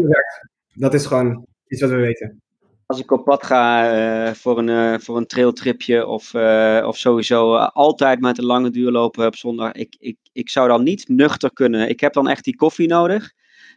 [0.74, 2.42] dat is gewoon iets wat we weten.
[2.86, 6.96] Als ik op pad ga eh, voor, een, eh, voor een trailtripje of, eh, of
[6.96, 11.52] sowieso altijd met een lange duurlopen op zondag, ik, ik, ik zou dan niet nuchter
[11.52, 11.88] kunnen.
[11.88, 13.32] Ik heb dan echt die koffie nodig.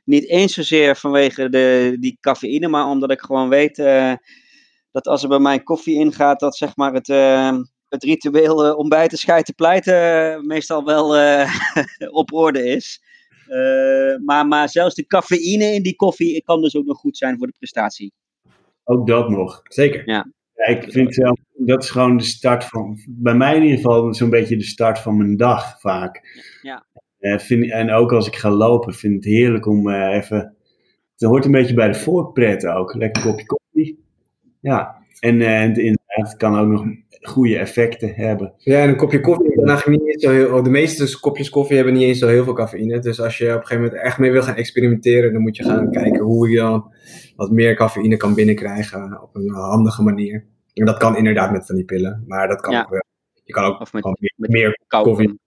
[0.06, 3.76] Niet eens zozeer vanwege de, die cafeïne, maar omdat ik gewoon weet
[4.91, 7.08] dat als er bij mij koffie ingaat, dat zeg maar het,
[7.90, 11.56] het ritueel eh, ontbijten, schijten, pleiten eh, meestal wel eh,
[12.22, 13.04] op orde is.
[14.26, 17.48] Maar, maar zelfs de cafeïne in die koffie kan dus ook nog goed zijn voor
[17.48, 18.14] de prestatie.
[18.84, 19.62] Ook dat nog.
[19.64, 20.10] Zeker.
[20.10, 24.14] Ja, ik vind zelf, dat is gewoon de start van, bij mij in ieder geval,
[24.14, 26.22] zo'n beetje de start van mijn dag vaak.
[26.62, 26.86] Ja.
[27.20, 30.56] Vind, en ook als ik ga lopen, vind ik het heerlijk om even,
[31.12, 32.94] het hoort een beetje bij de voorpret ook.
[32.96, 34.04] Lekker kopje koffie.
[34.62, 36.86] Ja, en het inderdaad, het kan ook nog
[37.22, 38.53] goede effecten hebben.
[38.57, 39.49] Ja, en een kopje koffie
[39.86, 40.53] niet eens zo heel...
[40.57, 42.99] oh, De meeste kopjes koffie hebben niet eens zo heel veel cafeïne.
[42.99, 45.63] Dus als je op een gegeven moment echt mee wil gaan experimenteren, dan moet je
[45.63, 46.93] gaan kijken hoe je dan
[47.36, 50.45] wat meer cafeïne kan binnenkrijgen op een handige manier.
[50.74, 52.82] En dat kan inderdaad met van die pillen, maar dat kan Ja.
[52.82, 53.03] ook wel.
[53.43, 55.03] Je kan ook Of met- meer, met meer Koud.
[55.03, 55.39] koffie.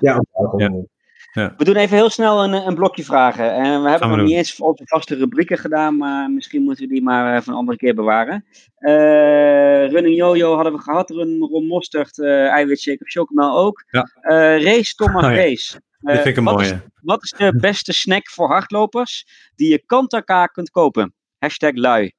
[0.00, 0.88] Ja, of alcohol.
[1.34, 1.54] Ja.
[1.56, 3.52] We doen even heel snel een, een blokje vragen.
[3.52, 4.24] En we hebben we nog doen.
[4.24, 7.58] niet eens onze vaste rubrieken gedaan, maar misschien moeten we die maar eh, voor een
[7.58, 8.44] andere keer bewaren.
[8.76, 13.84] Eh running Jojo hadden we gehad, Run Ron Mosterd, eh eiwitshake of chocomel ook.
[13.90, 14.10] Ja.
[14.20, 15.36] Eh, race Thomas Oh ja.
[15.36, 15.80] Race.
[16.00, 16.66] Eh, vind ik een wat, mooie.
[16.66, 21.14] is, wat is de beste snack voor hardlopers die je kant-en-klaar kunt kopen?
[21.38, 22.12] Hashtag lui.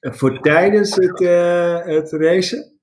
[0.00, 2.78] Voor tijdens het, eh, het racen?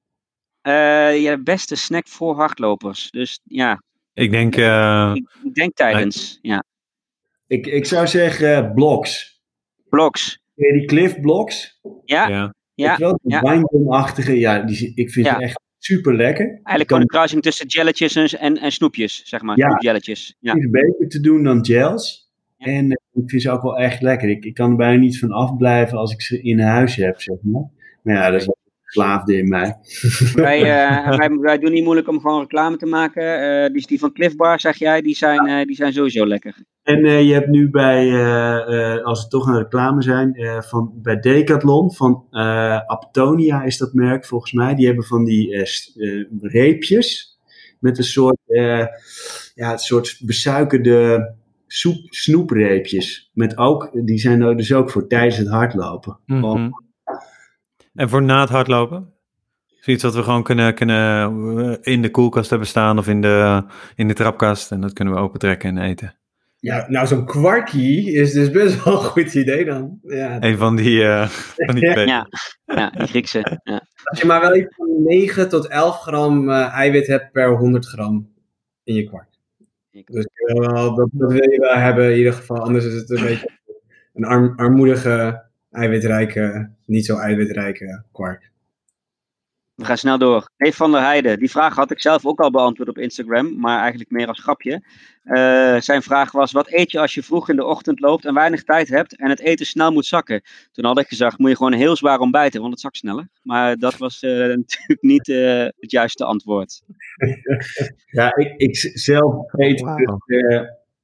[0.62, 3.10] Eh, ja, de beste snack voor hardlopers.
[3.12, 3.82] Dus ja,
[4.16, 6.40] Ik denk, eh, ik, ik denk tijdens.
[6.42, 6.64] Ja.
[7.48, 9.42] Ik, ik zou zeggen eh, blocks.
[9.90, 10.40] Bloks.
[10.56, 11.80] Ken je die cliff blocks?
[12.06, 12.54] Ja, ja.
[12.74, 12.98] ja.
[12.98, 13.42] Wel, die ja.
[14.34, 15.36] ja, die, ik vind Ja.
[15.36, 16.46] ze echt super lekker.
[16.46, 19.58] Eigenlijk gewoon een kruising tussen jelletjes en, en, en snoepjes, zeg maar.
[19.58, 19.68] Ja.
[19.68, 20.36] Snoepjelletjes.
[20.40, 20.54] Ja.
[20.56, 22.30] is beter te doen dan gels.
[22.58, 22.66] Ja.
[22.66, 24.30] En eh, ik vind ze ook wel echt lekker.
[24.30, 27.38] Ik, ik kan er bijna niet van afblijven als ik ze in huis heb, zeg
[27.42, 27.70] maar.
[28.02, 29.76] Maar ja, dat is wel slaafde in mij.
[30.34, 33.40] wij, eh, wij, wij doen niet moeilijk om gewoon reclame te maken.
[33.40, 36.56] Eh dus die van Cliff Bar, zeg jij, die zijn, eh, die zijn sowieso lekker.
[36.86, 40.62] En eh, je hebt nu bij, eh, eh, als we toch aan reclame zijn, eh,
[40.62, 44.76] van, bij Decathlon, van eh Aptonia is dat merk volgens mij.
[44.76, 47.40] Die hebben van die eh, eh, reepjes
[47.80, 48.86] met een soort, eh,
[49.56, 51.34] ja, een soort besuikerde
[51.68, 53.32] soep, snoepreepjes.
[53.34, 56.20] Met ook, die zijn er dus ook voor tijdens het hardlopen.
[56.26, 56.70] Mhm.
[57.96, 59.14] En voor na het hardlopen?
[59.80, 61.30] Zoiets wat we gewoon kunnen, kunnen
[61.82, 63.64] eh, in de koelkast hebben staan of in de,
[63.96, 64.72] in de trapkast.
[64.72, 66.16] En dat kunnen we opentrekken en eten.
[66.60, 70.00] Ja, nou, zo'n kwarkie is dus best wel een goed idee dan.
[70.04, 71.90] Ja, Een van die, eh, van die.
[72.00, 72.28] Ja,
[72.66, 73.60] ja die Griekse.
[73.64, 73.88] Ja.
[74.04, 77.86] Als je maar wel iets van 9 tot 11 gram eh, eiwit hebt per 100
[77.86, 78.34] gram
[78.84, 79.40] in je kwart.
[79.92, 82.58] Dus dat, dat wil je wel hebben in ieder geval.
[82.58, 83.50] Anders is het een beetje
[84.14, 85.45] een arm, armoedige,
[85.76, 88.54] eiwitrijke, niet zo eiwitrijke kwart.
[89.76, 90.50] We gaan snel door.
[90.58, 91.40] Dave van der Heijden.
[91.40, 94.84] Die vraag had ik zelf ook al beantwoord op Instagram, maar eigenlijk meer als grapje.
[95.24, 98.34] Eh, zijn vraag was: wat eet je als je vroeg in de ochtend loopt en
[98.34, 100.42] weinig tijd hebt en het eten snel moet zakken?
[100.72, 103.28] Toen had ik gezegd: moet je gewoon heel zwaar ontbijten, want het zakt sneller.
[103.44, 104.32] Maar dat was eh,
[104.64, 106.82] natuurlijk niet eh, het juiste antwoord.
[108.12, 110.62] Ja, ik, ik zelf eet dus, eh,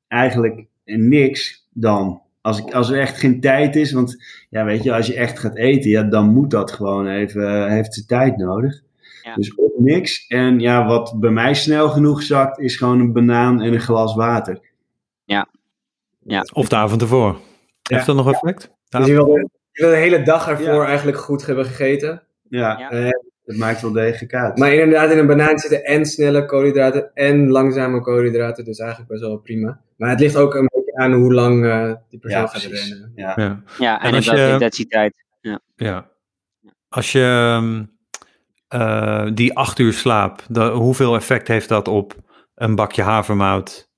[0.08, 2.22] eigenlijk niks dan.
[2.42, 5.40] Als, ik, als er echt geen tijd is, want ja, weet je, als je echt
[5.40, 8.82] gaat eten, ja, dan moet dat gewoon even, eh, heeft ze tijd nodig.
[9.22, 9.36] Ja.
[9.36, 10.28] Dus ook niks.
[10.28, 14.16] En ja, wat bij mij snel genoeg zakt, is gewoon een banaan en een glas
[14.16, 14.60] water.
[16.54, 17.38] Of de avond ervoor.
[17.90, 18.72] Heeft dat nog effect?
[18.90, 20.86] De Dus je wil, de, je wil de hele dag ervoor Ja.
[20.86, 22.24] eigenlijk goed hebben gegeten.
[22.50, 22.90] Ja, Ja.
[22.92, 23.10] Eh,
[23.46, 24.58] dat maakt wel degelijk uit.
[24.58, 28.66] maar inderdaad, in een banaan zitten en snelle koolhydraten en langzame koolhydraten.
[28.66, 29.82] Dus eigenlijk best wel prima.
[29.96, 32.90] Maar het ligt ook een beetje aan hoe lang eh, die persoon ja, gaat precies.
[32.90, 33.12] rennen.
[33.16, 33.34] Ja.
[33.36, 33.62] Ja.
[33.80, 35.14] Ja, en, En als in je- intensiteit.
[35.76, 36.10] ja.
[36.90, 37.84] Als je ehm,
[38.68, 42.16] eh, die acht uur slaap, de, hoeveel effect heeft dat op
[42.56, 43.90] een bakje havermout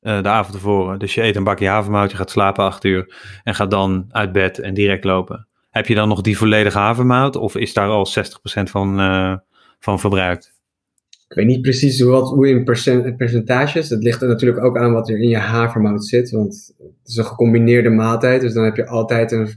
[0.00, 0.98] eh, de avond tevoren?
[0.98, 3.14] Dus je eet een bakje havermout, je gaat slapen acht uur
[3.44, 5.48] en gaat dan uit bed en direct lopen.
[5.70, 9.34] Heb je dan nog die volledige havermout of is daar al 60% van, eh,
[9.78, 10.52] van verbruikt?
[11.32, 13.88] Ik weet niet precies hoe, wat, hoe in percent, percentages.
[13.88, 16.30] Het ligt er natuurlijk ook aan wat er in je havermout zit.
[16.30, 18.40] Want het is een gecombineerde maaltijd.
[18.40, 19.48] Dus dan heb je altijd een,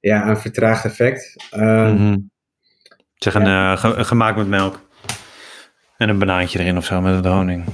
[0.00, 1.36] ja, een vertraagd effect.
[1.50, 2.18] Mhm.
[3.14, 4.80] Zeg een, eh, ge- gemaakt met melk.
[5.96, 7.64] En een banaantje erin of zo met de honing.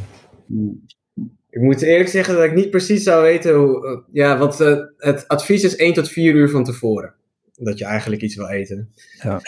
[1.51, 4.77] Ik moet eerlijk zeggen dat ik niet precies zou weten hoe, eh, ja, wat eh,
[4.97, 7.15] het advies is 1 tot 4 uur van tevoren.
[7.55, 8.93] Dat je eigenlijk iets wil eten.
[9.23, 9.41] Ja.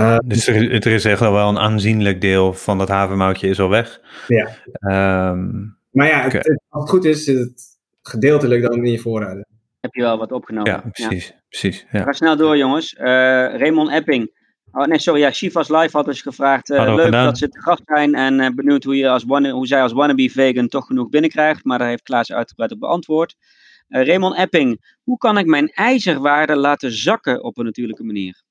[0.00, 3.68] Ja, dus er, er is echt wel een aanzienlijk deel van dat havermoutje is al
[3.68, 4.00] weg.
[4.28, 4.48] Ja.
[4.72, 5.50] Ehm,
[5.90, 7.62] Maar ja, het, als het goed is, zit het
[8.02, 9.46] gedeeltelijk dan in je voorraden.
[9.80, 10.72] Heb je wel wat opgenomen.
[10.72, 11.34] ja, precies.
[11.48, 12.02] precies ja.
[12.02, 12.94] gaan snel door, jongens.
[12.94, 13.04] Eh,
[13.58, 14.40] Raymond Epping.
[14.72, 15.20] Oh, nee, sorry.
[15.20, 16.70] Ja, Shivas Live had dus gevraagd.
[16.70, 17.24] eh, leuk gedaan.
[17.24, 18.14] dat ze te gast zijn.
[18.14, 21.64] En eh, benieuwd hoe, je als wanna- hoe zij als wannabe vegan toch genoeg binnenkrijgt.
[21.64, 23.34] Maar daar heeft Klaas uitgebreid op beantwoord.
[23.88, 24.96] Eh, Raymond Epping.
[25.02, 28.42] Hoe kan ik mijn ijzerwaarde laten zakken op een natuurlijke manier?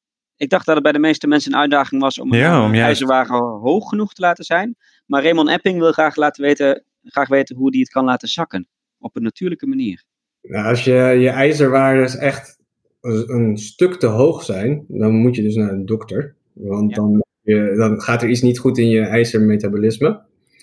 [0.42, 2.74] Ik dacht dat het bij de meeste mensen een uitdaging was om, Ja, een om
[2.74, 4.76] juist- ijzerwaarde hoog genoeg te laten zijn.
[5.06, 8.68] Maar Raymond Epping wil graag, laten weten, graag weten hoe hij het kan laten zakken.
[9.00, 10.04] Op een natuurlijke manier.
[10.42, 12.58] Nou, als je, je ijzerwaardes echt
[13.02, 16.36] een, stuk te hoog zijn, dan moet je dus naar een dokter.
[16.54, 16.96] Want Ja.
[16.96, 20.22] dan, je, dan gaat er iets niet goed in je ijzermetabolisme.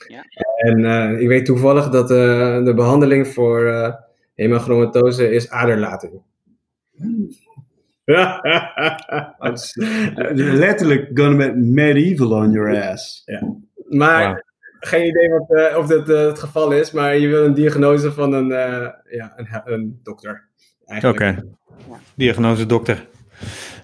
[0.08, 0.24] Ja.
[0.56, 3.92] En eh, ik weet toevallig dat eh, de behandeling voor eh
[4.34, 6.12] hemachromatose is aderlating.
[6.98, 7.06] Eh,
[10.34, 13.24] letterlijk gonna met medieval on your ass.
[13.88, 14.42] maar Wauw.
[14.80, 18.12] geen idee wat, eh, of dat eh, het geval is, maar je wil een diagnose
[18.12, 20.48] van een, eh, ja, een, een dokter.
[21.02, 21.44] Oké.
[22.14, 23.06] Diagnose dokter.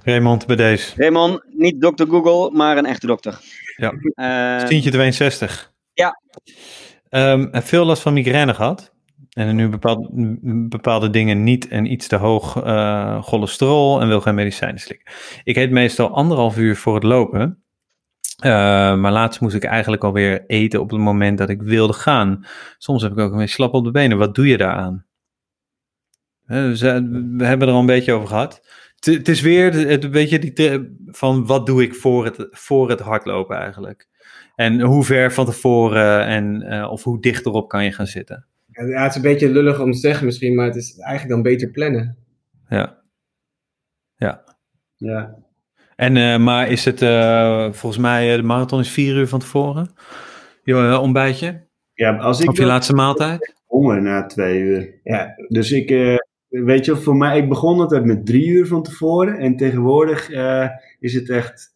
[0.05, 0.93] Raymond bij deze.
[0.97, 3.39] Raymond, niet dokter Google, maar een echte dokter.
[3.77, 3.93] Ja.
[4.15, 5.73] Eh, Tientje 62.
[5.93, 6.21] Ja.
[7.09, 8.94] Ehm, heb veel last van migraine gehad.
[9.35, 9.69] En nu
[10.69, 15.13] bepaalde dingen niet en iets te hoog eh, cholesterol en wil geen medicijnen slikken.
[15.45, 17.63] Ik eet meestal anderhalf uur voor het lopen.
[18.39, 18.51] Eh,
[18.97, 22.45] maar laatst moest ik eigenlijk alweer eten op het moment dat ik wilde gaan.
[22.79, 24.19] Soms heb ik ook een beetje slap op de benen.
[24.19, 25.07] Wat doe je daaraan?
[26.47, 28.69] We hebben er al een beetje over gehad.
[28.99, 32.89] Het- is weer het, het- weet je, die van wat doe ik voor het, voor
[32.91, 34.09] het hardlopen eigenlijk.
[34.55, 38.47] En hoe ver van tevoren en eh, of hoe dicht erop kan je gaan zitten.
[38.75, 41.43] Ja, het is een beetje lullig om te zeggen misschien, maar het is eigenlijk dan
[41.43, 42.17] beter plannen.
[42.69, 43.03] Ja.
[44.97, 45.35] Ja.
[45.97, 49.41] En, eh, maar is het eh, volgens mij, eh, de marathon is vier uur van
[49.41, 49.91] tevoren?
[50.63, 51.67] Je ontbijtje?
[51.95, 53.55] ja, als ik Of je laatste maaltijd?
[53.67, 55.01] honger na twee uur.
[55.03, 56.17] Ja, Dus ik, eh,
[56.49, 59.39] weet je, voor mij, ik begon altijd met drie uur van tevoren.
[59.39, 60.69] En tegenwoordig eh,
[60.99, 61.73] is het echt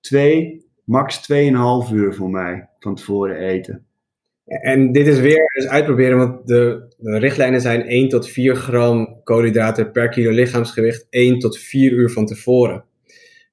[0.00, 3.86] twee, max tweeënhalf uur voor mij van tevoren eten.
[4.60, 9.20] En dit is weer eens uitproberen, want de, de richtlijnen zijn 1 tot 4 gram
[9.24, 12.84] koolhydraten per kilo lichaamsgewicht 1 tot 4 uur van tevoren.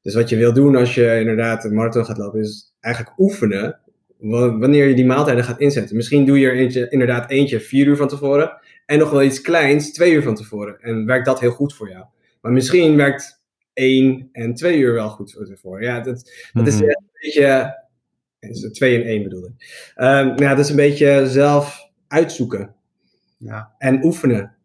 [0.02, 3.80] Dus wat je wil doen als je inderdaad een marathon gaat lopen, is eigenlijk oefenen
[4.18, 5.96] wa- wanneer je die maaltijden gaat inzetten.
[5.96, 8.52] Misschien doe je er eentje, inderdaad eentje 4 uur van tevoren
[8.86, 10.78] en nog wel iets kleins 2 uur van tevoren.
[10.82, 12.06] En werkt dat heel goed voor jou.
[12.42, 13.42] Maar misschien werkt
[13.74, 15.84] 1 en 2 uur wel goed voor tevoren.
[15.84, 16.84] Ja, dat, dat is Mhm.
[16.90, 17.79] echt een beetje.
[18.40, 19.92] Is 2 en 1 bedoel ik.
[19.96, 22.76] Ehm, ja, dat is een beetje zelf uitzoeken.
[23.38, 23.76] Ja.
[23.78, 24.56] En oefenen.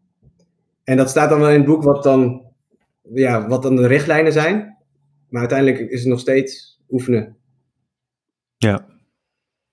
[0.85, 2.43] En dat staat dan wel in het boek wat dan,
[3.15, 4.77] ja, wat dan de richtlijnen zijn.
[5.29, 7.37] Maar uiteindelijk is het nog steeds oefenen.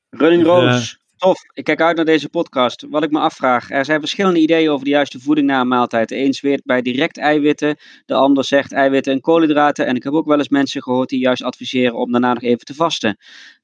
[0.10, 1.42] Running Dus, Rose, tof.
[1.54, 2.86] Ik kijk uit naar deze podcast.
[2.90, 6.10] Wat ik me afvraag, er zijn verschillende ideeën over de juiste voeding na een maaltijd.
[6.10, 9.86] De een zweert bij direct eiwitten, de ander zegt eiwitten en koolhydraten.
[9.86, 12.66] En ik heb ook wel eens mensen gehoord die juist adviseren om daarna nog even
[12.66, 13.18] te vasten.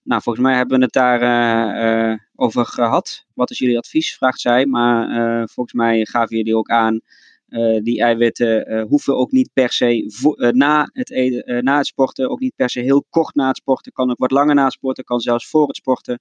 [0.03, 3.25] Nou, volgens mij hebben we het daar eh, eh, over gehad.
[3.33, 4.65] Wat is jullie advies, vraagt zij.
[4.65, 6.99] Maar eh, volgens mij gaven jullie ook aan,
[7.83, 10.11] die eiwitten hoeven ook niet per se
[10.53, 11.09] na, het
[11.61, 13.91] na het sporten, ook niet per se heel kort na het sporten.
[13.91, 16.19] Kan ook wat langer na het sporten, kan zelfs voor het sporten.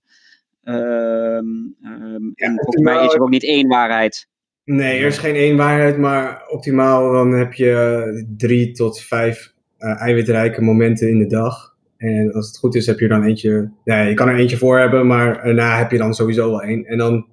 [0.67, 1.47] Ehm,
[1.83, 4.29] ehm, en volgens mij is er ook niet één waarheid.
[4.65, 10.01] Nee, er is geen één waarheid, maar optimaal dan heb je drie tot vijf eh,
[10.01, 11.77] eiwitrijke momenten in de dag.
[11.97, 13.71] En als het goed is, heb je dan eentje.
[13.85, 16.85] Ja, je kan er eentje voor hebben, maar daarna heb je dan sowieso wel één.
[16.85, 17.27] En dan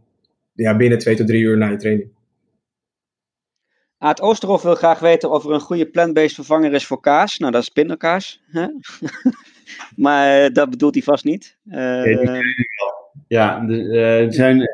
[0.54, 2.10] ja, binnen twee tot drie uur na je training.
[3.98, 7.38] Aad Oosterhof wil graag weten of er een goede plant-based vervanger is voor kaas.
[7.38, 8.42] Nou, dat is pindakaas.
[8.46, 8.68] Hè?
[10.04, 11.58] maar eh, dat bedoelt hij vast niet.
[11.66, 12.68] Eh, Nee, die
[13.34, 14.70] Ja, de, eh, het zijn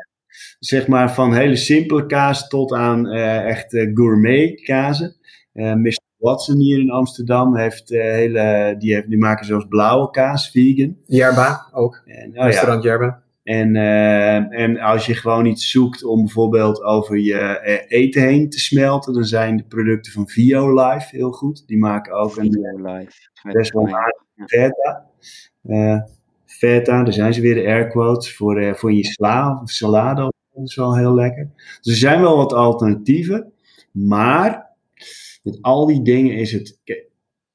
[0.58, 5.16] zeg maar van hele simpele kaas tot aan eh, echt eh, gourmet kazen.
[5.52, 6.00] Eh Mr.
[6.16, 10.96] Watson hier in Amsterdam heeft eh, hele, die, heeft, die maken zelfs blauwe kaas, vegan.
[11.06, 12.02] Yerba ook.
[12.06, 13.22] En, oh ja, Restaurant Yerba.
[13.42, 18.50] en, eh, en als je gewoon iets zoekt om bijvoorbeeld over je eh, eten heen
[18.50, 21.66] te smelten, dan zijn de producten van Violife heel goed.
[21.66, 22.98] Die maken ook een
[23.52, 25.06] best wel aardig feta.
[25.62, 26.00] Eh,
[26.60, 30.32] feta, daar zijn ze weer de air quotes voor, eh, voor je sla of salade.
[30.52, 31.50] Dat is wel heel lekker.
[31.80, 33.52] Dus er zijn wel wat alternatieven.
[33.92, 34.68] Maar
[35.42, 36.78] met al die dingen is het.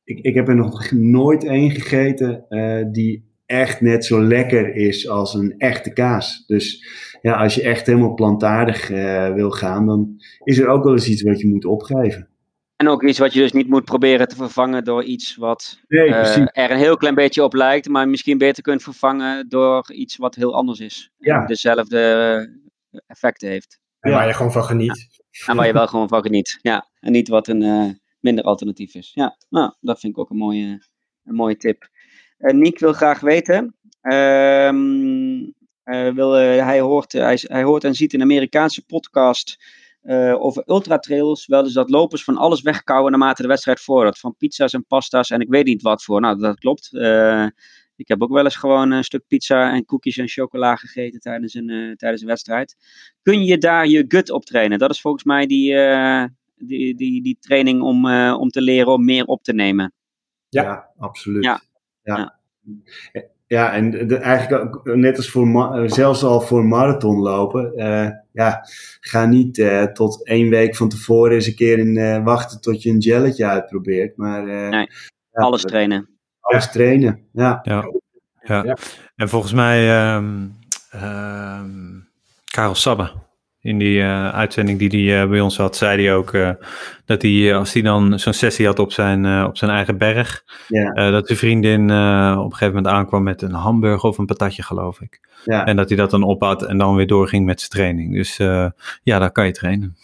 [0.04, 5.10] Ik, ik heb er nog nooit één gegeten eh, die echt net zo lekker is
[5.10, 6.44] als een echte kaas.
[6.48, 6.86] Dus
[7.22, 11.10] ja, als je echt helemaal plantaardig uh, wil gaan, dan is er ook wel eens
[11.10, 12.28] iets wat je moet opgeven.
[12.76, 16.08] En ook iets wat je dus niet moet proberen te vervangen door iets wat nee,
[16.08, 20.18] uh, er een heel klein beetje op lijkt, maar misschien beter kunt vervangen door iets
[20.18, 21.12] wat heel anders is.
[21.18, 21.42] Ja.
[21.42, 22.64] En dezelfde
[23.08, 23.80] effecten heeft.
[24.00, 25.08] En waar je gewoon van geniet.
[25.30, 25.48] Ja.
[25.52, 26.60] En waar je wel gewoon van geniet.
[26.62, 26.90] Ja.
[27.00, 27.90] En niet wat een uh,
[28.20, 29.12] minder alternatief is.
[29.14, 30.88] Ja, nou, dat vind ik ook een mooie,
[31.24, 31.90] een mooie tip.
[32.38, 33.76] Uh, Niek wil graag weten.
[34.02, 34.70] Uh,
[36.14, 39.58] wil, hij, hoort, hij, hij, hoort en ziet een Amerikaanse podcast
[40.40, 41.46] over ultratrails.
[41.46, 44.20] Wel dus dat lopers van alles wegkouwen naarmate de wedstrijd voordat.
[44.20, 46.22] Van pizza's en pasta's en ik weet niet wat voor.
[46.22, 46.92] Nou, dat klopt.
[47.96, 51.54] Ik heb ook wel eens gewoon een stuk pizza en koekjes en chocola gegeten tijdens
[51.54, 52.76] een, uh, tijdens een wedstrijd.
[53.22, 54.80] Kun je daar je gut op trainen?
[54.80, 56.24] Dat is volgens mij die, uh,
[56.56, 59.94] die, die, die training om, uh, om te leren om meer op te nemen.
[60.50, 61.44] Ja, ja absoluut.
[61.44, 61.62] Ja.
[62.04, 62.40] ja.
[63.12, 63.34] ja.
[63.48, 67.72] En de, eigenlijk ook, net als voor, zelfs al voor marathon lopen.
[68.32, 68.66] ja,
[69.00, 73.02] ga niet tot één week van tevoren eens een keer in wachten tot je een
[73.02, 74.18] gelletje uitprobeert.
[74.18, 74.90] Maar, nee,
[75.32, 76.16] alles trainen
[76.46, 77.28] alles trainen.
[77.32, 77.60] Ja.
[77.64, 77.86] Ja.
[78.42, 78.78] ja.
[79.16, 80.56] En volgens mij, um,
[80.94, 82.08] um,
[82.46, 83.12] Karel Sabbe,
[83.66, 86.50] in die uh, uitzending die hij uh, bij ons had, zei hij ook uh,
[87.06, 91.12] dat hij, als hij dan zo'n sessie had op zijn, op zijn eigen berg, ja.
[91.12, 95.02] dat zijn vriendin op een gegeven moment aankwam met een hamburger of een patatje, geloof
[95.02, 95.20] ik.
[95.44, 95.66] Ja.
[95.66, 98.14] En dat hij dat dan ophad en dan weer doorging met zijn training.
[98.14, 98.38] Dus
[99.04, 99.96] ja, daar kan je trainen.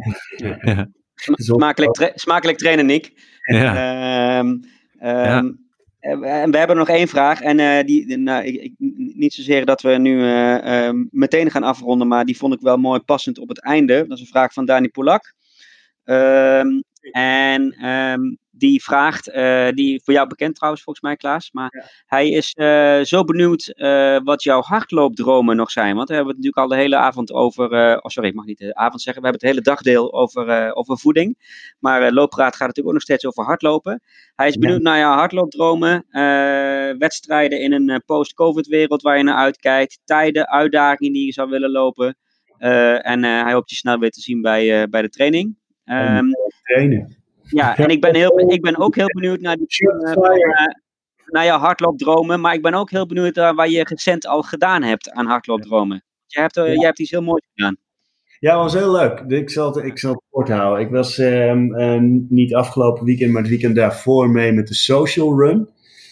[0.60, 0.88] ja.
[1.14, 3.12] Smakelijk, tra smakelijk trainen, Nick.
[3.40, 4.38] Ja.
[4.38, 4.56] Ehm,
[4.98, 5.52] ehm, eh,
[6.00, 7.40] en we hebben nog één vraag.
[7.40, 8.74] En uh, die, nou, ik, ik,
[9.14, 13.00] niet zozeer dat we nu uh, meteen gaan afronden, maar die vond ik wel mooi
[13.00, 14.04] passend op het einde.
[14.08, 15.34] Dat is een vraag van Dani Polak.
[16.04, 16.82] Um,
[17.12, 21.84] en um, die vraagt, uh, die voor jou bekend trouwens volgens mij Klaas, maar ja.
[22.06, 25.96] hij is uh, zo benieuwd uh, wat jouw hardloopdromen nog zijn.
[25.96, 28.58] Want we hebben het natuurlijk al de hele avond over, oh sorry ik mag niet
[28.58, 31.38] de avond zeggen, we hebben het hele dagdeel over, over voeding.
[31.78, 34.02] Maar loopraad gaat natuurlijk ook nog steeds over hardlopen.
[34.34, 34.90] Hij is benieuwd ja.
[34.90, 36.06] naar jouw hardloopdromen,
[36.98, 41.70] wedstrijden in een post-covid wereld waar je naar uitkijkt, tijden, uitdagingen die je zou willen
[41.70, 42.16] lopen.
[42.58, 45.58] en hij hoopt je snel weer te zien bij, bij de training.
[45.84, 46.30] Um,
[46.62, 47.19] trainen.
[47.50, 50.14] Ja, en ik ben, heel, ik ben ook heel benieuwd naar, die, uh,
[51.26, 52.40] naar jouw hardloopdromen.
[52.40, 56.04] Maar ik ben ook heel benieuwd naar waar je recent al gedaan hebt aan hardloopdromen.
[56.26, 56.72] Je hebt, uh, ja.
[56.72, 57.76] jij hebt iets heel moois gedaan.
[58.38, 59.20] Ja, dat was heel leuk.
[59.26, 60.84] Ik zal het, ik zal het kort houden.
[60.84, 65.38] Ik was um, uh, niet afgelopen weekend, maar het weekend daarvoor mee met de Social
[65.38, 65.68] Run.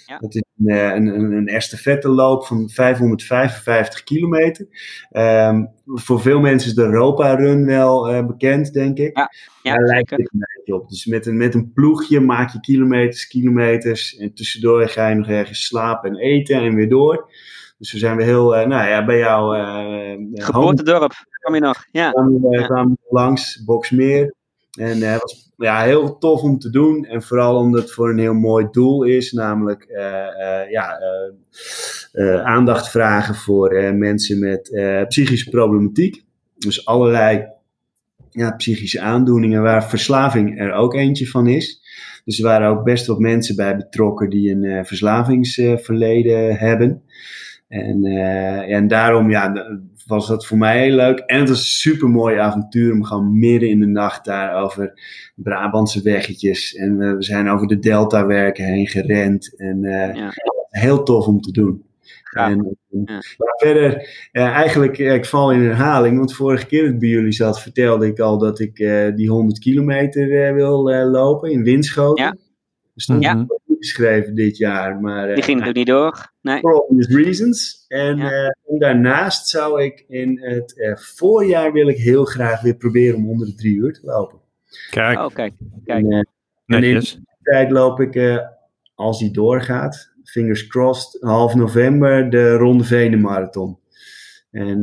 [0.07, 0.19] Ja.
[0.19, 4.67] Dat is een, een, een, een estafette loop van 555 kilometer.
[5.13, 9.17] Um, voor veel mensen is de Europa Run wel uh, bekend, denk ik.
[9.17, 9.31] Ja,
[9.63, 10.89] ja Daar lijkt het een beetje op.
[10.89, 14.17] Dus met een, met een ploegje maak je kilometers, kilometers.
[14.17, 17.31] En tussendoor ga je nog ergens slapen en eten en weer door.
[17.79, 19.59] Dus we zijn we heel, uh, nou ja, bij jou...
[19.59, 21.85] Uh, Geboortedorp, kwam je nog.
[21.91, 22.15] Ja.
[23.09, 24.35] Langs, Boksmeer.
[24.79, 27.05] En was ja, heel tof om te doen.
[27.05, 29.33] En vooral omdat het voor een heel mooi doel is.
[29.33, 31.01] Namelijk uh, uh, ja,
[32.13, 34.71] uh, aandacht vragen voor mensen met
[35.09, 36.25] psychische problematiek.
[36.57, 37.47] Dus allerlei
[38.31, 41.81] ja, psychische aandoeningen waar verslaving er ook eentje van is.
[42.25, 47.03] Dus er waren ook best wat mensen bij betrokken die een verslavingsverleden hebben.
[47.69, 48.05] En,
[48.69, 49.53] en daarom ja,
[50.09, 51.19] was dat voor mij heel leuk.
[51.19, 55.01] En het was een super mooi avontuur om gewoon midden in de nacht daar over
[55.35, 56.75] Brabantse weggetjes.
[56.75, 59.57] En we, we zijn over de Deltawerken heen gerend.
[59.57, 60.33] En uh, ja.
[60.69, 61.87] heel tof om te doen.
[62.31, 62.51] Ja.
[62.51, 62.77] En,
[63.07, 63.21] ja.
[63.57, 67.61] verder, uh, eigenlijk, ik val in herhaling, want vorige keer dat ik bij jullie zat,
[67.61, 72.25] vertelde ik al dat ik uh, die 100 kilometer wil lopen in Winschoten.
[72.25, 72.37] Ja.
[72.95, 73.47] Dus dat ja.
[73.79, 75.01] Geschreven dit jaar.
[75.01, 76.33] Maar, die ging er niet door.
[76.41, 76.59] Nee.
[76.59, 77.85] For obvious reasons.
[77.89, 78.31] En, ja.
[78.31, 83.17] uh, en, daarnaast zou ik in het uh, voorjaar wil ik heel graag weer proberen
[83.17, 84.39] om onder de drie uur te lopen.
[84.91, 85.19] Kijk.
[85.19, 85.53] Oh, kijk.
[85.85, 86.05] kijk.
[86.05, 86.19] En, uh,
[86.67, 88.43] en in de tijd loop ik,
[88.95, 93.79] als die doorgaat, fingers crossed, half november de Ronde Venen Marathon.
[94.51, 94.83] En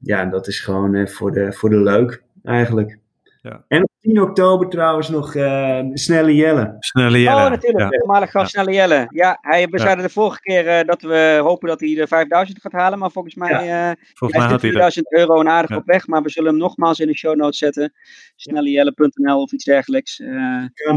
[0.00, 2.98] ja, dat is gewoon voor, de, voor de leuk eigenlijk.
[3.42, 3.64] Ja.
[3.68, 6.76] En op 10 oktober trouwens nog uh, Snelle Jelle.
[6.78, 7.44] Snelle Jelle.
[7.44, 7.92] Oh, natuurlijk.
[7.92, 7.98] Ja.
[7.98, 8.44] Normaal gast ja.
[8.44, 9.06] Snelle Jelle.
[9.08, 9.82] Ja, hij, we ja.
[9.82, 12.98] zeiden de vorige keer uh, dat we hopen dat hij de 5000 gaat halen.
[12.98, 13.90] Maar volgens mij, ja.
[13.90, 16.06] uh, volgens mij had hij 4000 euro een aardig op weg.
[16.06, 17.92] Maar we zullen hem nogmaals in de show notes zetten.
[18.36, 20.22] Snellejelle.nl of iets dergelijks.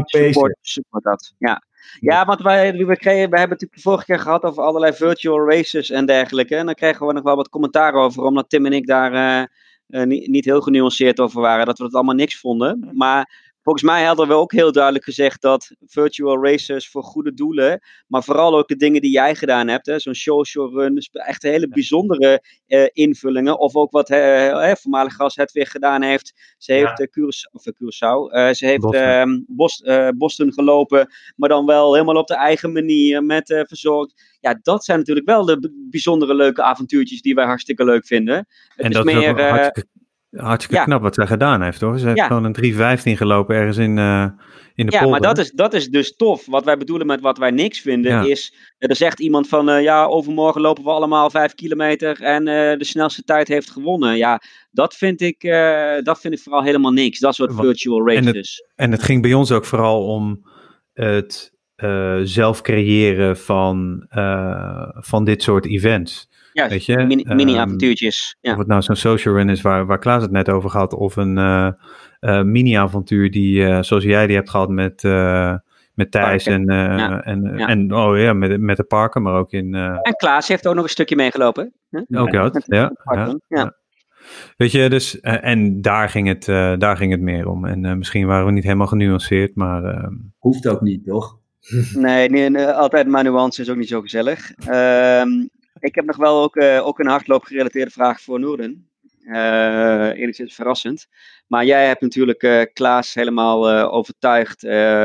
[0.04, 1.34] support, support dat.
[1.38, 1.62] Ja.
[2.00, 4.92] Ja, want wij, we, kregen, we hebben het natuurlijk de vorige keer gehad over allerlei
[4.92, 6.56] virtual races en dergelijke.
[6.56, 9.46] En dan kregen we nog wel wat commentaar over, omdat Tim en ik daar uh,
[9.92, 12.90] niet, niet, heel genuanceerd over waren, dat we het allemaal niks vonden.
[12.92, 17.80] Maar volgens mij hadden we ook heel duidelijk gezegd dat virtual races voor goede doelen,
[18.06, 21.42] maar vooral ook de dingen die jij gedaan hebt, hè, zo'n social run, dus echt
[21.42, 23.58] hele bijzondere eh, invullingen.
[23.58, 26.54] Of ook wat eh, voormalig gast het weer gedaan heeft.
[26.58, 27.04] Ze heeft Ja.
[27.04, 29.02] eh, Curaçao, of Curaçao, ze heeft Boston.
[29.02, 34.30] ehm, Bos, eh, Boston gelopen, maar dan wel helemaal op de eigen manier met verzorgd.
[34.40, 38.34] Ja, dat zijn natuurlijk wel de bijzondere leuke avontuurtjes die wij hartstikke leuk vinden.
[38.36, 39.88] Het En is dat is meer, eh, hartstikke,
[40.36, 40.84] hartstikke ja.
[40.84, 41.98] knap wat zij gedaan heeft, hoor.
[41.98, 42.26] Ze heeft Ja.
[42.26, 44.26] gewoon een 3.15 gelopen ergens in, eh,
[44.74, 45.20] in de Ja, maar polder.
[45.34, 46.46] dat is, dat is dus tof.
[46.46, 48.22] Wat wij bedoelen met wat wij niks vinden, Ja.
[48.22, 48.54] is.
[48.78, 49.68] Er zegt iemand van.
[49.68, 52.20] eh, ja, overmorgen lopen we allemaal vijf kilometer.
[52.22, 54.16] En eh, de snelste tijd heeft gewonnen.
[54.16, 54.40] Ja,
[54.70, 57.18] dat vind ik, eh, dat vind ik vooral helemaal niks.
[57.18, 58.66] Dat soort virtual en het- races.
[58.74, 60.46] En het ging bij ons ook vooral om
[60.92, 66.28] het eh, zelf creëren van, eh, van dit soort events.
[66.52, 68.36] Ja, weet je, mini- ehm, mini-avontuurtjes.
[68.40, 68.52] ja.
[68.52, 71.16] Of het nou zo'n social run is waar, waar Klaas het net over had, of
[71.16, 71.68] een eh,
[72.20, 75.54] eh, mini-avontuur die, eh, zoals jij die hebt gehad met, eh,
[75.94, 76.68] met Thijs Parken.
[76.68, 77.22] en, eh, Ja.
[77.24, 77.66] en, Ja.
[77.66, 80.74] en oh ja, met, met de parken, maar ook in uh, En Klaas heeft ook
[80.74, 81.72] nog een stukje meegelopen.
[81.90, 82.00] hè?
[82.18, 82.62] ook dat.
[82.66, 82.92] Ja,
[83.48, 83.74] ja.
[84.56, 87.64] Weet je, dus, en daar ging, het, eh, daar ging het meer om.
[87.64, 91.38] En eh, misschien waren we niet helemaal genuanceerd, maar ehm, Hoeft ook niet, toch?
[91.94, 94.50] Nee, nee, altijd maar nuance is ook niet zo gezellig.
[94.66, 95.28] Ehm,
[95.82, 98.86] ik heb nog wel ook, eh, ook een hardloopgerelateerde vraag voor Noorden.
[99.22, 101.06] Eh enigszins verrassend.
[101.46, 104.64] Maar jij hebt natuurlijk eh, Klaas helemaal overtuigd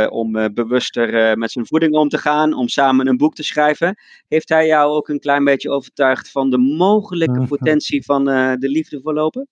[0.09, 3.95] om bewuster met zijn voeding om te gaan, om samen een boek te schrijven.
[4.27, 7.47] Heeft hij jou ook een klein beetje overtuigd van de mogelijke Mhm.
[7.47, 9.47] potentie van de liefde voor lopen?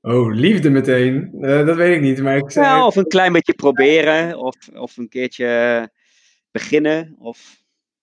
[0.00, 1.30] Oh, liefde meteen.
[1.40, 2.50] Dat weet ik niet, maar ik.
[2.50, 5.90] Ja, of een klein beetje proberen, of, of een keertje
[6.50, 7.16] beginnen.
[7.18, 7.59] Of...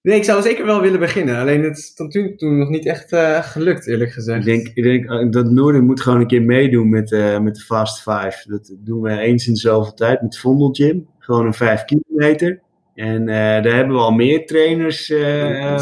[0.08, 1.40] Nee, ik zou zeker wel willen beginnen.
[1.40, 4.40] Alleen het is tot nu toe nog niet echt eh, gelukt, eerlijk gezegd.
[4.40, 7.56] Ik denk, ik denk eh, dat Noorden moet gewoon een keer meedoen met, eh, met
[7.56, 8.44] de Fast Five.
[8.46, 11.08] Dat doen we eens in zoveel tijd met Vondel Gym.
[11.20, 12.62] Gewoon een 5 kilometer.
[12.96, 15.14] En eh, daar hebben we al meer trainers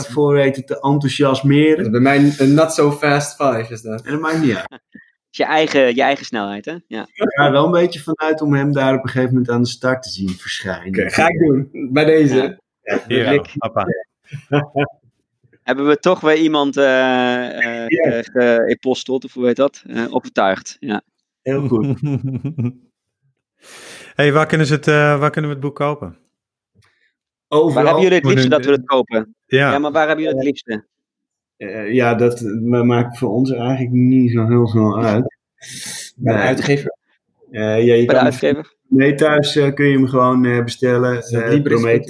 [0.07, 1.91] voor weten te Dat is enthousiasmeren.
[1.91, 4.06] bij mij een not so fast five is dat.
[4.06, 4.69] En dat maakt niet uit.
[5.31, 6.76] is je eigen, je eigen snelheid, hè?
[6.88, 7.02] Ja.
[7.14, 9.61] Ik ga er wel een beetje vanuit om hem daar op een gegeven moment aan
[9.61, 10.88] de start te zien verschijnen.
[10.88, 11.89] Oké, ga ik doen.
[11.91, 12.35] Bij deze.
[12.35, 12.57] Ja.
[13.07, 13.85] Ja, papa.
[15.64, 17.88] Hebben we toch weer iemand eh eh
[18.23, 19.84] ge- geeposteld, of hoe heet dat?
[19.88, 20.77] Eh, overtuigd.
[20.80, 21.02] Ja.
[21.41, 21.99] Heel goed.
[24.15, 26.18] hey, waar kunnen, ze het, eh, waar kunnen we het boek kopen?
[27.47, 27.84] Waar Overal.
[27.85, 29.35] hebben jullie het liefste dat we het kopen?
[29.45, 30.85] Ja, Ja, maar waar hebben jullie het liefste?
[31.57, 35.38] Eh, ja, dat ma- maakt voor ons eigenlijk niet zo heel veel uit.
[36.15, 36.97] Bij de uitgever.
[37.52, 38.76] Eh, ja, je Bij de kan uitgever?
[38.87, 41.23] Nee, thuis eh, kun je hem gewoon eh, bestellen.
[41.23, 41.49] Eh,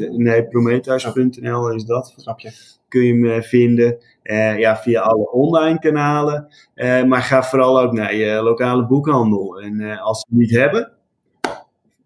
[0.10, 2.14] nee, Prometheus.nl is dat.
[2.18, 2.52] Snap je?
[2.88, 3.98] Kun je hem eh, vinden.
[4.22, 6.48] Eh, ja, via alle online kanalen.
[6.74, 9.62] Eh, maar ga vooral ook naar je lokale boekhandel.
[9.62, 10.92] En eh, als ze het niet hebben,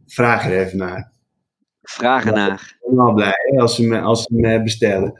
[0.05, 1.11] vraag er even naar.
[1.81, 2.77] Vragen naar.
[2.81, 5.13] Ik ben wel blij hè, als ze hem, als ze hem eh, bestellen.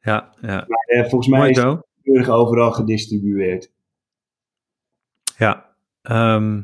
[0.00, 0.66] ja, ja.
[0.66, 3.72] Eh, volgens mij Mooi is het overal gedistribueerd.
[5.36, 5.74] Ja.
[6.02, 6.62] Ehm,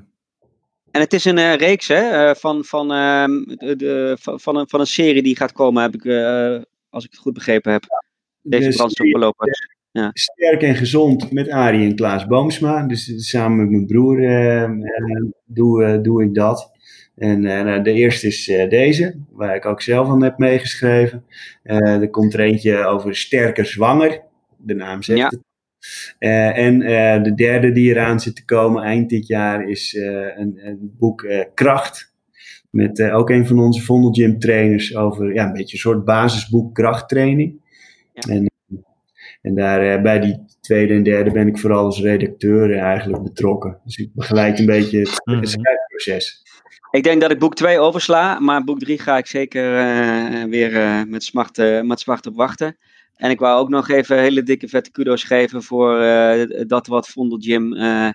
[0.92, 3.30] En het is een eh, reeks hè, eh, van, van, ehm,
[3.76, 6.60] de, van, van, een, van een serie die gaat komen, heb ik, eh,
[6.90, 7.82] als ik het goed begrepen heb.
[8.42, 9.70] Deze Dus brandstofverlopers.
[10.12, 12.86] Sterk en gezond met Arie en Klaas Boomsma.
[12.86, 14.70] Dus samen met mijn broer eh, eh,
[15.44, 16.70] doe, doe ik dat.
[17.16, 21.24] En nou, de eerste is deze, waar ik ook zelf aan heb meegeschreven.
[21.62, 24.22] Er komt er eentje over sterker zwanger.
[24.56, 25.26] De naam zegt Ja.
[25.26, 25.51] het.
[26.18, 30.04] Eh, en eh, de derde die eraan zit te komen eind dit jaar is eh,
[30.38, 32.10] een, een boek eh, Kracht.
[32.70, 36.04] Met eh, ook een van onze Vondel Gym trainers over ja, een beetje een soort
[36.04, 37.60] basisboek krachttraining.
[38.12, 38.32] Ja.
[38.32, 38.50] En,
[39.42, 43.78] en daar eh, bij die tweede en derde ben ik vooral als redacteur eigenlijk betrokken.
[43.84, 45.38] Dus ik begeleid een beetje het, Mhm.
[45.38, 46.42] het schrijfproces.
[46.90, 50.76] Ik denk dat ik boek 2 oversla, maar boek 3 ga ik zeker eh, weer
[50.76, 52.76] eh, met, smart, eh, met smart op wachten.
[53.22, 57.08] En ik wou ook nog even hele dikke vette kudo's geven voor eh, dat wat
[57.08, 57.72] Vondel Gym.
[57.74, 58.08] eh,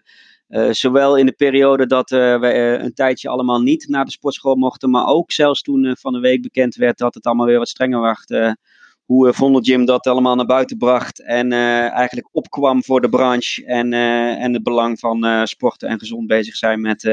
[0.48, 4.90] eh, zowel in de periode dat we een tijdje allemaal niet naar de sportschool mochten,
[4.90, 8.02] maar ook zelfs toen van de week bekend werd dat het allemaal weer wat strenger
[8.02, 8.58] werd.
[9.06, 13.94] hoe Vondel Gym dat allemaal naar buiten bracht en eigenlijk opkwam voor de branche en,
[13.94, 17.04] en het belang van sporten en gezond bezig zijn met,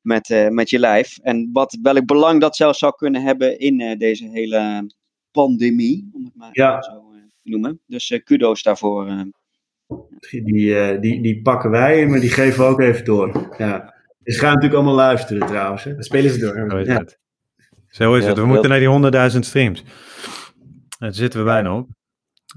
[0.00, 1.18] met, met je lijf.
[1.18, 4.86] En wat, welk belang dat zelfs zou kunnen hebben in deze hele
[5.32, 6.82] pandemie, om het maar Ja.
[6.82, 7.80] zo eh, te noemen.
[7.86, 9.06] Dus eh, kudo's daarvoor.
[9.06, 9.20] eh.
[10.44, 13.54] Die, die, die pakken wij, maar die geven we ook even door.
[13.58, 13.94] Ja.
[14.24, 15.84] Ze gaan natuurlijk allemaal luisteren trouwens.
[15.84, 15.92] Hè?
[15.94, 16.70] Dan spelen ze door.
[16.70, 16.96] zo is Ja.
[16.98, 17.18] het.
[17.88, 18.34] Zo is Ja, het.
[18.36, 19.84] We dat- moeten naar die 100.000 streams.
[20.98, 21.88] Daar zitten we bijna op.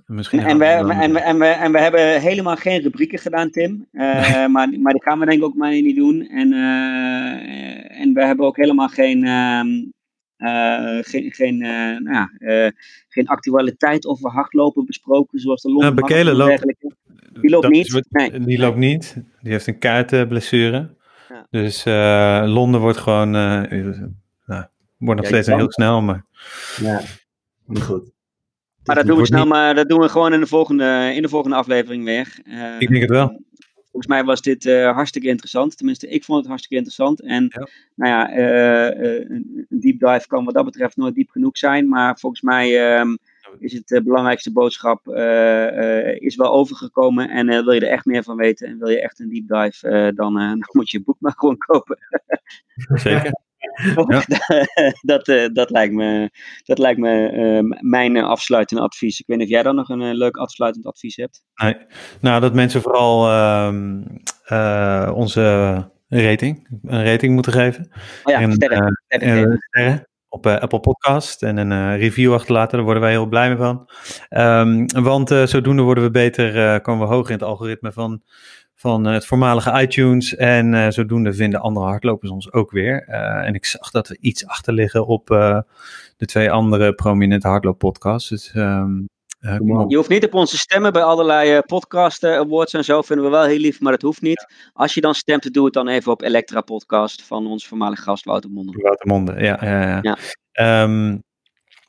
[0.06, 3.88] Misschien En, we, en, we, en, we, en we hebben helemaal geen rubrieken gedaan, Tim.
[3.92, 4.02] Eh,
[4.48, 6.22] maar, maar die gaan we denk ik ook maar niet doen.
[6.28, 9.68] En, eh, en we hebben ook helemaal geen, ehm,
[10.42, 11.70] eh, geen, geen, eh,
[12.00, 12.72] nou ja, eh,
[13.10, 16.66] geen actualiteit over hardlopen besproken, zoals de Londen Nou, Bekele loopt-.
[17.42, 18.40] Die loopt niet, nee.
[18.40, 19.16] Die loopt niet.
[19.42, 20.96] Die heeft een kaartblessure.
[21.30, 21.48] Ja.
[21.50, 23.62] Dus eh, Londen wordt gewoon, eh,
[24.46, 24.66] nou,
[24.98, 26.26] wordt nog Ja, steeds heel snel, maar
[26.82, 27.02] Ja,
[27.66, 28.12] maar goed.
[28.86, 31.22] Maar dat doen we snel, niet- maar dat doen we gewoon in de volgende, in
[31.22, 32.40] de volgende aflevering weer.
[32.44, 33.42] Eh, Ik denk het wel.
[33.92, 35.78] Volgens mij was dit eh, hartstikke interessant.
[35.78, 37.22] Tenminste, ik vond het hartstikke interessant.
[37.22, 37.68] En Ja.
[37.96, 41.90] nou ja, eh, eh, een deep dive kan wat dat betreft nooit diep genoeg zijn.
[41.90, 43.16] Maar volgens mij ehm,
[43.60, 45.08] is het belangrijkste boodschap
[46.20, 47.30] is wel overgekomen.
[47.30, 50.12] En wil je er echt meer van weten en wil je echt een deep dive,
[50.16, 51.98] dan, dan moet je het boek maar gewoon kopen.
[52.94, 53.40] zeker.
[55.02, 56.30] dat, eh, dat lijkt me,
[56.64, 59.20] dat lijkt me eh, mijn eh, afsluitende advies.
[59.20, 61.44] Ik weet niet of jij dan nog een eh, leuk afsluitend advies hebt.
[61.56, 61.76] Nee.
[62.22, 64.02] Nou, dat mensen vooral ehm,
[64.46, 65.76] eh, onze
[66.08, 67.92] rating, een rating moeten geven.
[68.24, 70.08] Oh ja, En, sterren.
[70.30, 72.76] op Apple Podcast en een review achterlaten.
[72.76, 73.90] Daar worden wij heel blij mee van.
[74.30, 78.22] Ehm, want zodoende worden we beter, komen we hoger in het algoritme van,
[78.82, 80.36] van eh, het voormalige iTunes.
[80.36, 83.04] En eh, zodoende vinden andere hardlopers ons ook weer.
[83.08, 85.28] Eh, en ik zag dat we iets achter liggen op
[86.18, 88.30] de twee andere prominente hardlooppodcasts.
[88.30, 89.00] Dus ehm,
[89.40, 89.56] eh.
[89.88, 93.02] Je hoeft niet op onze stemmen bij allerlei podcast awards en zo.
[93.02, 94.46] Vinden we wel heel lief, maar dat hoeft niet.
[94.74, 98.26] Als je dan stemt, doe het dan even op Elektra Podcast van onze voormalige gast
[98.26, 98.50] Wouter.
[98.54, 99.58] Watermonde, ja.
[99.62, 100.00] ja, ja.
[100.02, 100.18] Ja.
[100.52, 101.18] Ehm,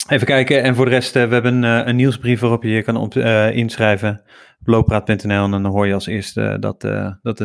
[0.08, 0.62] even kijken.
[0.62, 3.14] En voor de rest, eh, we hebben eh, een nieuwsbrief waarop je je kan op,
[3.14, 4.22] eh, inschrijven.
[4.60, 5.44] Op looppraat.nl.
[5.44, 6.80] En dan hoor je als eerste dat,
[7.22, 7.38] dat,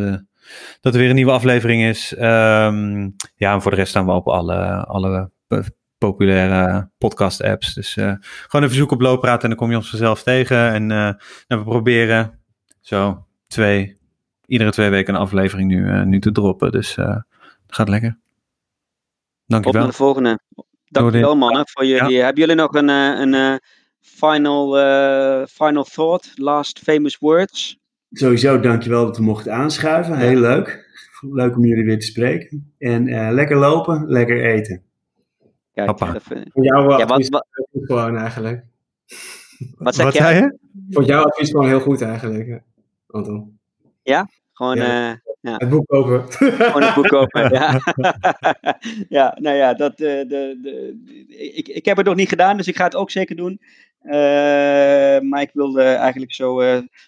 [0.81, 2.15] dat er weer een nieuwe aflevering is.
[2.15, 5.31] Ehm, ja, en voor de rest staan we op alle, alle
[5.97, 7.73] populaire podcast apps.
[7.73, 10.73] Dus gewoon even zoeken op looppraat en dan kom je ons vanzelf tegen.
[10.73, 11.15] En nou,
[11.47, 12.39] we proberen
[12.81, 13.97] zo twee,
[14.45, 16.71] iedere twee weken een aflevering nu, nu te droppen.
[16.71, 17.25] Dus het
[17.67, 18.09] gaat lekker.
[18.09, 18.17] Op
[19.45, 19.81] Dankjewel.
[19.81, 20.39] naar de volgende.
[20.89, 22.17] Dankjewel mannen voor jullie.
[22.21, 23.55] Hebben jullie nog een, eh, een eh,
[23.99, 27.79] final, eh, final thought, last famous words?
[28.11, 30.17] Sowieso dankjewel dat we mochten aanschuiven.
[30.17, 30.85] Heel leuk.
[31.31, 32.73] Leuk om jullie weer te spreken.
[32.77, 34.83] En eh, lekker lopen, lekker eten.
[35.73, 38.63] Kijk, vind- Voor jou ja, advies wat, wat, gewoon eigenlijk.
[39.77, 40.23] wat zeg Wat jij?
[40.31, 40.57] zei je?
[40.89, 42.61] Voor jouw advies gewoon heel goed eigenlijk,
[43.07, 43.59] Anton.
[44.57, 45.11] Gewoon, Ja.
[45.41, 46.31] eh, Het boek kopen.
[46.31, 47.53] Gewoon een boek kopen.
[47.53, 47.79] ja.
[49.17, 49.97] ja, nou ja, dat, eh,
[50.27, 50.97] de, de,
[51.55, 53.59] ik, ik heb het nog niet gedaan, dus ik ga het ook zeker doen.
[54.01, 56.61] Eh, maar ik wilde eigenlijk zo,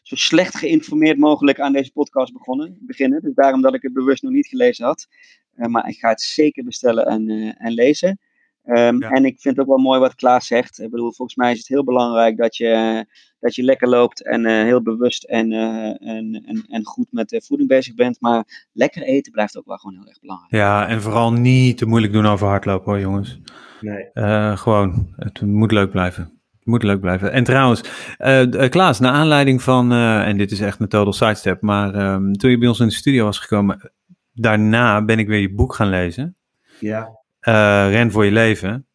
[0.03, 3.21] zo slecht geïnformeerd mogelijk aan deze podcast begonnen, beginnen.
[3.21, 5.07] Dus daarom dat ik het bewust nog niet gelezen had.
[5.55, 8.19] Maar ik ga het zeker bestellen en, en lezen.
[8.63, 9.09] Ehm, Ja.
[9.09, 10.79] En ik vind het ook wel mooi wat Klaas zegt.
[10.79, 13.05] Ik bedoel, volgens mij is het heel belangrijk dat je,
[13.39, 17.29] dat je lekker loopt en eh, heel bewust en, eh, en, en, en goed met
[17.29, 18.21] de voeding bezig bent.
[18.21, 20.53] Maar lekker eten blijft ook wel gewoon heel erg belangrijk.
[20.53, 23.39] Ja, en vooral niet te moeilijk doen over hardlopen hoor, jongens.
[23.81, 24.11] Nee.
[24.13, 26.23] Eh, gewoon, het moet leuk blijven.
[26.59, 27.31] Het moet leuk blijven.
[27.31, 27.83] En trouwens,
[28.17, 31.93] eh, eh, Klaas, naar aanleiding van, eh, en dit is echt een total sidestep, maar
[31.95, 33.91] ehm, toen je bij ons in de studio was gekomen,
[34.33, 36.35] daarna ben ik weer je boek gaan lezen.
[36.79, 37.09] Ja.
[37.39, 38.85] Eh, Ren voor je leven.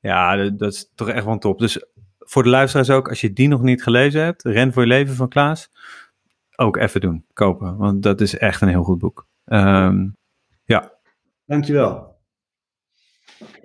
[0.00, 1.58] Ja, dat, dat is toch echt wel top.
[1.58, 1.86] Dus
[2.26, 5.14] voor de luisteraars ook, als je die nog niet gelezen hebt, Ren voor je leven
[5.14, 5.70] van Klaas,
[6.56, 7.76] ook even doen, kopen.
[7.76, 9.26] Want dat is echt een heel goed boek.
[9.44, 10.06] Ehm,
[11.46, 12.16] Dankjewel.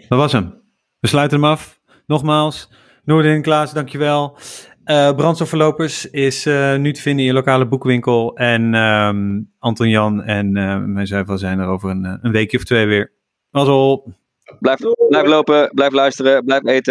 [0.08, 0.62] Dat was hem.
[1.00, 1.80] We sluiten hem af.
[2.06, 2.70] Nogmaals,
[3.04, 4.38] Noordin, Klaas, dankjewel.
[4.84, 8.36] Eh Brandstofverlopers is eh, nu te vinden in je lokale boekwinkel.
[8.38, 12.86] En ehm, Anton Jan en uh, mijzelf zijn er over een, een weekje of twee
[12.86, 13.12] weer.
[13.50, 14.14] Mazzel.
[14.60, 14.80] Blijf,
[15.10, 16.84] blijf lopen, blijf luisteren, blijf eten.